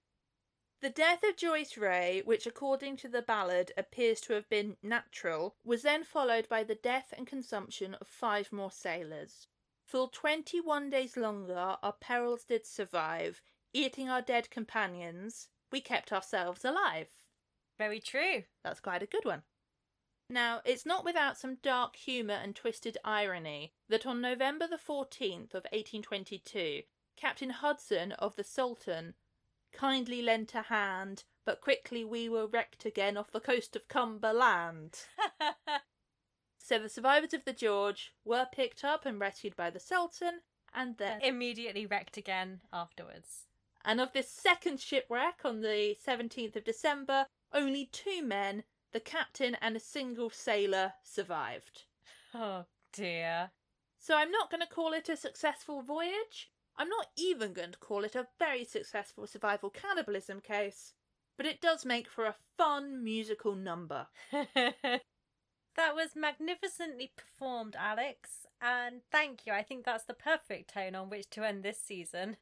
The 0.85 0.91
death 0.91 1.22
of 1.22 1.39
Joyce 1.39 1.78
Ray, 1.78 2.20
which 2.26 2.47
according 2.47 2.99
to 2.99 3.09
the 3.09 3.22
ballad 3.22 3.72
appears 3.74 4.20
to 4.20 4.35
have 4.35 4.47
been 4.51 4.76
natural, 4.82 5.57
was 5.64 5.80
then 5.80 6.05
followed 6.05 6.47
by 6.47 6.62
the 6.62 6.74
death 6.74 7.14
and 7.16 7.26
consumption 7.26 7.95
of 7.95 8.07
five 8.07 8.53
more 8.53 8.70
sailors. 8.70 9.47
Full 9.87 10.09
twenty 10.09 10.61
one 10.61 10.91
days 10.91 11.16
longer 11.16 11.78
our 11.82 11.95
perils 11.95 12.45
did 12.45 12.66
survive, 12.66 13.41
eating 13.72 14.11
our 14.11 14.20
dead 14.20 14.51
companions, 14.51 15.49
we 15.72 15.80
kept 15.80 16.12
ourselves 16.12 16.66
alive. 16.66 17.09
Very 17.78 17.99
true. 17.99 18.45
That's 18.62 18.80
quite 18.80 19.03
a 19.03 19.07
good 19.07 19.24
one. 19.24 19.45
Now, 20.29 20.62
it's 20.64 20.87
not 20.87 21.05
without 21.05 21.37
some 21.37 21.57
dark 21.57 21.97
humour 21.97 22.35
and 22.35 22.57
twisted 22.57 22.97
irony 23.05 23.75
that 23.89 24.07
on 24.07 24.20
November 24.20 24.66
the 24.66 24.77
14th 24.79 25.55
of 25.55 25.64
1822, 25.70 26.83
Captain 27.16 27.51
Hudson 27.51 28.12
of 28.12 28.37
the 28.37 28.45
Sultan 28.45 29.14
kindly 29.72 30.22
lent 30.22 30.55
a 30.55 30.62
hand, 30.62 31.25
but 31.45 31.61
quickly 31.61 32.05
we 32.05 32.29
were 32.29 32.47
wrecked 32.47 32.85
again 32.87 33.16
off 33.16 33.31
the 33.31 33.41
coast 33.41 33.77
of 33.77 33.89
Cumberland. 33.89 35.07
so 36.59 36.79
the 36.79 36.89
survivors 36.89 37.35
of 37.35 37.45
the 37.45 37.53
George 37.53 38.14
were 38.25 38.47
picked 38.51 38.83
up 38.85 39.05
and 39.05 39.20
rescued 39.20 39.57
by 39.57 39.70
the 39.70 39.81
Sultan, 39.81 40.41
and 40.72 40.97
then 40.97 41.20
immediately 41.20 41.87
wrecked 41.87 42.16
again 42.16 42.61
afterwards. 42.72 43.47
And 43.85 44.01
of 44.01 44.12
this 44.12 44.31
second 44.31 44.81
shipwreck 44.81 45.41
on 45.45 45.61
the 45.61 45.97
17th 46.05 46.57
of 46.57 46.64
December, 46.64 47.27
only 47.53 47.87
two 47.87 48.22
men, 48.22 48.64
the 48.95 49.01
captain 49.01 49.57
and 49.61 49.76
a 49.76 49.80
single 49.80 50.30
sailor, 50.30 50.95
survived. 51.03 51.82
Oh 52.32 52.64
dear. 52.92 53.51
So 53.99 54.16
I'm 54.16 54.30
not 54.30 54.51
going 54.51 54.61
to 54.61 54.66
call 54.66 54.92
it 54.92 55.09
a 55.09 55.16
successful 55.16 55.82
voyage. 55.82 56.51
I'm 56.78 56.88
not 56.88 57.09
even 57.16 57.53
going 57.53 57.72
to 57.72 57.78
call 57.78 58.05
it 58.05 58.14
a 58.14 58.28
very 58.38 58.64
successful 58.64 59.26
survival 59.26 59.68
cannibalism 59.68 60.40
case, 60.40 60.95
but 61.36 61.47
it 61.47 61.61
does 61.61 61.84
make 61.84 62.09
for 62.09 62.24
a 62.24 62.36
fun 62.57 63.03
musical 63.03 63.57
number. 63.57 64.07
that 64.32 65.01
was 65.76 66.14
magnificently 66.14 67.12
performed, 67.16 67.76
Alex, 67.76 68.47
and 68.61 69.01
thank 69.11 69.45
you. 69.45 69.53
I 69.53 69.62
think 69.62 69.84
that's 69.84 70.05
the 70.05 70.14
perfect 70.14 70.72
tone 70.72 70.95
on 70.95 71.11
which 71.11 71.30
to 71.30 71.45
end 71.45 71.62
this 71.62 71.80
season. 71.80 72.36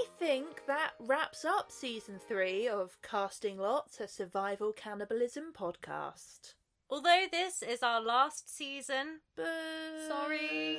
I 0.00 0.06
think 0.18 0.64
that 0.66 0.92
wraps 0.98 1.44
up 1.44 1.70
season 1.70 2.18
three 2.26 2.66
of 2.66 2.96
Casting 3.02 3.58
Lots, 3.58 4.00
a 4.00 4.08
survival 4.08 4.72
cannibalism 4.72 5.52
podcast. 5.52 6.54
Although 6.88 7.26
this 7.30 7.62
is 7.62 7.82
our 7.82 8.00
last 8.00 8.48
season, 8.48 9.20
Boo. 9.36 9.44
sorry. 10.08 10.78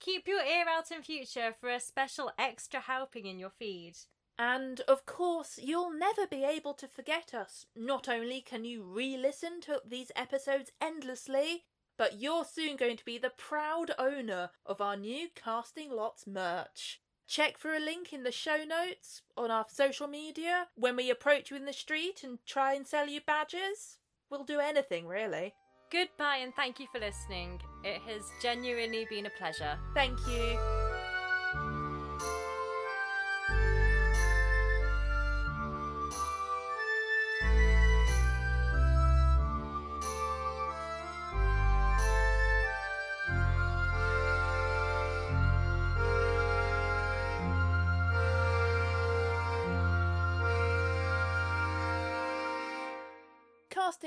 Keep 0.00 0.26
your 0.26 0.42
ear 0.42 0.64
out 0.68 0.90
in 0.90 1.02
future 1.02 1.54
for 1.60 1.70
a 1.70 1.78
special 1.78 2.32
extra 2.40 2.80
helping 2.80 3.26
in 3.26 3.38
your 3.38 3.50
feed. 3.50 3.96
And 4.36 4.80
of 4.88 5.06
course, 5.06 5.60
you'll 5.62 5.96
never 5.96 6.26
be 6.26 6.42
able 6.42 6.74
to 6.74 6.88
forget 6.88 7.32
us. 7.32 7.66
Not 7.76 8.08
only 8.08 8.40
can 8.40 8.64
you 8.64 8.82
re 8.82 9.16
listen 9.16 9.60
to 9.60 9.80
these 9.86 10.10
episodes 10.16 10.72
endlessly, 10.80 11.66
but 11.96 12.20
you're 12.20 12.44
soon 12.44 12.74
going 12.76 12.96
to 12.96 13.04
be 13.04 13.16
the 13.16 13.30
proud 13.30 13.92
owner 13.96 14.50
of 14.66 14.80
our 14.80 14.96
new 14.96 15.28
Casting 15.36 15.92
Lots 15.92 16.26
merch. 16.26 17.00
Check 17.30 17.58
for 17.58 17.72
a 17.72 17.78
link 17.78 18.12
in 18.12 18.24
the 18.24 18.32
show 18.32 18.64
notes 18.64 19.22
on 19.36 19.52
our 19.52 19.64
social 19.68 20.08
media 20.08 20.66
when 20.74 20.96
we 20.96 21.10
approach 21.10 21.48
you 21.48 21.56
in 21.56 21.64
the 21.64 21.72
street 21.72 22.24
and 22.24 22.40
try 22.44 22.74
and 22.74 22.84
sell 22.84 23.06
you 23.06 23.20
badges. 23.24 23.98
We'll 24.30 24.42
do 24.42 24.58
anything, 24.58 25.06
really. 25.06 25.54
Goodbye 25.92 26.38
and 26.38 26.52
thank 26.56 26.80
you 26.80 26.88
for 26.90 26.98
listening. 26.98 27.60
It 27.84 28.00
has 28.02 28.22
genuinely 28.42 29.06
been 29.08 29.26
a 29.26 29.30
pleasure. 29.30 29.78
Thank 29.94 30.18
you. 30.26 30.89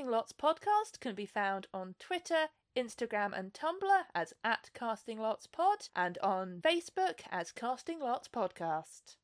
Casting 0.03 0.11
Lots 0.11 0.33
podcast 0.33 0.99
can 0.99 1.15
be 1.15 1.25
found 1.25 1.67
on 1.73 1.95
Twitter, 1.97 2.49
Instagram, 2.77 3.31
and 3.31 3.53
Tumblr 3.53 4.01
as 4.13 4.33
at 4.43 4.69
Casting 4.73 5.17
Lots 5.17 5.47
Pod, 5.47 5.87
and 5.95 6.17
on 6.17 6.59
Facebook 6.61 7.21
as 7.31 7.53
Casting 7.53 8.01
Lots 8.01 8.27
Podcast. 8.27 9.15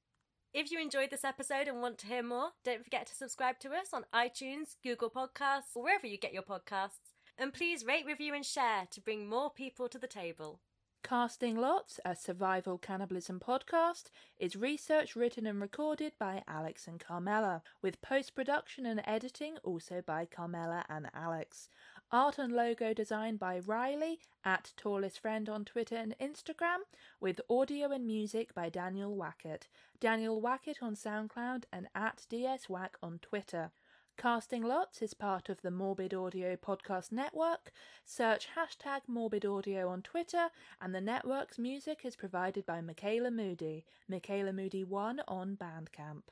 If 0.54 0.72
you 0.72 0.80
enjoyed 0.80 1.10
this 1.10 1.26
episode 1.26 1.68
and 1.68 1.82
want 1.82 1.98
to 1.98 2.08
hear 2.08 2.24
more, 2.24 2.52
don't 2.64 2.86
forget 2.86 3.08
to 3.08 3.14
subscribe 3.14 3.60
to 3.60 3.72
us 3.72 3.90
on 3.92 4.06
iTunes, 4.16 4.78
Google 4.82 5.10
Podcasts, 5.10 5.76
or 5.76 5.84
wherever 5.84 6.08
you 6.08 6.18
get 6.18 6.32
your 6.32 6.44
podcasts. 6.44 7.12
And 7.38 7.54
please 7.54 7.84
rate, 7.84 8.06
review, 8.06 8.34
and 8.34 8.46
share 8.46 8.88
to 8.92 9.02
bring 9.02 9.28
more 9.28 9.52
people 9.52 9.90
to 9.90 10.00
the 10.00 10.08
table. 10.08 10.62
Casting 11.02 11.56
Lots, 11.56 12.00
a 12.04 12.14
survival 12.16 12.78
cannibalism 12.78 13.39
podcast, 13.39 14.12
is 14.38 14.56
research 14.56 15.16
written 15.16 15.47
and 15.47 15.62
recorded 15.62 16.12
by 16.20 16.43
Alex 16.47 16.88
and 16.88 17.00
Carmela, 17.00 17.64
with 17.82 18.02
post 18.02 18.36
production 18.36 18.86
and 18.86 19.02
editing 19.06 19.58
also 19.64 20.02
by 20.06 20.26
Carmela 20.26 20.86
and 20.89 21.10
Alex. 21.14 21.70
Art 22.12 22.38
and 22.38 22.54
logo 22.54 22.93
design 22.93 23.38
by 23.38 23.60
Riley 23.60 24.20
at 24.43 24.74
Tallest 24.76 25.20
Friend 25.20 25.47
on 25.47 25.64
Twitter 25.64 25.95
and 25.95 26.16
Instagram, 26.20 26.80
with 27.20 27.41
audio 27.50 27.91
and 27.91 28.06
music 28.06 28.54
by 28.54 28.70
Daniel 28.70 29.16
Wackett. 29.16 29.64
Daniel 30.00 30.41
Wackett 30.41 30.82
on 30.84 30.95
SoundCloud 30.95 31.64
and 31.72 31.88
at 31.95 32.26
DSWack 32.30 32.95
on 33.02 33.20
Twitter. 33.20 33.72
Casting 34.20 34.64
Lots 34.64 35.02
is 35.02 35.14
part 35.14 35.48
of 35.48 35.62
the 35.62 35.72
Morbid 35.72 36.14
Audio 36.14 36.58
Podcast 36.58 37.10
Network. 37.10 37.72
Search 38.04 38.50
hashtag 38.54 39.00
Morbid 39.08 39.46
Audio 39.46 39.88
on 39.88 40.02
Twitter, 40.02 40.50
and 40.82 40.94
the 40.94 41.00
network's 41.00 41.58
music 41.58 42.02
is 42.04 42.18
provided 42.18 42.66
by 42.66 42.82
Michaela 42.82 43.32
Moody, 43.32 43.86
Michaela 44.10 44.52
Moody1 44.52 45.20
on 45.26 45.56
Bandcamp. 45.56 46.24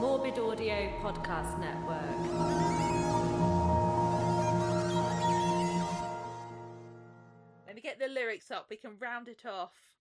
Morbid 0.00 0.38
Audio 0.38 0.90
Podcast 1.02 1.60
Network. 1.60 2.00
Let 7.66 7.76
me 7.76 7.82
get 7.82 7.98
the 7.98 8.08
lyrics 8.08 8.50
up, 8.50 8.68
we 8.70 8.76
can 8.76 8.92
round 8.98 9.28
it 9.28 9.44
off. 9.44 9.93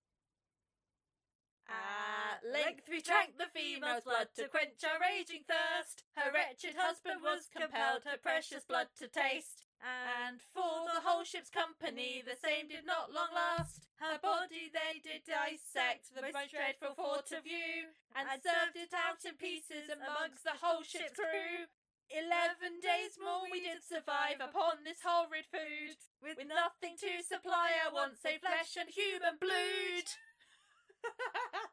Length 2.43 2.91
we 2.91 2.99
drank 2.99 3.39
the 3.39 3.47
female's 3.55 4.03
blood 4.03 4.27
to 4.35 4.51
quench 4.51 4.83
our 4.83 4.99
raging 4.99 5.47
thirst. 5.47 6.03
Her 6.19 6.27
wretched 6.27 6.75
husband 6.75 7.23
was 7.23 7.47
compelled 7.47 8.03
her 8.03 8.19
precious 8.19 8.67
blood 8.67 8.91
to 8.99 9.07
taste. 9.07 9.63
And 9.79 10.43
for 10.51 10.83
the 10.91 10.99
whole 11.07 11.23
ship's 11.23 11.47
company, 11.47 12.19
the 12.19 12.35
same 12.35 12.67
did 12.67 12.83
not 12.83 13.15
long 13.15 13.31
last. 13.31 13.87
Her 13.95 14.19
body 14.19 14.67
they 14.67 14.99
did 14.99 15.23
dissect, 15.23 16.11
the 16.11 16.19
most 16.19 16.51
dreadful 16.51 16.99
for 16.99 17.23
to 17.31 17.39
view, 17.39 17.95
and 18.11 18.27
served 18.43 18.75
it 18.75 18.91
out 18.91 19.23
in 19.23 19.39
pieces 19.39 19.87
amongst 19.87 20.43
the 20.43 20.59
whole 20.59 20.83
ship's 20.83 21.15
crew. 21.15 21.71
Eleven 22.11 22.83
days 22.83 23.15
more 23.23 23.47
we 23.47 23.63
did 23.63 23.79
survive 23.79 24.43
upon 24.43 24.83
this 24.83 24.99
horrid 24.99 25.47
food, 25.47 25.95
with, 26.19 26.35
With 26.35 26.51
nothing 26.51 26.99
to 26.99 27.23
supply 27.23 27.71
our 27.79 27.95
wants 27.95 28.19
save 28.19 28.43
flesh 28.43 28.75
and 28.75 28.91
human 28.91 29.39
blood. 29.39 30.07